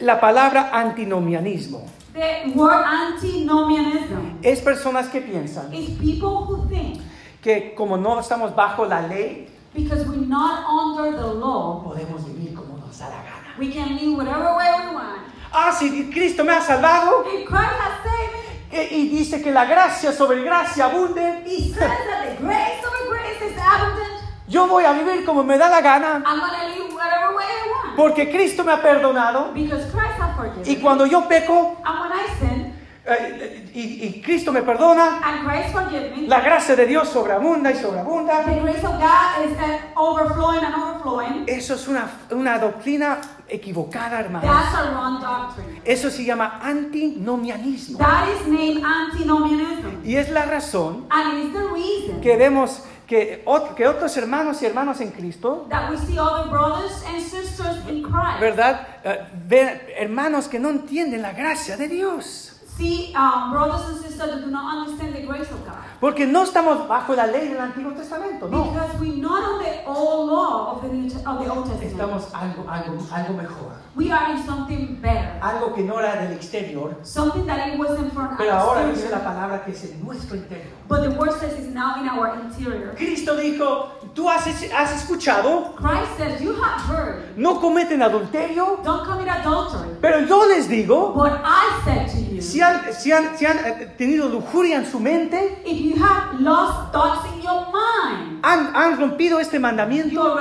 La 0.00 0.18
palabra 0.20 0.70
antinomianismo 0.72 1.84
The 2.14 2.52
word 2.56 2.84
antinomianism 2.84 4.38
es 4.42 4.60
personas 4.60 5.08
que 5.08 5.20
piensan 5.20 5.72
is 5.72 5.90
people 5.98 6.44
who 6.44 6.66
think 6.68 7.00
que 7.42 7.74
como 7.74 7.96
no 7.96 8.18
estamos 8.20 8.54
bajo 8.54 8.84
la 8.84 9.06
ley, 9.06 9.48
because 9.74 10.04
we're 10.06 10.26
not 10.26 10.64
under 10.68 11.16
the 11.16 11.26
law, 11.34 11.82
podemos 11.84 12.24
vivir 12.26 12.54
como 12.54 12.76
nos 12.78 12.98
da 12.98 13.08
la 13.08 13.22
gana. 13.22 13.54
we 13.58 13.70
can 13.72 13.96
live 13.96 14.16
whatever 14.16 14.56
way 14.56 14.66
we 14.88 14.94
want. 14.94 15.20
Ah, 15.52 15.72
si 15.72 16.10
Cristo 16.10 16.44
me 16.44 16.52
ha 16.52 16.60
salvado 16.60 17.24
If 17.26 17.46
Christ 17.48 17.72
has 17.80 18.02
saved 18.04 18.32
me, 18.72 18.78
eh, 18.78 18.88
y 18.92 19.08
dice 19.08 19.42
que 19.42 19.50
la 19.50 19.64
gracia 19.64 20.12
sobre 20.12 20.42
gracia 20.42 20.84
abunde, 20.86 21.42
He 21.46 21.72
says 21.74 21.78
that 21.80 22.36
the 22.38 22.42
grace 22.44 22.84
of 22.84 23.08
grace 23.08 23.52
is 23.52 23.58
abundant. 23.58 24.20
yo 24.48 24.66
voy 24.66 24.84
a 24.84 24.92
vivir 24.92 25.24
como 25.24 25.42
me 25.42 25.58
da 25.58 25.68
la 25.68 25.80
gana 25.80 26.22
I'm 26.24 26.38
going 26.38 26.50
to 26.52 26.66
live 26.82 26.94
whatever 26.94 27.34
way 27.36 27.44
I 27.44 27.68
want. 27.70 27.96
porque 27.96 28.30
Cristo 28.30 28.62
me 28.64 28.72
ha 28.72 28.80
perdonado 28.80 29.52
Because 29.54 29.86
Christ 29.90 30.20
has 30.20 30.36
forgiven 30.36 30.62
y 30.66 30.76
cuando 30.80 31.06
yo 31.06 31.26
peco 31.28 31.76
And 31.84 32.00
when 32.00 32.12
I 32.12 32.26
sin, 32.38 32.74
eh, 33.06 33.70
y, 33.74 34.04
y 34.06 34.22
Cristo 34.22 34.52
me 34.52 34.62
perdona, 34.62 35.20
and 35.24 35.44
Christ 35.48 35.72
forgive 35.72 36.14
me, 36.16 36.28
la 36.28 36.40
gracia 36.40 36.76
de 36.76 36.86
Dios 36.86 37.08
sobreabunda 37.08 37.70
y 37.72 37.74
sobreabunda. 37.74 38.44
the 38.44 38.60
grace 38.60 38.84
of 38.84 39.00
God 39.00 39.44
is 39.44 39.56
overflowing 39.96 40.62
and 40.64 40.74
overflowing. 40.74 41.44
Eso 41.48 41.74
es 41.74 41.88
una, 41.88 42.08
una 42.30 42.58
doctrina 42.58 43.18
equivocada, 43.50 44.20
hermano. 44.20 44.46
That's 44.46 44.74
a 44.74 44.90
wrong 44.92 45.20
doctrine. 45.20 45.82
Eso 45.84 46.10
se 46.10 46.24
llama 46.24 46.60
antinomianismo. 46.62 47.98
That 47.98 48.28
is 48.28 48.46
named 48.46 48.82
antinomianism. 48.84 50.04
Y 50.04 50.16
es 50.16 50.30
la 50.30 50.44
razón 50.46 51.06
And 51.10 51.44
it's 51.44 51.52
the 51.52 51.68
reason 51.68 52.20
que 52.20 52.36
vemos 52.36 52.82
que, 53.06 53.42
ot- 53.44 53.74
que 53.74 53.86
otros 53.88 54.16
hermanos 54.16 54.62
y 54.62 54.66
hermanas 54.66 55.00
en 55.00 55.10
Cristo, 55.10 55.66
that 55.68 55.90
we 55.90 55.96
see 55.98 56.16
other 56.18 56.48
brothers 56.48 57.02
and 57.08 57.20
sisters 57.20 57.76
in 57.88 58.02
Christ. 58.02 58.40
¿verdad? 58.40 58.86
Eh, 59.04 59.94
hermanos 59.98 60.46
que 60.48 60.58
no 60.60 60.70
entienden 60.70 61.22
la 61.22 61.32
gracia 61.32 61.76
de 61.76 61.88
Dios. 61.88 62.49
See 62.80 63.12
um, 63.14 63.52
brothers 63.52 63.90
and 63.90 64.00
sisters 64.00 64.30
that 64.30 64.40
do 64.40 64.50
not 64.50 64.78
understand 64.78 65.14
the 65.14 65.20
grace 65.20 65.50
of 65.50 65.62
God. 65.66 65.84
Porque 66.00 66.26
no 66.26 66.44
estamos 66.44 66.88
bajo 66.88 67.14
la 67.14 67.26
ley 67.26 67.48
del 67.48 67.60
Antiguo 67.60 67.92
Testamento, 67.94 68.48
no. 68.48 68.70
Because 68.70 68.98
we're 68.98 69.20
not 69.20 69.44
on 69.44 69.58
the 69.62 69.84
old 69.84 70.30
law 70.30 70.72
of 70.72 70.82
the, 70.82 70.88
New, 70.88 71.04
of 71.04 71.44
the 71.44 71.52
Old 71.52 71.66
Testament. 71.66 71.92
Estamos 71.92 72.32
algo, 72.32 72.64
algo, 72.66 73.06
algo 73.12 73.36
mejor. 73.36 73.76
We 73.94 74.10
are 74.10 74.32
in 74.32 74.42
something 74.46 74.94
better. 75.02 75.38
Algo 75.42 75.74
que 75.74 75.82
no 75.82 75.98
era 75.98 76.24
del 76.24 76.32
exterior, 76.32 76.96
Something 77.02 77.44
that 77.44 77.68
it 77.68 77.78
wasn't 77.78 78.14
from 78.14 78.34
pero 78.38 78.54
ahora 78.54 78.88
dice 78.90 79.10
la 79.10 79.18
palabra 79.18 79.62
que 79.62 79.72
es 79.72 79.84
en 79.84 80.02
nuestro 80.02 80.36
interior. 80.36 80.72
But 80.88 81.02
the 81.02 81.10
word 81.10 81.38
says 81.38 81.58
it's 81.58 81.68
now 81.74 82.00
in 82.00 82.08
our 82.08 82.40
interior. 82.40 82.94
Cristo 82.96 83.36
dijo, 83.36 83.90
tú 84.20 84.28
has, 84.28 84.44
has 84.72 85.02
escuchado, 85.02 85.74
Christ 85.76 86.18
says, 86.18 86.40
You 86.42 86.52
have 86.52 86.82
heard, 86.82 87.36
no 87.38 87.58
cometen 87.58 88.02
adulterio, 88.02 88.82
don't 88.84 89.06
commit 89.06 89.28
adultery. 89.28 89.96
pero 90.00 90.26
yo 90.26 90.46
les 90.46 90.68
digo, 90.68 91.14
But 91.14 91.40
I 91.42 91.80
said 91.84 92.08
to 92.10 92.18
you, 92.20 92.42
si 92.42 92.60
han, 92.60 92.92
si 92.92 93.12
han, 93.12 93.38
si 93.38 93.46
han 93.46 93.58
eh, 93.58 93.94
tenido 93.96 94.28
lujuria 94.28 94.76
en 94.76 94.84
su 94.84 95.00
mente, 95.00 95.62
if 95.64 95.80
you 95.80 95.96
have 95.96 96.38
lost 96.38 96.92
thoughts 96.92 97.26
in 97.32 97.40
your 97.40 97.64
mind, 97.72 98.44
han, 98.44 98.74
han 98.74 98.98
rompido 98.98 99.40
este 99.40 99.56
you 99.56 99.62
mandamiento 99.62 100.38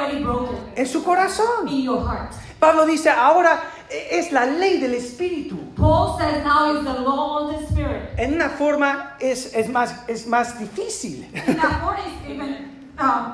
en 0.75 0.85
su 0.85 1.01
corazón. 1.01 1.69
in 1.69 1.83
your 1.83 2.01
heart. 2.05 2.33
Pablo 2.59 2.85
dice, 2.85 3.09
ahora 3.09 3.61
eh, 3.89 4.19
es 4.19 4.33
la 4.33 4.45
ley 4.45 4.81
del 4.81 4.93
Espíritu. 4.95 5.55
Paul 5.77 6.17
says 6.19 6.43
now 6.43 6.75
is 6.75 6.83
the 6.83 6.99
law 6.99 7.45
of 7.47 7.57
the 7.57 7.65
Spirit. 7.67 8.09
En 8.17 8.33
una 8.33 8.49
forma 8.49 9.15
es, 9.21 9.55
es, 9.55 9.69
más, 9.69 10.03
es 10.09 10.27
más 10.27 10.59
difícil, 10.59 11.25
In 11.47 12.78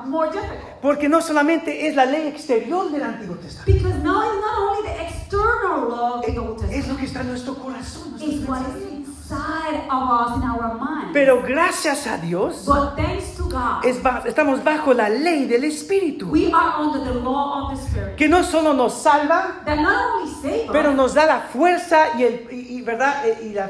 more 0.06 0.30
difficult. 0.30 0.80
porque 0.82 1.08
no 1.08 1.20
solamente 1.20 1.86
es 1.88 1.96
la 1.96 2.04
ley 2.06 2.28
exterior 2.28 2.90
del 2.90 3.02
Antiguo 3.02 3.36
Testamento, 3.36 3.72
Because 3.72 4.02
now 4.02 4.22
it's 4.22 4.40
not 4.40 4.58
only 4.58 4.88
the 4.88 5.02
external 5.02 5.88
law 5.88 6.18
of 6.20 6.26
the 6.26 6.38
Old 6.38 6.62
es 6.72 6.86
lo 6.88 6.96
que 6.96 7.06
está 7.06 7.20
en 7.22 7.28
nuestro 7.28 7.54
corazón. 7.54 8.14
it's 8.20 8.48
what 8.48 8.60
is 8.60 8.82
inside 8.92 9.88
of 9.90 10.10
us 10.10 10.36
in 10.36 10.42
our 10.48 10.74
mind. 10.74 11.12
Pero 11.12 11.42
gracias 11.42 12.06
a 12.06 12.18
Dios, 12.18 12.64
But 12.66 12.94
thanks 12.96 13.34
to 13.36 13.44
God, 13.48 13.84
es 13.84 14.00
ba- 14.02 14.22
estamos 14.26 14.62
bajo 14.62 14.92
la 14.94 15.08
ley 15.08 15.46
del 15.46 15.64
Espíritu, 15.64 16.28
we 16.30 16.52
are 16.52 16.80
under 16.80 17.02
the 17.02 17.18
law 17.20 17.64
of 17.70 17.76
the 17.76 17.82
Spirit. 17.88 18.16
que 18.16 18.28
no 18.28 18.44
solo 18.44 18.72
nos 18.72 18.92
salva, 19.02 19.62
That 19.64 19.76
not 19.80 19.96
only 20.20 20.32
save 20.42 20.68
pero 20.70 20.90
us, 20.90 20.96
nos 20.96 21.14
da 21.14 21.26
la 21.26 21.40
fuerza 21.40 22.16
y, 22.18 22.22
el, 22.24 22.46
y, 22.52 22.76
y, 22.78 22.82
¿verdad? 22.82 23.24
Y, 23.42 23.48
la, 23.54 23.68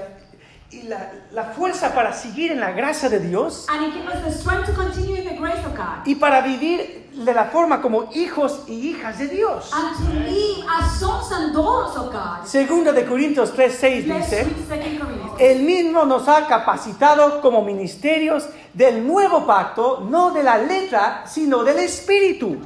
y 0.70 0.82
la, 0.82 1.12
la 1.32 1.44
fuerza 1.44 1.94
para 1.94 2.12
seguir 2.12 2.50
en 2.52 2.60
la 2.60 2.72
gracia 2.72 3.08
de 3.08 3.20
Dios 3.20 3.66
and 3.68 3.86
it 3.86 3.92
gives 3.94 4.08
us 4.14 4.22
the 4.24 4.32
strength 4.32 4.66
to 4.66 4.72
continue 4.74 5.16
in 5.16 5.24
the 5.24 5.36
grace 5.36 5.64
of 5.64 5.76
God. 5.76 6.04
y 6.04 6.16
para 6.16 6.40
vivir 6.42 7.06
de 7.14 7.32
la 7.32 7.44
forma 7.46 7.80
como 7.80 8.10
hijos 8.12 8.64
y 8.66 8.90
hijas 8.90 9.18
de 9.18 9.28
Dios. 9.28 9.70
And 9.72 9.96
to 9.96 10.12
live 10.28 10.66
as 10.68 10.98
sons 11.00 11.32
and 11.32 11.54
daughters 11.54 11.96
of 11.96 12.12
God. 12.12 12.44
Segunda 12.44 12.92
de 12.92 13.04
Corintios 13.06 13.54
3:6 13.54 14.06
Let's 14.06 14.30
dice, 14.30 14.44
read 14.44 14.80
2 14.82 14.98
Corinthians. 15.00 15.32
el 15.38 15.62
mismo 15.62 16.04
nos 16.04 16.28
ha 16.28 16.46
capacitado 16.46 17.40
como 17.40 17.62
ministerios 17.62 18.46
del 18.74 19.06
nuevo 19.06 19.46
pacto, 19.46 20.00
no 20.10 20.30
de 20.32 20.42
la 20.42 20.58
letra, 20.58 21.24
sino 21.26 21.64
del 21.64 21.78
espíritu. 21.78 22.58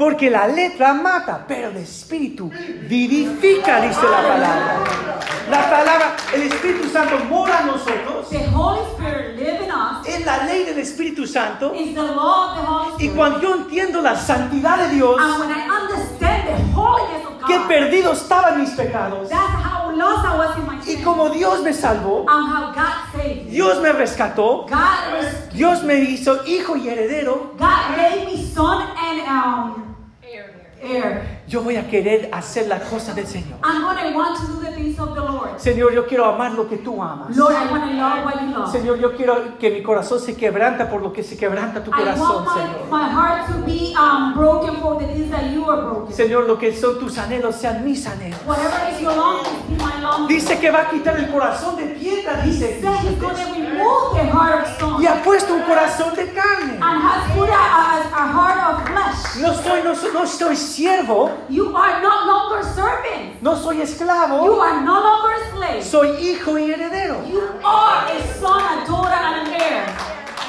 Porque 0.00 0.30
la 0.30 0.48
letra 0.48 0.94
mata, 0.94 1.44
pero 1.46 1.68
el 1.68 1.76
espíritu 1.76 2.50
vivifica, 2.88 3.82
dice 3.82 4.00
la 4.02 4.22
palabra. 4.26 4.78
La 5.50 5.68
palabra, 5.68 6.16
el 6.32 6.42
Espíritu 6.44 6.88
Santo 6.88 7.18
mora 7.28 7.60
en 7.60 7.66
nosotros. 7.66 8.30
The 8.30 8.46
Holy 8.48 8.80
Spirit 8.96 9.36
live 9.36 9.62
in 9.62 9.70
us 9.70 10.06
Es 10.08 10.24
la 10.24 10.44
ley 10.44 10.64
del 10.64 10.78
Espíritu 10.78 11.26
Santo. 11.26 11.74
is 11.74 11.94
the 11.94 12.00
law 12.00 12.48
of 12.48 12.56
the 12.56 12.66
Holy 12.66 12.86
Y 12.92 12.92
Spirit. 13.08 13.14
cuando 13.14 13.40
yo 13.42 13.54
entiendo 13.56 14.00
la 14.00 14.16
santidad 14.16 14.78
de 14.78 14.94
Dios, 14.94 15.16
And 15.20 15.38
when 15.38 15.50
I 15.50 15.68
understand 15.68 16.48
the 16.48 17.46
qué 17.46 17.58
God. 17.58 17.68
perdido 17.68 18.12
estaban 18.12 18.58
mis 18.58 18.70
pecados. 18.70 19.28
That's 19.28 19.52
how 19.62 19.90
lost 19.94 20.24
I 20.24 20.34
was 20.38 20.56
in 20.56 20.66
my 20.66 20.80
Y 20.86 21.02
como 21.04 21.28
Dios 21.28 21.62
me 21.62 21.74
salvó, 21.74 22.24
And 22.26 22.48
how 22.48 22.72
God 22.72 23.12
saved 23.12 23.44
me. 23.44 23.50
Dios 23.50 23.82
me 23.82 23.92
rescató, 23.92 24.66
God, 24.66 25.52
Dios 25.52 25.82
me 25.82 25.96
hizo 25.96 26.46
hijo 26.46 26.76
y 26.76 26.88
heredero, 26.88 27.52
God 27.58 27.96
made 27.98 28.24
me 28.24 28.50
son 28.54 28.82
and 28.96 29.20
um, 29.28 29.89
heir. 30.82 31.40
yo 31.46 31.62
voy 31.62 31.76
a 31.76 31.88
querer 31.88 32.28
hacer 32.32 32.66
la 32.68 32.78
cosa 32.80 33.12
del 33.14 33.26
Señor. 33.26 33.58
I'm 33.62 33.82
gonna 33.82 34.16
want 34.16 34.38
to 34.38 34.46
do 34.46 34.60
the 34.60 34.72
things 34.72 34.98
of 34.98 35.14
the 35.14 35.20
Lord. 35.20 35.58
Señor, 35.58 35.92
yo 35.92 36.06
quiero 36.06 36.24
amar 36.26 36.52
lo 36.52 36.68
que 36.68 36.78
tú 36.78 37.02
amas. 37.02 37.36
Lord, 37.36 37.54
I 37.54 37.70
want 37.70 37.84
to 37.90 37.96
love 37.96 38.24
what 38.24 38.40
you 38.40 38.50
love. 38.56 38.70
Señor, 38.72 38.98
yo 38.98 39.14
quiero 39.16 39.58
que 39.58 39.70
mi 39.70 39.82
corazón 39.82 40.20
se 40.20 40.34
quebranta 40.36 40.88
por 40.88 41.02
lo 41.02 41.12
que 41.12 41.22
se 41.22 41.36
quebranta 41.36 41.82
tu 41.82 41.90
I 41.90 41.94
corazón, 41.94 42.44
Señor. 42.54 42.86
my, 42.90 43.02
my 43.02 43.08
heart 43.10 43.46
to 43.48 43.64
be 43.64 43.94
um, 43.98 44.34
broken 44.34 44.76
for 44.80 44.98
the 44.98 45.06
things 45.06 45.30
that 45.30 45.50
you 45.52 45.64
are 45.68 45.82
broken. 45.82 46.14
Señor, 46.14 46.46
lo 46.46 46.56
que 46.58 46.72
son 46.74 46.98
tus 46.98 47.18
anhelos 47.18 47.56
sean 47.56 47.84
mis 47.84 48.06
anhelos. 48.06 48.38
Whatever 48.46 48.90
is 48.92 49.00
your 49.00 49.14
longing, 49.14 49.60
be 49.68 49.76
my 49.76 50.00
longing. 50.02 50.28
Dice 50.28 50.58
que 50.58 50.70
va 50.70 50.82
a 50.82 50.90
quitar 50.90 51.16
el 51.18 51.28
corazón 51.30 51.76
de 51.76 51.86
piedra, 51.94 52.40
dice. 52.42 52.80
That 52.82 53.00
he's 53.02 53.18
going 53.20 53.34
to 53.36 53.52
remove 53.52 54.14
the 54.14 54.30
heart 54.30 54.66
of 54.66 54.72
stone 54.76 55.02
Y 55.02 55.06
ha 55.06 55.22
puesto 55.22 55.54
un 55.54 55.62
corazón 55.62 56.14
de 56.14 56.26
carne. 56.32 56.78
and 56.80 57.02
has 57.02 57.30
put 57.36 57.48
a, 57.48 57.52
a, 57.52 58.00
a 58.14 58.32
heart 58.32 58.58
of 58.80 58.86
flesh. 58.88 59.36
No 59.40 59.52
soy, 59.54 59.82
no, 59.82 59.94
no 60.12 60.26
soy 60.26 60.56
siervo, 60.70 61.30
You 61.48 61.76
are 61.76 62.00
no 62.00 62.26
longer 62.26 62.62
servant. 62.74 63.42
no 63.42 63.56
soy 63.56 63.76
You 63.76 63.82
esclavo, 63.82 64.60
are 64.62 64.80
no 64.82 65.00
longer 65.00 65.34
slave. 65.52 65.82
soy 65.84 66.16
hijo 66.20 66.58
y 66.58 66.70
heredero. 66.72 67.22
You 67.26 67.40
are 67.64 68.06
a 68.06 68.40
son, 68.40 68.62
a 68.62 68.86
daughter, 68.86 69.12
and 69.14 69.48
an 69.48 69.54
heir. 69.54 69.84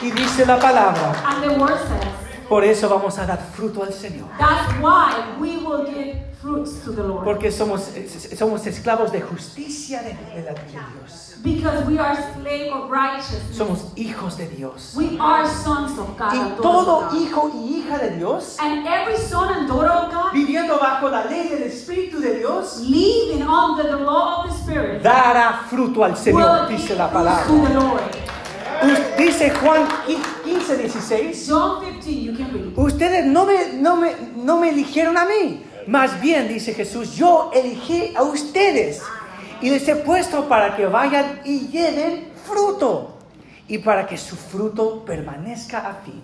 Y 0.02 0.12
dice 0.12 0.46
la 0.46 0.58
palabra, 0.60 1.14
And 1.26 1.44
the 1.44 1.60
word 1.60 1.78
says, 1.78 2.14
por 2.52 2.64
eso 2.66 2.90
vamos 2.90 3.18
a 3.18 3.26
dar 3.26 3.40
fruto 3.56 3.82
al 3.82 3.94
Señor. 3.94 4.28
that's 4.38 4.74
why 4.82 5.14
we 5.40 5.56
will 5.58 5.86
give 5.86 6.18
fruits 6.42 6.84
to 6.84 6.92
the 6.92 7.02
Lord. 7.02 7.24
Porque 7.24 7.50
somos, 7.52 7.90
somos 8.38 8.66
esclavos 8.68 9.12
de 9.12 9.22
justicia 9.22 10.02
de, 10.02 10.10
de 10.36 10.44
la- 10.44 10.54
de 10.54 10.62
Dios. 10.70 11.28
Because 11.44 11.86
we 11.86 11.98
are 11.98 12.16
slave 12.36 12.72
of 12.72 12.92
righteousness. 12.92 13.56
Somos 13.58 13.92
hijos 13.96 14.38
de 14.38 14.48
Dios. 14.48 14.94
We 14.96 15.18
are 15.20 15.48
sons 15.48 15.98
of 15.98 16.16
God. 16.18 16.34
and 16.34 16.58
Y 16.58 16.62
todo 16.62 17.10
God. 17.10 17.14
hijo 17.16 17.52
y 17.56 17.78
hija 17.80 17.98
de 18.00 18.18
Dios, 18.18 18.58
And 18.60 18.86
every 18.86 19.18
son 19.18 19.50
and 19.54 19.68
daughter 19.68 19.90
of 19.92 20.12
God 20.14 20.34
viviendo 20.34 20.78
bajo 20.78 21.10
la 21.10 21.24
ley 21.26 21.48
del 21.48 21.64
Espíritu 21.64 22.20
de 22.20 22.40
Dios, 22.40 22.80
living 22.82 23.44
under 23.44 23.84
the 23.88 24.04
law 24.04 24.44
of 24.44 24.52
the 24.52 24.58
Spirit 24.58 25.02
dará 25.02 25.64
fruto 25.70 26.04
al 26.04 26.16
Señor, 26.18 26.68
dice 26.68 26.96
la 26.96 27.10
palabra. 27.10 27.46
Dice 29.18 29.52
Juan 29.52 29.88
15, 30.44 30.78
16. 30.78 31.48
John 31.48 31.84
15, 31.84 32.24
you 32.24 32.36
can 32.36 32.52
read. 32.52 32.78
Ustedes 32.78 33.26
no 33.26 33.46
me, 33.46 33.74
no, 33.74 33.96
me, 33.96 34.12
no 34.36 34.60
me 34.60 34.70
eligieron 34.70 35.18
a 35.18 35.26
mí. 35.26 35.64
Más 35.88 36.20
bien, 36.22 36.48
dice 36.48 36.74
Jesús, 36.74 37.16
yo 37.16 37.52
elegí 37.54 38.14
a 38.16 38.24
ustedes 38.24 39.02
y 39.62 39.70
les 39.70 39.88
he 39.88 39.96
puesto 39.96 40.48
para 40.48 40.76
que 40.76 40.86
vayan 40.86 41.42
y 41.46 41.68
lleven 41.68 42.30
fruto 42.46 43.18
y 43.68 43.78
para 43.78 44.08
que 44.08 44.18
su 44.18 44.36
fruto 44.36 45.06
permanezca 45.06 45.88
a 45.88 45.94
fin 45.96 46.22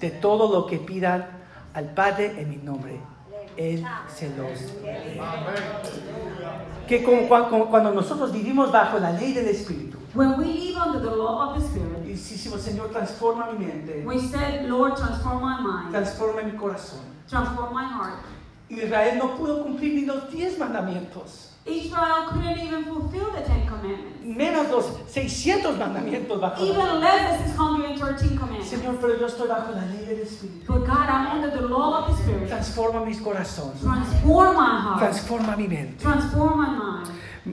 de 0.00 0.10
todo 0.10 0.52
lo 0.52 0.66
que 0.66 0.78
pidan 0.78 1.26
al 1.74 1.92
Padre 1.92 2.34
en 2.38 2.48
mi 2.48 2.56
nombre. 2.56 2.98
Él 3.56 3.84
se 4.14 4.28
los 4.30 4.82
dará. 4.82 5.52
Que 6.86 7.02
como 7.02 7.28
cuando 7.28 7.92
nosotros 7.92 8.32
vivimos 8.32 8.72
bajo 8.72 8.98
la 8.98 9.12
ley 9.12 9.32
del 9.32 9.48
Espíritu 9.48 9.97
When 10.14 10.38
we 10.38 10.44
live 10.46 10.76
under 10.78 11.00
the 11.00 11.14
law 11.14 11.50
of 11.54 11.60
the 11.60 11.68
Spirit, 11.68 12.04
y 12.06 12.12
decimos, 12.12 12.62
Señor, 12.62 12.90
transforma 12.90 13.52
mi 13.52 13.66
mente, 13.66 14.02
we 14.06 14.18
said, 14.18 14.68
Lord, 14.68 14.96
transform 14.96 15.42
my 15.42 15.60
mind, 15.60 15.92
transforma 15.94 16.42
mi 16.42 16.52
corazón. 16.52 17.00
transform 17.28 17.74
my 17.74 17.84
heart. 17.84 18.24
Israel 18.70 19.16
no 19.18 19.36
pudo 19.36 19.62
cumplir 19.64 19.94
ni 19.94 20.04
los 20.06 20.30
diez 20.30 20.58
mandamientos, 20.58 21.44
Israel 21.66 22.28
couldn't 22.30 22.58
even 22.58 22.84
fulfill 22.84 23.30
the 23.32 23.42
Ten 23.42 23.66
Commandments, 23.66 24.24
menos 24.24 24.70
los 24.70 24.86
600 25.10 25.76
mandamientos 25.76 26.40
bajo 26.40 26.64
la 26.64 26.64
ley. 26.64 26.70
even 26.72 27.00
less 27.00 27.42
the 27.42 27.48
613 27.48 28.36
commandments. 28.38 28.70
Señor, 28.70 28.96
pero 29.00 29.18
yo 29.18 29.26
estoy 29.26 29.48
bajo 29.48 29.72
la 29.72 29.84
ley 29.84 30.04
del 30.06 30.20
Espíritu. 30.20 30.66
But 30.66 30.86
God, 30.86 31.08
I'm 31.08 31.26
under 31.36 31.50
the 31.50 31.66
law 31.68 32.04
of 32.04 32.08
the 32.16 32.22
Spirit. 32.22 32.48
Transforma 32.48 33.04
mis 33.04 33.20
corazones, 33.20 33.80
Transform 33.82 34.56
my 34.56 34.80
heart, 34.80 34.98
transforma 35.00 35.56
mi 35.56 35.68
mente. 35.68 36.02
transform 36.02 36.56
my 36.58 36.68
mind. 36.70 37.10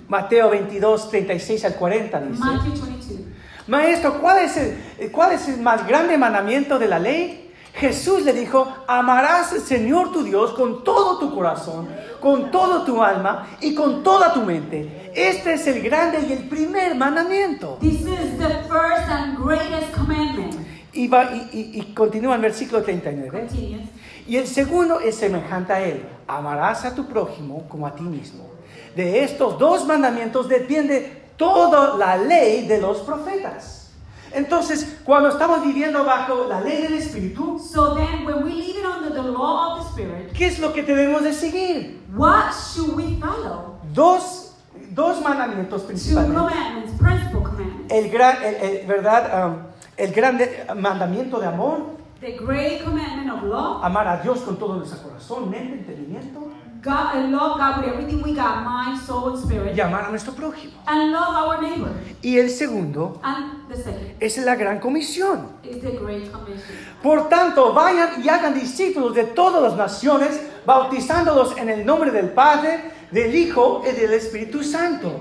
Mateo 0.08 0.50
22, 0.50 1.10
36 1.10 1.66
al 1.66 1.76
40 1.76 2.22
dice, 2.22 2.39
Matthew 2.43 2.72
22. 2.86 3.20
Maestro, 3.68 4.20
¿cuál 4.22 4.39
es, 4.46 4.58
el, 4.58 5.12
¿cuál 5.12 5.32
es 5.34 5.48
el 5.48 5.60
más 5.62 5.88
grande 5.88 6.18
mandamiento 6.18 6.78
de 6.78 6.88
la 6.88 7.00
ley? 7.00 7.41
Jesús 7.74 8.24
le 8.24 8.32
dijo, 8.32 8.68
amarás 8.88 9.52
al 9.52 9.60
Señor 9.60 10.12
tu 10.14 10.24
Dios 10.24 10.52
con 10.54 10.84
todo 10.84 11.18
tu 11.20 11.36
corazón, 11.36 11.88
con 12.22 12.50
todo 12.52 12.84
tu 12.86 13.04
alma 13.04 13.48
y 13.60 13.76
con 13.76 14.02
toda 14.02 14.32
tu 14.34 14.41
mente. 14.43 15.12
Este 15.14 15.56
es 15.56 15.68
el 15.68 15.82
grande 15.82 16.20
y 16.28 16.32
el 16.34 16.48
primer 16.48 16.96
mandamiento. 16.96 17.78
This 17.82 18.02
is 18.02 18.38
the 18.38 18.48
first 18.70 19.10
and 19.10 19.38
greatest 19.43 19.91
commandment. 19.93 20.56
Y, 20.93 21.08
va- 21.10 21.32
y- 21.34 21.50
y- 21.52 21.80
y 21.82 21.93
continúa 21.93 22.36
en 22.36 22.41
versículo 22.43 22.82
39. 22.82 23.30
Continues. 23.41 23.89
Y 24.28 24.38
el 24.38 24.48
segundo 24.48 25.02
es 25.02 25.16
semejante 25.18 25.74
a 25.74 25.82
él. 25.82 26.06
Amarás 26.28 26.86
a 26.86 26.96
tu 26.96 27.06
prójimo 27.06 27.66
como 27.68 27.86
a 27.88 27.93
ti 27.96 28.04
mismo. 28.04 28.55
De 28.96 29.24
estos 29.24 29.60
dos 29.60 29.86
mandamientos 29.86 30.48
depende 30.48 31.24
toda 31.38 31.98
la 31.98 32.18
ley 32.18 32.66
de 32.68 32.80
los 32.80 33.00
profetas. 33.00 33.91
Entonces, 34.32 34.98
cuando 35.06 35.30
estamos 35.30 35.62
viviendo 35.64 36.04
bajo 36.04 36.46
la 36.50 36.60
ley 36.62 36.82
del 36.84 36.93
Espíritu, 36.96 37.58
So 37.60 37.93
then, 37.96 38.26
when 38.26 38.43
we 38.43 38.52
live 38.54 38.86
under 38.86 39.14
the 39.14 39.22
law 39.22 39.78
of 39.78 39.84
the 39.84 39.89
Spirit, 40.04 40.32
¿qué 40.34 40.48
es 40.48 40.60
lo 40.60 40.74
que 40.74 40.84
debemos 40.84 41.24
de 41.24 41.34
seguir? 41.34 42.02
what 42.16 42.52
should 42.54 42.96
we 42.96 43.18
follow? 43.20 43.76
Dos, 43.93 44.54
dos 44.91 45.22
mandamientos 45.22 45.82
Two 45.82 45.88
principalmente. 45.88 46.38
commandments, 46.38 46.91
principal 47.02 47.43
commandments. 47.43 47.93
El 47.93 48.10
gran, 48.10 48.43
el, 48.43 48.56
el- 48.56 48.88
¿verdad? 48.88 49.48
Um, 49.48 49.56
el 49.98 50.12
grande 50.12 50.66
mandamiento 50.76 51.39
de 51.39 51.48
amor, 51.48 51.96
The 52.20 52.38
great 52.38 52.84
commandment 52.84 53.30
of 53.32 53.43
law. 53.43 53.80
amar 53.84 54.08
a 54.08 54.18
Dios 54.22 54.39
con 54.39 54.58
todo 54.58 54.76
nuestro 54.76 55.02
corazón, 55.02 55.50
mente, 55.50 55.76
entendimiento, 55.80 56.45
God 56.86 57.16
and 57.16 57.32
love 57.32 57.58
God 57.58 57.80
with 57.82 57.90
everything 57.90 58.22
we 58.22 58.34
got, 58.36 58.64
mind, 58.64 59.00
soul, 59.02 59.30
and 59.30 59.40
spirit. 59.44 59.76
y 59.76 59.82
amar 59.82 60.06
a 60.06 60.10
nuestro 60.12 60.34
prójimo. 60.34 60.74
And 60.86 61.12
love 61.12 61.36
our 61.36 61.60
neighbor. 61.62 61.90
Y 62.22 62.38
el 62.38 62.50
segundo 62.52 63.20
And 63.24 63.68
the 63.68 63.76
second 63.76 64.16
es 64.20 64.38
la 64.38 64.56
gran 64.56 64.80
comisión. 64.80 65.48
is 65.64 65.82
the 65.82 65.98
great 65.98 66.32
commission. 66.32 66.76
Por 67.02 67.28
tanto, 67.28 67.74
vayan 67.74 68.24
y 68.24 68.30
hagan 68.30 68.54
discípulos 68.54 69.16
de 69.16 69.24
todas 69.24 69.64
las 69.64 69.76
naciones, 69.76 70.40
bautizándolos 70.66 71.58
en 71.58 71.70
el 71.70 71.86
nombre 71.86 72.12
del 72.12 72.30
Padre, 72.30 72.92
del 73.12 73.34
Hijo 73.36 73.82
y 73.84 73.92
del 74.00 74.14
Espíritu 74.14 74.64
Santo. 74.64 75.20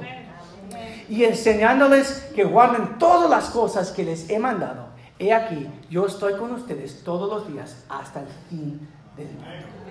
Y 1.09 1.25
enseñándoles 1.25 2.31
que 2.35 2.45
guarden 2.45 2.99
todas 2.99 3.29
las 3.31 3.51
cosas 3.51 3.91
que 3.91 4.05
les 4.05 4.29
he 4.31 4.39
mandado. 4.39 4.89
He 5.19 5.33
aquí, 5.33 5.69
yo 5.91 6.07
estoy 6.07 6.35
con 6.37 6.53
ustedes 6.53 7.03
todos 7.05 7.31
los 7.31 7.53
días 7.53 7.85
hasta 7.89 8.21
el 8.21 8.27
fin 8.51 8.89
del 9.17 9.29
mundo. 9.29 9.84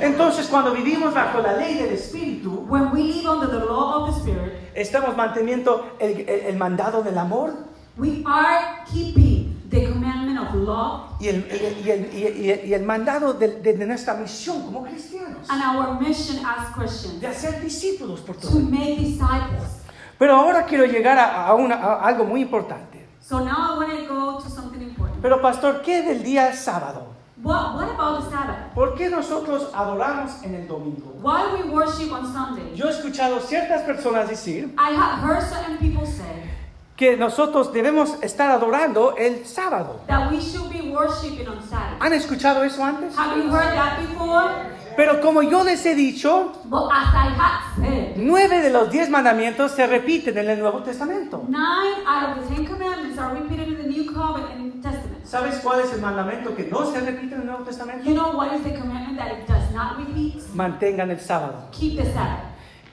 Entonces, 0.00 0.48
cuando 0.48 0.72
vivimos 0.72 1.14
bajo 1.14 1.40
la 1.40 1.54
ley 1.54 1.74
del 1.74 1.94
Espíritu, 1.94 2.64
When 2.68 2.90
we 2.92 3.02
live 3.04 3.26
under 3.28 3.48
the 3.48 3.64
law 3.64 4.02
of 4.02 4.10
the 4.14 4.20
Spirit, 4.20 4.52
estamos 4.74 5.16
manteniendo 5.16 5.96
el, 5.98 6.20
el- 6.28 6.28
el 6.46 6.56
mandado 6.56 7.02
del 7.02 7.16
amor 7.18 7.52
we 7.96 8.22
are 8.26 8.82
keeping 8.92 9.62
the 9.70 9.88
commandment 9.88 10.40
of 10.40 10.52
love 10.56 11.02
y 11.20 11.28
el, 11.28 11.46
y 11.48 11.88
el- 11.90 12.14
y 12.14 12.26
el- 12.50 12.66
y 12.68 12.74
el- 12.74 12.82
mandado 12.82 13.34
de, 13.34 13.60
de- 13.60 13.86
nuestra 13.86 14.14
misión 14.14 14.62
como 14.62 14.82
cristianos. 14.82 15.48
and 15.48 15.62
our 15.62 16.00
mission 16.00 16.44
as 16.44 16.74
Christians 16.74 17.20
de 17.20 17.28
hacer 17.28 17.60
discípulos 17.62 18.20
por 18.20 18.36
todo. 18.36 18.50
to 18.50 18.58
make 18.58 18.96
disciples. 18.98 19.80
Pero 20.18 20.34
ahora 20.36 20.64
quiero 20.66 20.84
llegar 20.86 21.18
a, 21.18 21.46
a 21.46 21.54
una- 21.54 21.76
a 21.76 22.04
algo 22.06 22.24
muy 22.24 22.42
importante. 22.42 23.06
So 23.20 23.38
now 23.40 23.74
I 23.74 23.78
want 23.78 24.06
to 24.08 24.14
go 24.14 24.38
to 24.42 24.50
something 24.50 24.80
important. 24.82 25.22
Pero 25.22 25.40
pastor, 25.40 25.80
¿qué 25.82 26.02
del 26.02 26.22
día 26.24 26.52
sábado? 26.52 27.13
What, 27.44 27.74
what 27.76 27.90
about 27.90 28.24
the 28.24 28.30
Sabbath? 28.30 28.72
¿Por 28.74 28.94
qué 28.96 29.10
nosotros 29.10 29.68
adoramos 29.74 30.42
en 30.44 30.54
el 30.54 30.66
domingo? 30.66 31.12
Why 31.22 31.44
we 31.62 31.68
worship 31.70 32.10
on 32.10 32.32
Sunday? 32.32 32.74
Yo 32.74 32.86
he 32.88 32.90
escuchado 32.90 33.38
ciertas 33.40 33.82
personas 33.82 34.28
decir 34.28 34.74
I 34.78 34.94
have 34.96 35.20
heard 35.22 35.42
certain 35.42 35.76
people 35.78 36.06
say 36.06 36.42
que 36.96 37.16
nosotros 37.16 37.72
debemos 37.72 38.14
estar 38.22 38.50
adorando 38.50 39.14
el 39.18 39.44
sábado. 39.44 40.00
that 40.06 40.30
we 40.30 40.40
should 40.40 40.70
be 40.70 40.90
worshiping 40.90 41.46
on 41.48 41.60
Saturday. 41.68 41.98
¿Han 42.00 42.12
escuchado 42.14 42.64
eso 42.64 42.82
antes? 42.82 43.14
Have 43.18 43.36
you 43.36 43.50
heard 43.50 43.74
that 43.74 43.98
before? 44.00 44.50
Pero 44.96 45.20
como 45.20 45.42
yo 45.42 45.64
les 45.64 45.84
he 45.84 45.94
dicho, 45.96 46.52
But 46.66 46.88
as 46.92 47.12
I 47.12 47.28
had 47.36 47.60
said, 47.76 48.16
nueve 48.16 48.62
de 48.62 48.70
los 48.70 48.90
diez 48.92 49.10
mandamientos 49.10 49.72
se 49.72 49.86
repiten 49.88 50.38
en 50.38 50.48
el 50.48 50.60
Nuevo 50.60 50.82
Testamento. 50.84 51.44
nine 51.48 52.06
out 52.06 52.38
of 52.38 52.48
the 52.48 52.54
Ten 52.54 52.64
Commandments 52.64 53.18
are 53.18 53.34
repeated 53.34 53.68
in 53.68 53.76
the 53.76 53.88
New 53.88 54.04
Covenant 54.14 54.52
and 54.52 54.62
New 54.72 54.80
Testament. 54.80 55.03
¿Sabes 55.24 55.56
cuál 55.62 55.80
es 55.80 55.92
el 55.92 56.00
mandamiento 56.00 56.54
que 56.54 56.64
no 56.64 56.90
se 56.90 57.00
repite 57.00 57.34
en 57.34 57.40
el 57.42 57.46
Nuevo 57.46 57.64
Testamento? 57.64 58.04
You 58.04 58.14
know 58.14 58.36
what 58.36 58.54
is 58.54 58.62
the 58.62 58.74
commandment 58.78 59.16
that 59.18 59.32
it 59.32 59.46
does 59.48 59.70
not 59.72 59.96
repeat? 59.98 60.42
Mantengan 60.54 61.10
el 61.10 61.20
sábado. 61.20 61.68
Keep 61.72 61.96
the 61.96 62.12
Sabbath. 62.12 62.44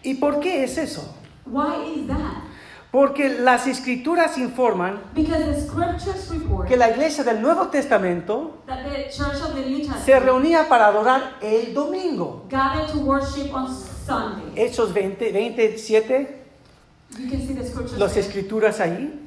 ¿Y 0.04 0.16
por 0.16 0.40
qué 0.40 0.64
es 0.64 0.78
eso? 0.78 1.14
Why 1.46 2.00
is 2.02 2.08
that? 2.08 2.44
Porque 2.92 3.30
las 3.30 3.68
escrituras 3.68 4.38
informan 4.38 5.00
Because 5.14 5.46
the 5.46 5.62
scriptures 5.62 6.30
report 6.30 6.68
que 6.68 6.76
la 6.76 6.90
iglesia 6.90 7.24
del 7.24 7.42
Nuevo 7.42 7.68
Testamento 7.68 8.64
se 10.06 10.20
reunía 10.20 10.68
para 10.68 10.88
adorar 10.88 11.38
el 11.42 11.74
domingo. 11.74 12.46
gathered 12.50 12.92
to 12.92 13.00
worship 13.00 13.54
on 13.54 13.68
Sunday. 14.06 14.52
Hechos 14.56 14.94
20, 14.94 15.32
27, 15.32 16.42
You 17.18 17.30
can 17.30 17.46
see 17.48 17.54
the 17.54 17.66
scriptures 17.66 17.98
las 18.00 18.18
escrituras 18.18 18.80
ahí. 18.82 19.21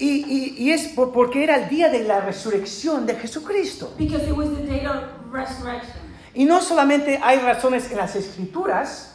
Y, 0.00 0.24
y- 0.26 0.54
y 0.58 0.70
es 0.72 0.88
por- 0.88 1.12
porque 1.12 1.44
era 1.44 1.56
el 1.56 1.68
día 1.68 1.90
de 1.90 2.02
la 2.04 2.20
resurrección 2.20 3.04
de 3.06 3.14
Jesucristo. 3.16 3.92
Because 3.98 4.24
it 4.26 4.32
was 4.36 4.48
the 4.56 4.62
day 4.66 4.86
of 4.86 4.96
resurrection. 5.30 6.00
Y 6.34 6.44
no 6.46 6.60
solamente 6.60 7.20
hay 7.22 7.38
razones 7.40 7.90
en 7.90 7.98
las 7.98 8.16
escrituras, 8.16 9.14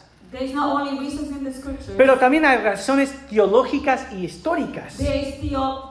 not 0.54 0.76
only 0.76 1.00
reasons 1.00 1.32
in 1.32 1.44
the 1.44 1.52
scriptures, 1.54 1.96
pero 1.98 2.20
también 2.20 2.46
hay 2.46 2.58
razones 2.58 3.10
teológicas 3.30 4.12
y 4.14 4.26
históricas. 4.26 4.98
theo- 4.98 5.90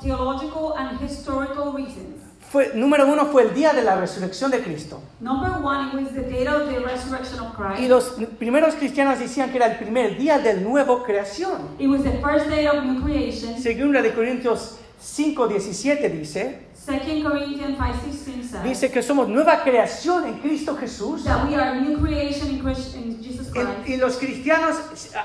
and 0.77 1.01
historical 1.03 1.73
reasons. 1.75 2.23
Fue, 2.53 2.71
número 2.75 3.09
uno 3.09 3.27
fue 3.27 3.43
el 3.43 3.55
día 3.55 3.73
de 3.73 3.83
la 3.83 3.97
resurrección 3.97 4.51
de 4.53 4.61
Cristo. 4.61 5.01
Number 5.19 5.51
one, 5.61 5.89
it 5.89 5.95
was 5.95 6.13
the 6.15 6.21
date 6.21 6.47
of 6.49 6.69
the 6.71 6.79
resurrection 6.79 7.41
of 7.41 7.57
Christ. 7.57 7.81
Y 7.81 7.89
los 7.89 8.05
primeros 8.39 8.75
cristianos 8.77 9.19
decían 9.19 9.51
que 9.51 9.57
era 9.57 9.67
el 9.67 9.79
primer 9.79 10.17
día 10.17 10.39
del 10.39 10.63
nuevo 10.63 11.03
creación. 11.03 11.71
It 11.81 11.89
was 11.89 12.05
the 12.05 12.13
first 12.23 12.47
day 12.49 12.67
of 12.69 12.85
new 12.85 13.03
creation. 13.03 13.59
Segunda 13.61 14.03
de 14.03 14.13
Corintios 14.15 14.77
5, 15.05 15.49
17 15.49 16.09
dice, 16.09 16.61
2 16.87 17.23
Corinthians 17.23 17.79
5.16 17.79 18.43
says 18.51 18.63
dice 18.65 18.91
que 18.91 19.03
somos 19.03 19.29
nueva 19.29 19.63
creación 19.63 20.25
en 20.27 20.39
Cristo 20.39 20.77
Jesús. 20.77 21.25
y 23.87 23.97
los 23.97 24.17
cristianos 24.17 24.77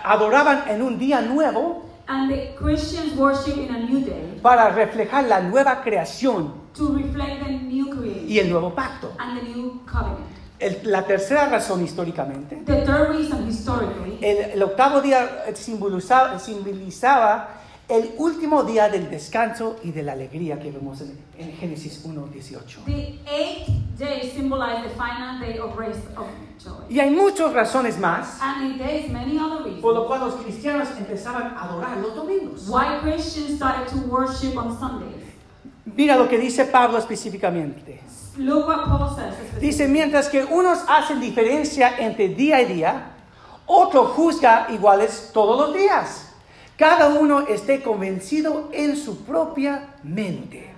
adoraban 0.03 0.63
en 0.67 0.82
un 0.82 0.99
día 0.99 1.21
nuevo 1.21 1.86
And 2.07 2.27
the 2.32 2.55
Christians 2.59 3.15
worship 3.15 3.55
in 3.57 3.73
a 3.73 3.77
new 3.80 3.99
day 3.99 4.39
para 4.41 4.69
reflejar 4.69 5.25
la 5.25 5.41
nueva 5.41 5.82
creación 5.84 6.53
to 6.75 6.93
reflect 6.95 7.45
the 7.45 7.51
new 7.51 7.88
creation 7.91 8.27
y 8.27 8.39
el 8.39 8.49
nuevo 8.49 8.73
pacto. 8.73 9.13
and 9.19 9.39
the 9.39 9.45
new 9.55 9.80
covenant. 9.86 10.17
El- 10.59 10.80
la 10.91 11.05
tercera 11.05 11.47
razón 11.47 11.84
históricamente, 11.86 12.63
The 12.65 12.82
third 12.82 13.11
reason 13.11 13.47
historically, 13.47 14.17
el, 14.21 14.38
el 14.51 14.63
octavo 14.63 15.01
día 15.01 15.45
simbolizaba, 15.53 16.38
simbolizaba 16.39 17.47
el 17.90 18.12
último 18.18 18.64
día 18.64 18.88
del 18.88 19.10
descanso 19.10 19.78
y 19.84 19.92
de 19.92 20.04
la 20.04 20.12
alegría 20.14 20.60
que 20.60 20.72
vemos 20.72 21.02
en, 21.02 21.18
en 21.38 21.52
Génesis 21.58 22.06
1.18. 22.06 22.86
the 22.86 23.20
eighth 23.28 23.68
day 23.98 24.32
symbolized 24.32 24.84
the 24.84 24.90
final 24.92 25.40
day 25.40 25.58
of 25.58 25.76
rest 25.76 26.00
of 26.16 26.28
joy. 26.64 26.86
Y 26.88 27.00
hay 27.00 27.10
muchas 27.10 27.52
razones 27.52 27.98
más 27.98 28.40
And 28.42 28.78
many 29.12 29.40
other 29.40 29.82
por 29.82 29.94
lo 29.96 30.02
reasons 30.02 30.08
cual 30.08 30.20
los 30.22 30.36
cristianos 30.36 30.88
empezaban 30.98 31.56
a 31.58 31.64
adorar 31.64 31.98
los 31.98 32.16
domingos. 32.16 32.68
why 32.70 33.00
Christians 33.02 33.56
started 33.56 33.88
to 33.88 33.98
worship 34.08 34.56
on 34.56 34.78
Sundays. 34.80 35.26
Mira 35.86 36.16
lo 36.16 36.30
que 36.30 36.38
dice 36.38 36.66
Pablo 36.66 37.00
específicamente. 37.00 38.02
Look 38.38 38.68
what 38.68 38.86
Paul 38.86 39.16
says. 39.16 39.34
Dice, 39.60 39.88
mientras 39.88 40.30
que 40.30 40.46
unos 40.46 40.80
hacen 40.88 41.20
diferencia 41.20 41.98
entre 41.98 42.30
día 42.30 42.62
y 42.62 42.66
día, 42.66 43.16
otro 43.66 44.06
juzga 44.06 44.68
iguales 44.70 45.32
todos 45.34 45.60
los 45.60 45.74
días. 45.76 46.28
Cada 46.80 47.09
uno 47.09 47.41
esté 47.41 47.84
convencido 47.84 48.69
en 48.71 48.95
su 48.95 49.25
propia 49.25 49.95
mente. 50.01 50.71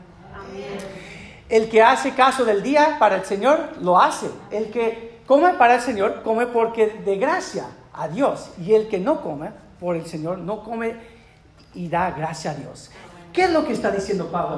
El 1.48 1.70
que 1.70 1.84
hace 1.84 2.16
caso 2.16 2.44
del 2.44 2.64
día 2.64 2.98
para 2.98 3.18
el 3.18 3.24
Señor, 3.24 3.78
lo 3.82 4.02
hace. 4.02 4.28
El 4.50 4.72
que 4.72 5.20
come 5.28 5.54
para 5.54 5.76
el 5.76 5.82
Señor, 5.82 6.24
come 6.24 6.48
porque 6.48 6.88
de 7.06 7.18
gracia 7.18 7.68
a 7.94 8.08
Dios. 8.08 8.50
Y 8.60 8.74
el 8.74 8.88
que 8.88 8.98
no 8.98 9.22
come 9.22 9.52
por 9.80 9.96
el 9.96 10.08
Señor, 10.08 10.40
no 10.40 10.64
come 10.64 10.96
y 11.76 11.88
da 11.88 12.10
gracia 12.10 12.50
a 12.50 12.56
Dios. 12.56 12.90
¿Qué 13.32 13.44
es 13.44 13.52
lo 13.52 13.64
que 13.64 13.74
está 13.74 13.92
diciendo 13.92 14.32
Pablo? 14.32 14.58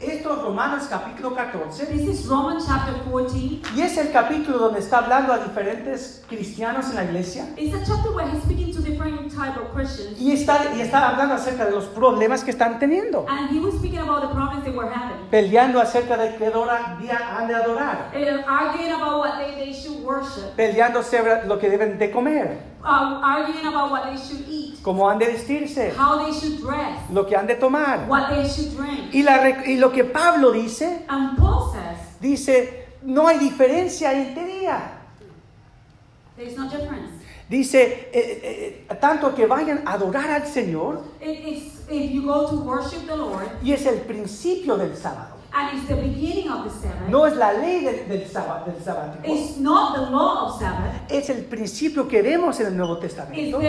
Esto 0.00 0.32
es 0.32 0.42
Romanos 0.42 0.86
capítulo 0.88 1.34
14. 1.34 1.86
This 1.86 2.20
is 2.20 2.26
Romans 2.28 2.64
chapter 2.68 2.94
14. 3.02 3.62
Y 3.74 3.82
es 3.82 3.98
el 3.98 4.12
capítulo 4.12 4.58
donde 4.58 4.78
está 4.78 4.98
hablando 4.98 5.32
a 5.32 5.38
diferentes 5.38 6.22
cristianos 6.28 6.90
en 6.90 6.94
la 6.94 7.04
iglesia. 7.04 7.48
It's 7.56 7.74
a 7.74 7.84
chapter 7.84 8.12
where 8.12 8.30
he's 8.30 8.40
speaking 8.44 8.72
to 8.72 8.80
different 8.80 9.28
type 9.34 9.58
of 9.60 9.74
Christians. 9.74 10.16
Y 10.20 10.30
está, 10.30 10.72
y 10.76 10.82
está 10.82 11.08
hablando 11.08 11.34
acerca 11.34 11.64
de 11.64 11.72
los 11.72 11.86
problemas 11.86 12.44
que 12.44 12.52
están 12.52 12.78
teniendo. 12.78 13.26
And 13.28 13.50
he 13.50 13.58
was 13.58 13.74
speaking 13.74 13.98
about 13.98 14.22
the 14.22 14.28
problems 14.28 14.62
they 14.62 14.72
were 14.72 14.88
having. 14.88 15.16
Peleando 15.32 15.80
acerca 15.80 16.16
de 16.16 16.36
qué 16.36 16.48
hora 16.48 16.96
día 17.00 17.18
han 17.36 17.48
de 17.48 17.56
adorar. 17.56 18.12
And 18.14 18.44
arguing 18.46 18.92
about 18.92 19.18
what 19.18 19.38
they, 19.38 19.56
they 19.56 19.72
should 19.72 20.04
worship. 20.04 20.54
Peleando 20.54 21.02
sobre 21.02 21.44
lo 21.44 21.58
que 21.58 21.68
deben 21.68 21.98
de 21.98 22.12
comer. 22.12 22.58
Uh, 22.84 23.20
arguing 23.20 23.66
about 23.66 23.90
what 23.90 24.04
they 24.04 24.16
should 24.16 24.48
eat. 24.48 24.78
Cómo 24.82 25.10
han 25.10 25.18
de 25.18 25.26
vestirse. 25.26 25.92
How 25.98 26.24
they 26.24 26.32
should 26.32 26.60
dress. 26.60 26.98
Lo 27.12 27.26
que 27.26 27.36
han 27.36 27.46
de 27.46 27.56
tomar. 27.56 28.06
What 28.08 28.28
they 28.28 28.46
should 28.48 28.76
drink. 28.76 29.12
Y, 29.12 29.22
la 29.22 29.66
y 29.66 29.76
lo 29.76 29.87
que 29.92 30.04
Pablo 30.04 30.52
dice, 30.52 31.04
And 31.08 31.36
Paul 31.36 31.72
says 31.72 31.98
dice, 32.20 32.86
no 33.02 33.26
hay 33.28 33.38
diferencia 33.38 34.12
entre 34.12 34.44
día. 34.46 34.92
there's 36.36 36.56
no 36.56 36.68
difference. 36.68 37.14
Dice, 37.48 37.76
eh, 37.80 38.10
eh, 38.12 38.86
eh, 38.90 38.94
tanto 39.00 39.34
que 39.34 39.46
vayan 39.46 39.82
a 39.86 39.92
adorar 39.94 40.30
al 40.30 40.46
Señor, 40.46 41.02
It, 41.20 41.72
if 41.90 42.10
you 42.12 42.22
go 42.22 42.46
to 42.50 42.56
worship 42.60 43.06
the 43.06 43.16
Lord, 43.16 43.48
y 43.62 43.72
es 43.72 43.86
el 43.86 44.00
principio 44.02 44.76
del 44.76 44.94
sábado. 44.96 45.37
And 45.52 45.78
it's 45.78 45.88
the 45.88 45.94
beginning 45.96 46.48
of 46.50 46.64
the 46.64 46.70
Sabbath, 46.70 47.08
No 47.08 47.24
es 47.26 47.34
la 47.36 47.52
ley 47.52 47.80
del, 47.84 48.08
del 48.08 48.26
sábado, 48.28 48.66
del 48.66 48.82
sabático. 48.82 49.22
it's 49.24 49.56
not 49.58 49.94
the 49.94 50.02
law 50.10 50.46
of 50.48 50.58
Sabbath. 50.60 50.94
Es 51.10 51.30
el 51.30 51.44
principio 51.44 52.06
que 52.06 52.20
vemos 52.22 52.58
en 52.60 52.66
el 52.66 52.76
Nuevo 52.76 52.94
It's 52.94 53.02
Testamento. 53.14 53.58
the, 53.58 53.68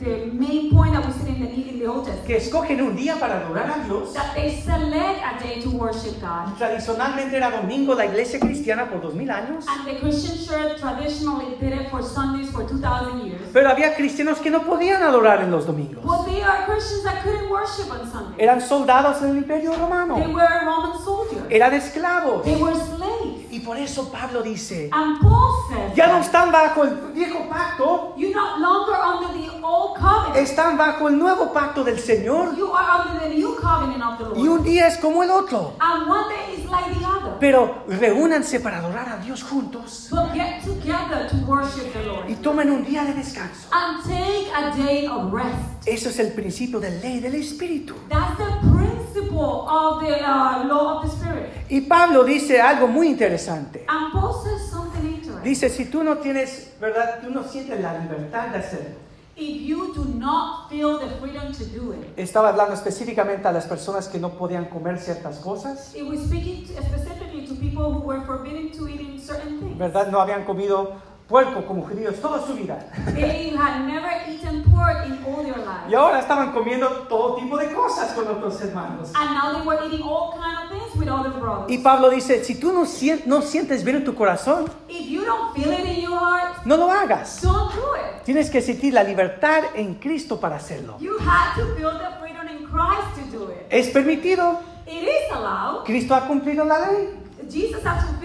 the, 0.00 0.04
the 0.04 0.26
main 0.32 0.70
point 0.70 0.92
that 0.94 1.04
we 1.06 1.12
see 1.12 1.28
in 1.28 1.40
the, 1.42 1.70
in 1.70 1.78
the 1.78 1.86
Old 1.86 2.04
Testament. 2.06 2.26
Que 2.26 2.36
escogen 2.38 2.80
un 2.82 2.96
día 2.96 3.16
para 3.20 3.36
adorar 3.40 3.70
a 3.70 3.84
Dios. 3.84 4.14
That 4.14 4.34
they 4.34 4.60
select 4.60 5.20
a 5.22 5.38
day 5.42 5.60
to 5.62 5.70
worship 5.70 6.20
God. 6.20 6.56
Tradicionalmente 6.58 7.36
era 7.36 7.50
domingo 7.50 7.94
la 7.94 8.06
iglesia 8.06 8.40
cristiana 8.40 8.88
por 8.88 9.02
dos 9.02 9.14
mil 9.14 9.30
años. 9.30 9.66
And 9.68 9.84
the 9.86 10.00
Christian 10.00 10.38
church 10.38 10.80
traditionally 10.80 11.56
did 11.60 11.72
it 11.74 11.90
for 11.90 12.02
Sundays 12.02 12.50
for 12.50 12.64
2,000 12.66 13.26
years. 13.26 13.42
Pero 13.52 13.68
había 13.68 13.94
cristianos 13.94 14.38
que 14.38 14.50
no 14.50 14.62
podían 14.62 15.02
adorar 15.02 15.42
en 15.42 15.50
los 15.50 15.66
domingos. 15.66 16.02
But 16.02 16.24
they 16.26 16.42
are 16.42 16.64
Christians 16.66 17.04
that 17.04 17.22
couldn't 17.22 17.50
worship 17.50 17.90
on 17.92 18.10
Sunday. 18.10 18.42
Eran 18.42 18.60
soldados 18.62 19.20
en 19.22 19.30
el 19.30 19.36
imperio 19.36 19.70
They 19.72 19.78
romano. 19.80 20.14
were 20.16 20.64
Roman 20.64 20.93
soldiers. 20.98 21.44
Eran 21.50 21.74
esclavos. 21.74 22.42
They 22.44 22.56
were 22.56 22.74
slaves. 22.74 23.44
Y 23.50 23.60
por 23.60 23.76
eso 23.76 24.10
Pablo 24.10 24.42
dice, 24.42 24.88
And 24.92 25.20
Paul 25.20 25.52
says, 25.68 25.94
ya 25.94 26.08
no 26.08 26.18
están 26.18 26.50
bajo 26.50 26.82
el 26.84 27.12
viejo 27.12 27.48
pacto, 27.48 28.14
You're 28.16 28.34
not 28.34 28.58
longer 28.58 28.94
under 28.96 29.28
the 29.32 29.48
old 29.62 29.96
covenant. 29.96 30.36
están 30.36 30.76
bajo 30.76 31.08
el 31.08 31.16
nuevo 31.18 31.52
pacto 31.52 31.84
del 31.84 32.00
Señor. 32.00 32.56
You 32.56 32.72
are 32.74 33.02
under 33.08 33.28
the 33.28 33.34
new 33.36 33.54
covenant 33.54 34.20
of 34.20 34.34
the 34.34 34.40
Y 34.40 34.48
un 34.48 34.56
Lord. 34.56 34.62
día 34.64 34.88
es 34.88 34.98
como 34.98 35.22
el 35.22 35.30
otro. 35.30 35.74
And 35.78 36.08
one 36.08 36.24
day 36.28 36.62
is 36.64 36.68
like 36.70 36.98
the 36.98 37.06
other. 37.06 37.36
Pero 37.38 37.84
reúnanse 37.86 38.58
para 38.60 38.78
adorar 38.78 39.08
a 39.08 39.16
Dios 39.18 39.42
juntos 39.44 40.08
But 40.10 40.32
get 40.34 40.62
together 40.64 41.28
to 41.30 41.36
worship 41.46 41.92
the 41.92 42.02
Lord. 42.04 42.28
y 42.28 42.34
tomen 42.36 42.70
un 42.70 42.84
día 42.84 43.04
de 43.04 43.14
descanso. 43.14 43.68
And 43.70 44.02
take 44.02 44.50
a 44.52 44.70
day 44.76 45.06
of 45.06 45.32
rest. 45.32 45.86
Eso 45.86 46.08
es 46.08 46.18
el 46.18 46.32
principio 46.32 46.80
de 46.80 46.90
ley 47.00 47.20
del 47.20 47.34
Espíritu. 47.36 47.94
That's 48.08 48.36
the 48.38 48.68
principle 49.14 49.68
of 49.68 50.00
the 50.00 50.20
uh, 50.20 50.66
law 50.66 50.98
of 50.98 51.04
the 51.04 51.16
Spirit. 51.16 51.50
Y 51.70 51.80
Pablo 51.82 52.24
dice 52.24 52.60
algo 52.60 52.86
muy 52.88 53.08
interesante. 53.08 53.84
And 53.88 54.12
Paul 54.12 54.34
says 54.42 54.70
something 54.70 55.06
interesting. 55.06 55.42
Dice, 55.42 55.70
si 55.70 55.86
tú 55.86 56.02
no 56.02 56.18
tienes, 56.18 56.72
¿verdad? 56.80 57.20
Tú 57.22 57.30
no 57.30 57.44
sientes 57.44 57.80
la 57.80 57.98
libertad 57.98 58.48
de 58.48 58.58
hacerlo. 58.58 59.04
If 59.36 59.62
you 59.62 59.92
do 59.94 60.04
not 60.04 60.70
feel 60.70 60.98
the 61.00 61.08
freedom 61.18 61.52
to 61.52 61.64
do 61.64 61.92
it, 61.92 62.16
Estaba 62.16 62.50
hablando 62.50 62.74
específicamente 62.74 63.48
a 63.48 63.52
las 63.52 63.66
personas 63.66 64.06
que 64.06 64.20
no 64.20 64.30
podían 64.38 64.66
comer 64.66 64.98
ciertas 65.00 65.38
cosas, 65.40 65.92
it 65.94 66.04
was 66.04 66.20
speaking 66.20 66.64
specifically 66.66 67.44
to 67.46 67.54
people 67.56 67.92
who 67.92 68.00
were 68.00 68.20
forbidden 68.24 68.70
to 68.70 68.88
eating 68.88 69.18
certain 69.18 69.58
things. 69.58 69.76
¿verdad? 69.76 70.08
No 70.08 70.20
habían 70.20 70.44
comido 70.44 70.92
puerco 71.28 71.64
como 71.66 71.82
judíos 71.82 72.16
toda 72.20 72.46
su 72.46 72.54
vida. 72.54 72.78
They 73.14 73.54
had 73.56 73.86
never 73.86 74.10
eaten 74.28 74.62
pork 74.64 75.06
in 75.06 75.18
all 75.24 75.42
their 75.42 75.56
lives. 75.56 75.70
Y 75.88 75.94
ahora 75.94 76.20
estaban 76.20 76.52
comiendo 76.52 76.88
todo 77.08 77.36
tipo 77.36 77.56
de 77.56 77.72
cosas 77.72 78.12
con 78.12 78.26
otros 78.26 78.60
hermanos. 78.60 79.10
And 79.14 79.30
now 79.34 79.52
they 79.52 79.66
were 79.66 79.78
eating 79.86 80.02
all 80.02 80.32
kind 80.32 80.64
of 80.64 80.70
things 80.70 80.94
with 80.96 81.08
other 81.08 81.30
brothers. 81.38 81.70
Y 81.70 81.78
Pablo 81.78 82.10
dice, 82.10 82.44
si 82.44 82.54
tú 82.54 82.72
no, 82.72 82.84
no 83.26 83.42
sientes 83.42 83.84
bien 83.84 83.98
en 83.98 84.04
tu 84.04 84.14
corazón, 84.14 84.70
If 84.88 85.08
you 85.08 85.24
don't 85.24 85.54
feel 85.54 85.72
it 85.72 85.84
in 85.84 86.02
your 86.02 86.18
heart, 86.18 86.64
no 86.64 86.76
lo 86.76 86.90
hagas. 86.90 87.40
don't 87.42 87.72
do 87.74 87.94
it. 87.96 88.22
Tienes 88.24 88.50
que 88.50 88.62
sentir 88.62 88.94
la 88.94 89.02
libertad 89.02 89.64
en 89.74 89.94
Cristo 89.96 90.40
para 90.40 90.56
hacerlo. 90.56 90.96
You 91.00 91.16
have 91.18 91.60
to 91.60 91.74
feel 91.76 91.90
the 91.98 92.18
freedom 92.20 92.48
in 92.48 92.66
Christ 92.66 93.30
to 93.30 93.38
do 93.38 93.50
it. 93.50 93.66
Es 93.70 93.88
permitido. 93.88 94.60
It 94.86 95.02
is 95.02 95.32
allowed. 95.32 95.84
Cristo 95.84 96.14
ha 96.14 96.26
cumplido 96.26 96.64
la 96.64 96.78
ley. 96.78 97.23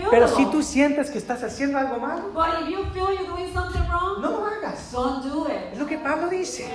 Pero 0.09 0.27
si 0.27 0.45
tú 0.47 0.61
sientes 0.63 1.09
que 1.09 1.17
estás 1.17 1.43
haciendo 1.43 1.77
algo 1.77 1.99
malo, 1.99 2.29
But 2.33 2.61
if 2.63 2.69
you 2.69 2.83
feel 2.93 3.07
you're 3.13 3.27
doing 3.27 3.53
something 3.53 3.81
wrong, 3.89 4.21
no 4.21 4.29
lo 4.31 4.45
hagas. 4.45 4.91
don't 4.91 5.23
do 5.23 5.45
Es 5.47 5.73
it. 5.73 5.79
lo 5.79 5.85
que 5.85 5.97
Pablo 5.97 6.27
dice. 6.29 6.67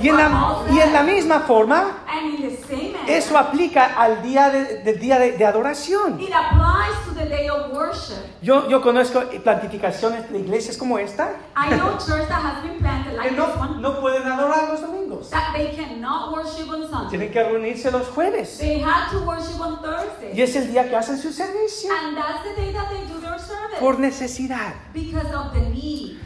Y 0.00 0.08
en 0.08 0.16
la, 0.16 0.62
y 0.70 0.78
en 0.80 0.92
la 0.92 1.02
misma 1.02 1.40
forma, 1.40 2.04
And 2.08 2.34
in 2.34 2.48
the 2.48 2.56
same 2.66 2.92
manner, 2.92 3.10
eso 3.10 3.36
aplica 3.38 3.94
al 3.96 4.22
día 4.22 4.50
de, 4.50 4.82
del 4.82 4.98
día 4.98 5.18
de, 5.18 5.32
de 5.32 5.46
adoración. 5.46 6.20
it 6.20 6.32
applies 6.32 6.94
to 7.06 7.07
the 7.18 7.26
day 7.28 7.48
of 7.48 7.72
worship. 7.72 8.18
Yo, 8.40 8.68
yo 8.68 8.80
conozco 8.80 9.20
plantificaciones 9.42 10.30
de 10.30 10.38
iglesias 10.38 10.76
como 10.76 10.98
esta 10.98 11.36
I 11.56 11.70
know 11.76 11.96
church 11.98 12.28
that 12.28 12.40
has 12.42 12.62
been 12.62 12.78
planted 12.78 13.10
que 13.10 13.16
like 13.16 13.30
this 13.30 13.38
no, 13.38 13.46
one, 13.58 13.82
no 13.82 14.00
pueden 14.00 14.22
adorar 14.22 14.68
los 14.68 14.80
domingos. 14.80 15.30
that 15.30 15.52
they 15.56 15.74
cannot 15.76 16.32
worship 16.32 16.68
on 16.70 16.88
Sunday. 16.88 17.10
Tienen 17.18 17.32
que 17.32 17.42
reunirse 17.42 17.90
los 17.90 18.06
jueves. 18.08 18.58
They 18.58 18.78
had 18.80 19.10
to 19.10 19.24
worship 19.26 19.60
on 19.60 19.78
Y 19.82 19.82
Thursday. 19.82 20.40
es 20.42 20.56
el 20.56 20.68
día 20.72 20.88
que 20.88 20.96
hacen 20.96 21.18
su 21.18 21.32
servicio. 21.32 21.90
And 21.92 22.16
that's 22.16 22.42
the 22.44 22.54
day 22.60 22.72
that 22.72 22.88
they 22.90 23.04
do 23.12 23.20
their 23.20 23.38
service. 23.38 23.78
Por 23.80 23.98
necesidad. 23.98 24.74
because 24.94 25.32
of 25.34 25.52
the 25.52 25.60
need. 25.70 26.18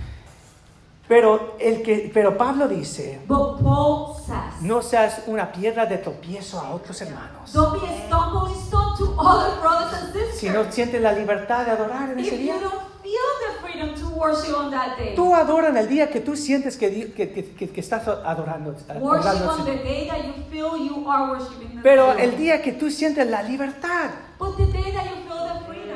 Pero, 1.12 1.56
el 1.60 1.82
que, 1.82 2.10
pero 2.12 2.38
Pablo 2.38 2.68
dice, 2.68 3.20
But 3.26 3.60
Paul 3.62 4.14
says, 4.16 4.62
no 4.62 4.80
seas 4.80 5.22
una 5.26 5.52
piedra 5.52 5.84
de 5.84 5.98
tropiezo 5.98 6.58
a 6.58 6.70
otros 6.72 7.00
hermanos. 7.02 7.52
don't 7.52 7.80
be 7.80 7.86
a 7.86 8.06
stumbling 8.06 8.54
stone 8.56 8.96
to 8.96 9.14
other 9.20 9.60
brothers 9.60 9.92
and 9.92 10.12
sisters. 10.12 10.38
Si 10.38 10.48
no 10.48 10.64
sientes 10.72 11.02
la 11.02 11.12
libertad 11.12 11.66
de 11.66 11.72
adorar 11.72 12.10
en 12.12 12.20
ese 12.20 12.38
día, 12.38 12.54
you 12.54 12.60
don't 12.62 12.82
feel 13.02 13.12
the 13.40 13.60
freedom 13.60 13.94
to 13.94 14.08
worship 14.18 14.54
on 14.56 14.70
that 14.70 14.96
day, 14.96 15.14
tú 15.14 15.34
adora 15.34 15.68
en 15.68 15.76
el 15.76 15.88
día 15.88 16.08
que 16.10 16.20
tú 16.20 16.34
sientes 16.34 16.76
que, 16.78 16.88
di- 16.88 17.12
que, 17.12 17.30
que- 17.30 17.44
que- 17.54 17.68
que 17.68 17.80
estás 17.80 18.06
adorando. 18.08 18.74
worship 19.00 19.46
on 19.46 19.64
the 19.66 19.72
Señor. 19.72 19.84
day 19.84 20.08
that 20.08 20.24
you 20.24 20.32
feel 20.50 20.76
you 20.78 21.04
are 21.10 21.30
worshiping 21.30 21.76
the 21.76 21.82
Pero 21.82 22.12
el 22.12 22.36
día 22.38 22.62
que 22.62 22.72
tú 22.72 22.90
sientes 22.90 23.26
la 23.28 23.42
libertad, 23.42 24.10
But 24.38 24.56
the 24.56 24.64
day 24.66 24.92
that 24.92 25.04
you 25.04 25.16
feel 25.28 25.28
the 25.28 25.28
freedom, 25.28 25.31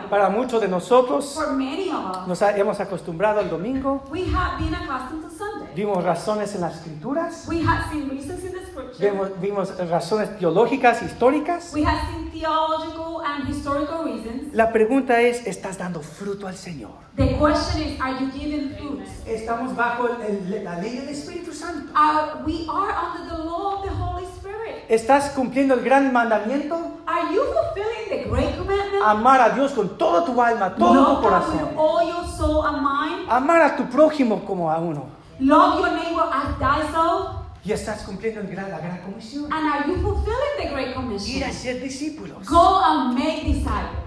para 0.09 0.29
muchos 0.29 0.61
de 0.61 0.69
nosotros 0.69 1.35
for 1.35 1.53
many 1.53 1.89
of 1.91 2.17
us, 2.17 2.27
nos 2.27 2.43
ha- 2.43 2.57
hemos 2.57 2.81
acostumbrado 2.81 3.41
al 3.41 3.49
domingo, 3.51 4.03
we 4.11 4.23
have 4.35 4.59
been 4.63 4.75
accustomed 4.75 5.23
to 5.23 5.31
Sunday. 5.31 5.69
vimos 5.75 6.03
razones 6.05 6.55
en 6.55 6.61
las 6.63 6.77
escrituras, 6.77 7.47
We 7.49 7.63
have 7.63 7.91
seen 7.91 8.09
reasons 8.09 8.45
in 8.45 8.53
the 8.53 8.67
scripture. 8.67 9.11
vimos, 9.11 9.31
vimos 9.41 9.89
razones 9.91 10.39
teológicas, 10.39 11.03
históricas. 11.03 11.73
We 11.75 11.85
have 11.85 12.01
seen 12.11 12.31
theological 12.31 13.23
and 13.25 13.49
historical 13.49 14.05
reasons. 14.05 14.53
La 14.55 14.73
pregunta 14.73 15.21
es, 15.21 15.47
¿estás 15.47 15.79
dando 15.79 16.01
fruto 16.03 16.47
al 16.47 16.55
Señor? 16.57 16.91
The 17.17 17.37
question 17.39 17.83
is, 17.83 18.01
are 18.01 18.15
you 18.21 18.31
giving 18.31 18.75
fruit? 18.77 19.01
Estamos 19.27 19.75
bajo 19.75 20.09
el- 20.09 20.53
el- 20.55 20.65
la 20.65 20.79
ley 20.79 20.97
del 20.97 21.09
Espíritu 21.09 21.53
Santo. 21.53 21.91
Are, 21.95 22.43
we 22.47 22.67
are 22.69 22.93
under 22.93 23.37
the 23.37 23.43
law 23.45 23.77
of 23.79 23.83
the 23.85 23.91
Holy 23.91 24.25
Spirit. 24.25 24.85
¿Estás 24.89 25.31
cumpliendo 25.31 25.75
el 25.75 25.81
gran 25.83 26.13
mandamiento? 26.13 26.77
Are 27.07 27.35
you 27.35 27.43
fulfilling 27.43 28.09
the 28.09 28.29
great 28.31 28.57
commandment? 28.57 28.86
Amar 29.11 29.41
a 29.41 29.51
Dios 29.55 29.73
con 29.73 29.97
todo 29.97 30.25
tu 30.25 30.41
alma, 30.43 30.75
todo 30.75 30.89
tu 30.89 30.95
Love 30.95 31.07
God 31.07 31.23
corazón. 31.23 31.61
with 31.63 31.77
all 31.79 32.07
your 32.09 32.27
soul 32.37 32.67
and 32.67 32.83
mind. 32.83 33.29
Amar 33.31 33.63
a 33.63 33.77
tu 33.77 33.85
prójimo 33.85 34.45
como 34.45 34.69
a 34.71 34.79
uno. 34.79 35.07
Love 35.39 35.79
your 35.81 35.91
neighbor 35.93 36.29
as 36.33 36.59
thyself. 36.59 37.37
Y 37.65 37.73
estás 37.73 38.03
cumpliendo 38.05 38.43
la 38.43 38.79
gran 38.79 38.99
comisión. 39.03 39.45
And 39.53 39.69
are 39.69 39.87
you 39.89 39.97
fulfilling 40.03 40.57
the 40.61 40.69
Great 40.73 40.89
Ir 40.89 40.95
Commission? 40.95 41.43
a 41.45 41.53
ser 41.53 41.81
discípulos. 41.81 42.47
Go 42.49 42.81
and 42.85 43.15
make 43.15 43.45
disciples. 43.45 44.07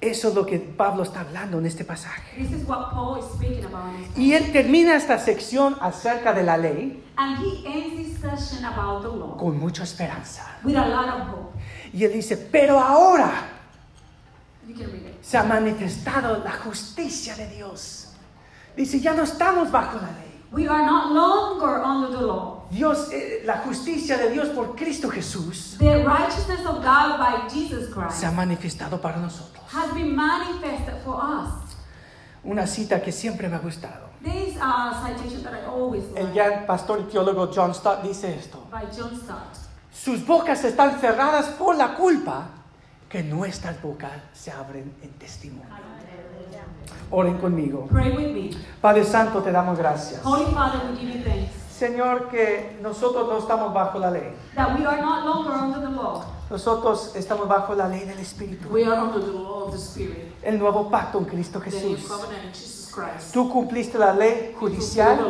Eso 0.00 0.28
es 0.28 0.34
lo 0.34 0.44
que 0.46 0.58
Pablo 0.58 1.02
está 1.02 1.20
hablando 1.22 1.58
en 1.58 1.66
este 1.66 1.84
pasaje. 1.84 2.22
This 2.36 2.52
is 2.52 2.68
what 2.68 2.90
Paul 2.92 3.18
is 3.18 3.24
speaking 3.34 3.64
about. 3.64 3.94
in 3.94 4.08
this 4.14 4.16
Y 4.18 4.32
él 4.34 4.52
termina 4.52 4.94
esta 4.94 5.18
sección 5.18 5.76
acerca 5.80 6.32
de 6.32 6.42
la 6.44 6.56
ley 6.56 7.02
And 7.16 7.36
he 7.38 7.64
ends 7.66 7.96
this 7.96 8.20
session 8.20 8.64
about 8.64 9.02
the 9.02 9.08
law 9.08 9.36
con 9.36 9.58
mucha 9.58 9.82
esperanza. 9.82 10.44
with 10.62 10.76
a 10.76 10.86
lot 10.86 11.08
of 11.08 11.28
hope. 11.28 11.52
Y 11.92 12.04
él 12.04 12.12
dice, 12.12 12.36
pero 12.36 12.78
ahora 12.78 13.30
You 13.30 13.32
can 13.32 13.36
read 13.38 13.46
it. 13.46 14.57
Se 15.20 15.36
ha 15.36 15.42
manifestado 15.44 16.42
la 16.44 16.52
justicia 16.52 17.34
de 17.36 17.48
Dios. 17.48 18.08
Dice, 18.76 19.00
ya 19.00 19.14
no 19.14 19.22
estamos 19.24 19.70
bajo 19.70 19.96
la 19.96 20.10
ley. 20.12 20.28
We 20.50 20.66
are 20.66 20.84
not 20.86 21.12
longer 21.12 21.82
under 21.84 22.10
the 22.10 22.22
law. 22.24 22.66
Dios, 22.70 23.10
eh, 23.12 23.42
la 23.44 23.58
justicia 23.58 24.16
de 24.16 24.30
Dios 24.30 24.48
por 24.48 24.74
Cristo 24.76 25.10
Jesús 25.10 25.76
The 25.78 26.04
righteousness 26.04 26.64
of 26.66 26.76
God 26.76 27.18
by 27.18 27.48
Jesus 27.52 27.92
Christ 27.92 28.20
se 28.20 28.26
ha 28.26 28.30
manifestado 28.30 29.00
para 29.00 29.18
nosotros. 29.18 29.62
has 29.70 29.92
been 29.92 30.14
manifested 30.14 30.94
for 31.04 31.16
us. 31.22 31.50
Una 32.44 32.66
cita 32.66 33.02
que 33.02 33.12
siempre 33.12 33.48
me 33.48 33.56
ha 33.56 33.58
gustado. 33.58 34.08
This 34.22 34.54
is 34.54 34.56
a 34.60 35.02
citation 35.04 35.42
that 35.44 35.52
I 35.54 35.66
always 35.66 36.04
El 36.16 36.32
gran 36.32 36.66
pastor 36.66 37.00
y 37.00 37.02
teólogo 37.12 37.50
John 37.54 37.74
Stott 37.74 38.02
dice 38.02 38.34
esto. 38.34 38.66
by 38.70 38.86
John 38.86 39.14
Stott. 39.22 39.54
Sus 39.92 40.24
bocas 40.24 40.64
están 40.64 40.98
cerradas 41.00 41.46
por 41.58 41.76
la 41.76 41.94
culpa 41.94 42.46
que 43.08 43.22
nuestras 43.22 43.80
bocas 43.80 44.12
se 44.32 44.50
abren 44.50 44.92
en 45.02 45.10
testimonio. 45.12 45.68
Oren 47.10 47.38
conmigo. 47.38 47.86
Pray 47.86 48.10
with 48.10 48.32
me. 48.34 48.50
Padre 48.80 49.04
Santo, 49.04 49.42
te 49.42 49.50
damos 49.50 49.78
gracias. 49.78 50.20
Holy 50.24 50.44
Father, 50.52 50.80
we 50.90 50.98
give 50.98 51.18
you 51.18 51.24
thanks 51.24 51.68
Señor, 51.78 52.28
que 52.28 52.76
nosotros 52.82 53.28
no 53.28 53.38
estamos 53.38 53.72
bajo 53.72 54.00
la 54.00 54.10
ley. 54.10 54.32
that 54.56 54.76
we 54.76 54.84
are 54.84 55.00
not 55.00 55.24
longer 55.24 55.52
under 55.52 55.80
the 55.80 55.94
law. 55.94 56.24
Nosotros 56.50 57.14
estamos 57.14 57.46
bajo 57.46 57.72
la 57.76 57.86
ley 57.86 58.00
del 58.00 58.18
Espíritu. 58.18 58.68
We 58.68 58.84
are 58.84 59.00
under 59.00 59.20
the 59.20 59.30
law 59.32 59.66
of 59.66 59.72
the 59.72 59.78
Spirit, 59.78 60.34
El 60.42 60.58
nuevo 60.58 60.90
pacto 60.90 61.18
en 61.18 61.26
Cristo 61.26 61.60
Jesús. 61.60 62.10
Tú 63.32 63.48
cumpliste 63.48 63.96
la 63.96 64.12
ley 64.12 64.56
judicial, 64.58 65.20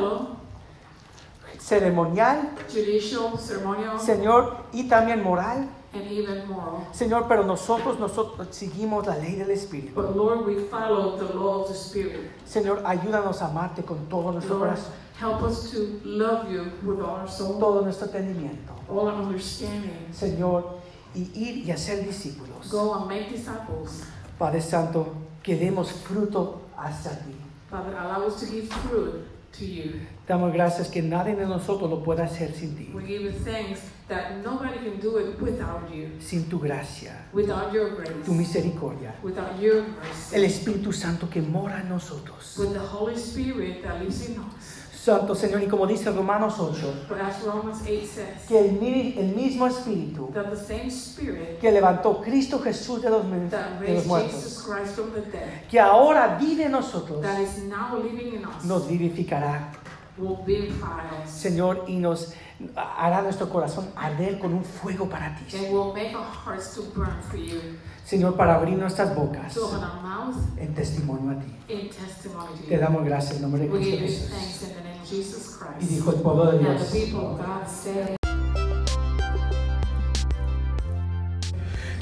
ceremonial, 1.61 2.53
judicial, 2.67 3.39
ceremonial, 3.39 4.01
Señor, 4.01 4.65
y 4.73 4.89
también 4.89 5.23
moral. 5.23 5.69
And 5.95 6.11
even 6.11 6.47
moral. 6.49 6.87
Señor, 6.93 7.27
pero 7.29 7.45
nosotros, 7.45 7.99
nosotros 7.99 8.49
seguimos 8.51 9.07
la 9.07 9.17
ley 9.17 9.37
del 9.37 9.51
Espíritu. 9.51 9.95
But 9.95 10.15
Lord, 10.17 10.47
we 10.47 10.65
follow 10.69 11.17
the 11.17 11.33
law 11.35 11.63
of 11.63 11.69
the 11.69 11.75
Spirit. 11.75 12.31
Señor, 12.47 12.83
ayúdanos 12.85 13.41
a 13.43 13.47
amarte 13.47 13.83
con 13.83 14.07
todo 14.09 14.33
nuestro 14.33 14.59
Lord, 14.59 14.71
corazón, 14.71 14.93
help 15.21 15.43
us 15.43 15.71
to 15.71 16.01
love 16.05 16.51
you 16.51 16.65
with 16.83 17.01
all 17.01 17.21
our 17.21 17.29
soul, 17.29 17.59
todo 17.59 17.83
nuestro 17.83 18.07
entendimiento. 18.07 18.73
all 18.89 19.09
our 19.09 19.15
understanding. 19.15 20.13
Señor, 20.13 20.79
y 21.15 21.31
ir 21.35 21.67
y 21.67 21.71
hacer 21.71 22.05
discípulos. 22.05 22.71
Go 22.71 22.95
and 22.95 23.09
make 23.09 23.31
disciples. 23.31 24.05
Padre 24.39 24.61
Santo, 24.61 25.15
que 25.43 25.57
demos 25.57 25.91
fruto 25.91 26.61
hacia 26.77 27.11
ti. 27.13 27.35
Father, 27.71 27.95
allow 27.97 28.27
us 28.27 28.41
to 28.41 28.47
give 28.47 28.69
fruit 28.69 29.27
to 29.53 29.65
you. 29.65 30.01
Damos 30.27 30.53
gracias 30.53 30.89
que 30.89 31.03
nadie 31.03 31.35
de 31.35 31.47
nosotros 31.47 31.91
lo 31.91 32.03
pueda 32.03 32.25
hacer 32.25 32.53
sin 32.55 32.77
ti, 32.77 32.91
We 32.95 33.03
give 33.05 33.23
you 33.23 33.33
thanks 33.33 33.81
that 34.09 34.37
nobody 34.45 34.79
can 34.79 34.99
do 35.01 35.19
it 35.19 35.39
without 35.41 35.89
you, 35.93 36.09
sin 36.21 36.49
tu 36.49 36.59
gracia, 36.59 37.27
without 37.33 37.73
your 37.73 37.91
grace, 37.95 38.25
tu 38.25 38.33
misericordia, 38.33 39.15
without 39.23 39.59
your 39.61 39.83
grace, 39.83 40.33
el 40.35 40.45
Espíritu 40.45 40.93
Santo 40.93 41.29
que 41.29 41.43
mora 41.43 41.81
en 41.81 41.89
nosotros. 41.89 42.57
with 42.59 42.73
the 42.73 42.79
Holy 42.81 43.15
Spirit 43.17 43.83
that 43.83 44.01
lives 44.01 44.29
in 44.29 44.39
us. 44.39 44.75
Santo 44.99 45.35
Señor, 45.35 45.63
y 45.63 45.67
como 45.69 45.87
dice 45.87 46.11
Romanos 46.11 46.59
8, 46.59 47.07
But 47.09 47.19
as 47.21 47.43
Romans 47.43 47.79
8 47.87 48.05
says, 48.07 48.47
que 48.47 48.59
el, 48.59 48.73
mi- 48.73 49.15
el 49.17 49.35
mismo 49.35 49.67
Espíritu 49.67 50.31
que 51.61 51.71
levantó 51.73 52.21
Cristo 52.21 52.59
Jesús 52.59 53.01
de 53.01 53.09
los, 53.09 53.23
de 53.25 54.03
muertos, 54.07 54.33
Jesus 54.33 54.65
Christ 54.65 54.95
from 54.97 55.13
the 55.13 55.21
dead, 55.31 55.67
que 55.71 55.81
ahora 55.81 56.37
vive 56.39 56.65
en 56.65 56.73
nosotros, 56.73 57.23
that 57.23 57.41
is 57.41 57.59
now 57.65 57.97
living 57.97 58.35
in 58.35 58.45
us, 58.45 58.65
nos 58.65 58.87
vivificará, 58.89 59.71
Señor, 61.27 61.85
y 61.87 61.97
nos 61.97 62.35
hará 62.77 63.23
nuestro 63.23 63.49
corazón 63.49 63.87
arder 63.97 64.39
con 64.39 64.53
un 64.53 64.65
fuego 64.65 65.09
para 65.09 65.37
ti. 65.37 65.57
and 65.57 65.73
will 65.73 65.93
make 65.95 66.15
our 66.15 66.25
hearts 66.45 66.75
to 66.75 66.83
burn 66.95 67.21
for 67.31 67.37
you, 67.39 67.61
Señor, 68.05 68.37
para 68.37 68.55
abrir 68.57 68.77
nuestras 68.77 69.15
bocas 69.15 69.57
en 70.59 70.75
testimonio 70.75 71.39
a 71.39 71.41
ti. 71.41 71.57
Te 72.69 72.79
damos 72.79 73.05
gracias 73.05 73.37
en 73.37 73.43
nombre 73.43 73.63
de 73.63 73.69
We 73.69 73.79
Cristo 73.79 73.97
give 73.97 74.07
you 74.07 74.15
Jesús. 74.15 74.31
thanks 74.31 74.63
in 74.63 74.69
the 74.77 74.83
name 74.83 75.01
of 75.01 75.09
Jesus 75.09 75.57
Y 75.57 75.79
Christ. 75.79 75.91
dijo 75.93 76.11
el 76.11 76.21
pueblo 76.21 76.53
de 76.53 76.59
And 76.59 76.79
Dios. 76.79 76.91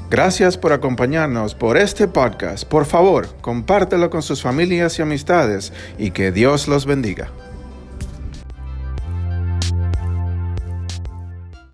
Gracias 0.08 0.56
por 0.56 0.72
acompañarnos 0.72 1.54
por 1.54 1.76
este 1.76 2.06
podcast. 2.06 2.64
Por 2.64 2.84
favor, 2.86 3.28
compártelo 3.40 4.08
con 4.08 4.22
sus 4.22 4.40
familias 4.40 4.98
y 4.98 5.02
amistades 5.02 5.72
y 5.98 6.12
que 6.12 6.30
Dios 6.30 6.68
los 6.68 6.86
bendiga. 6.86 7.28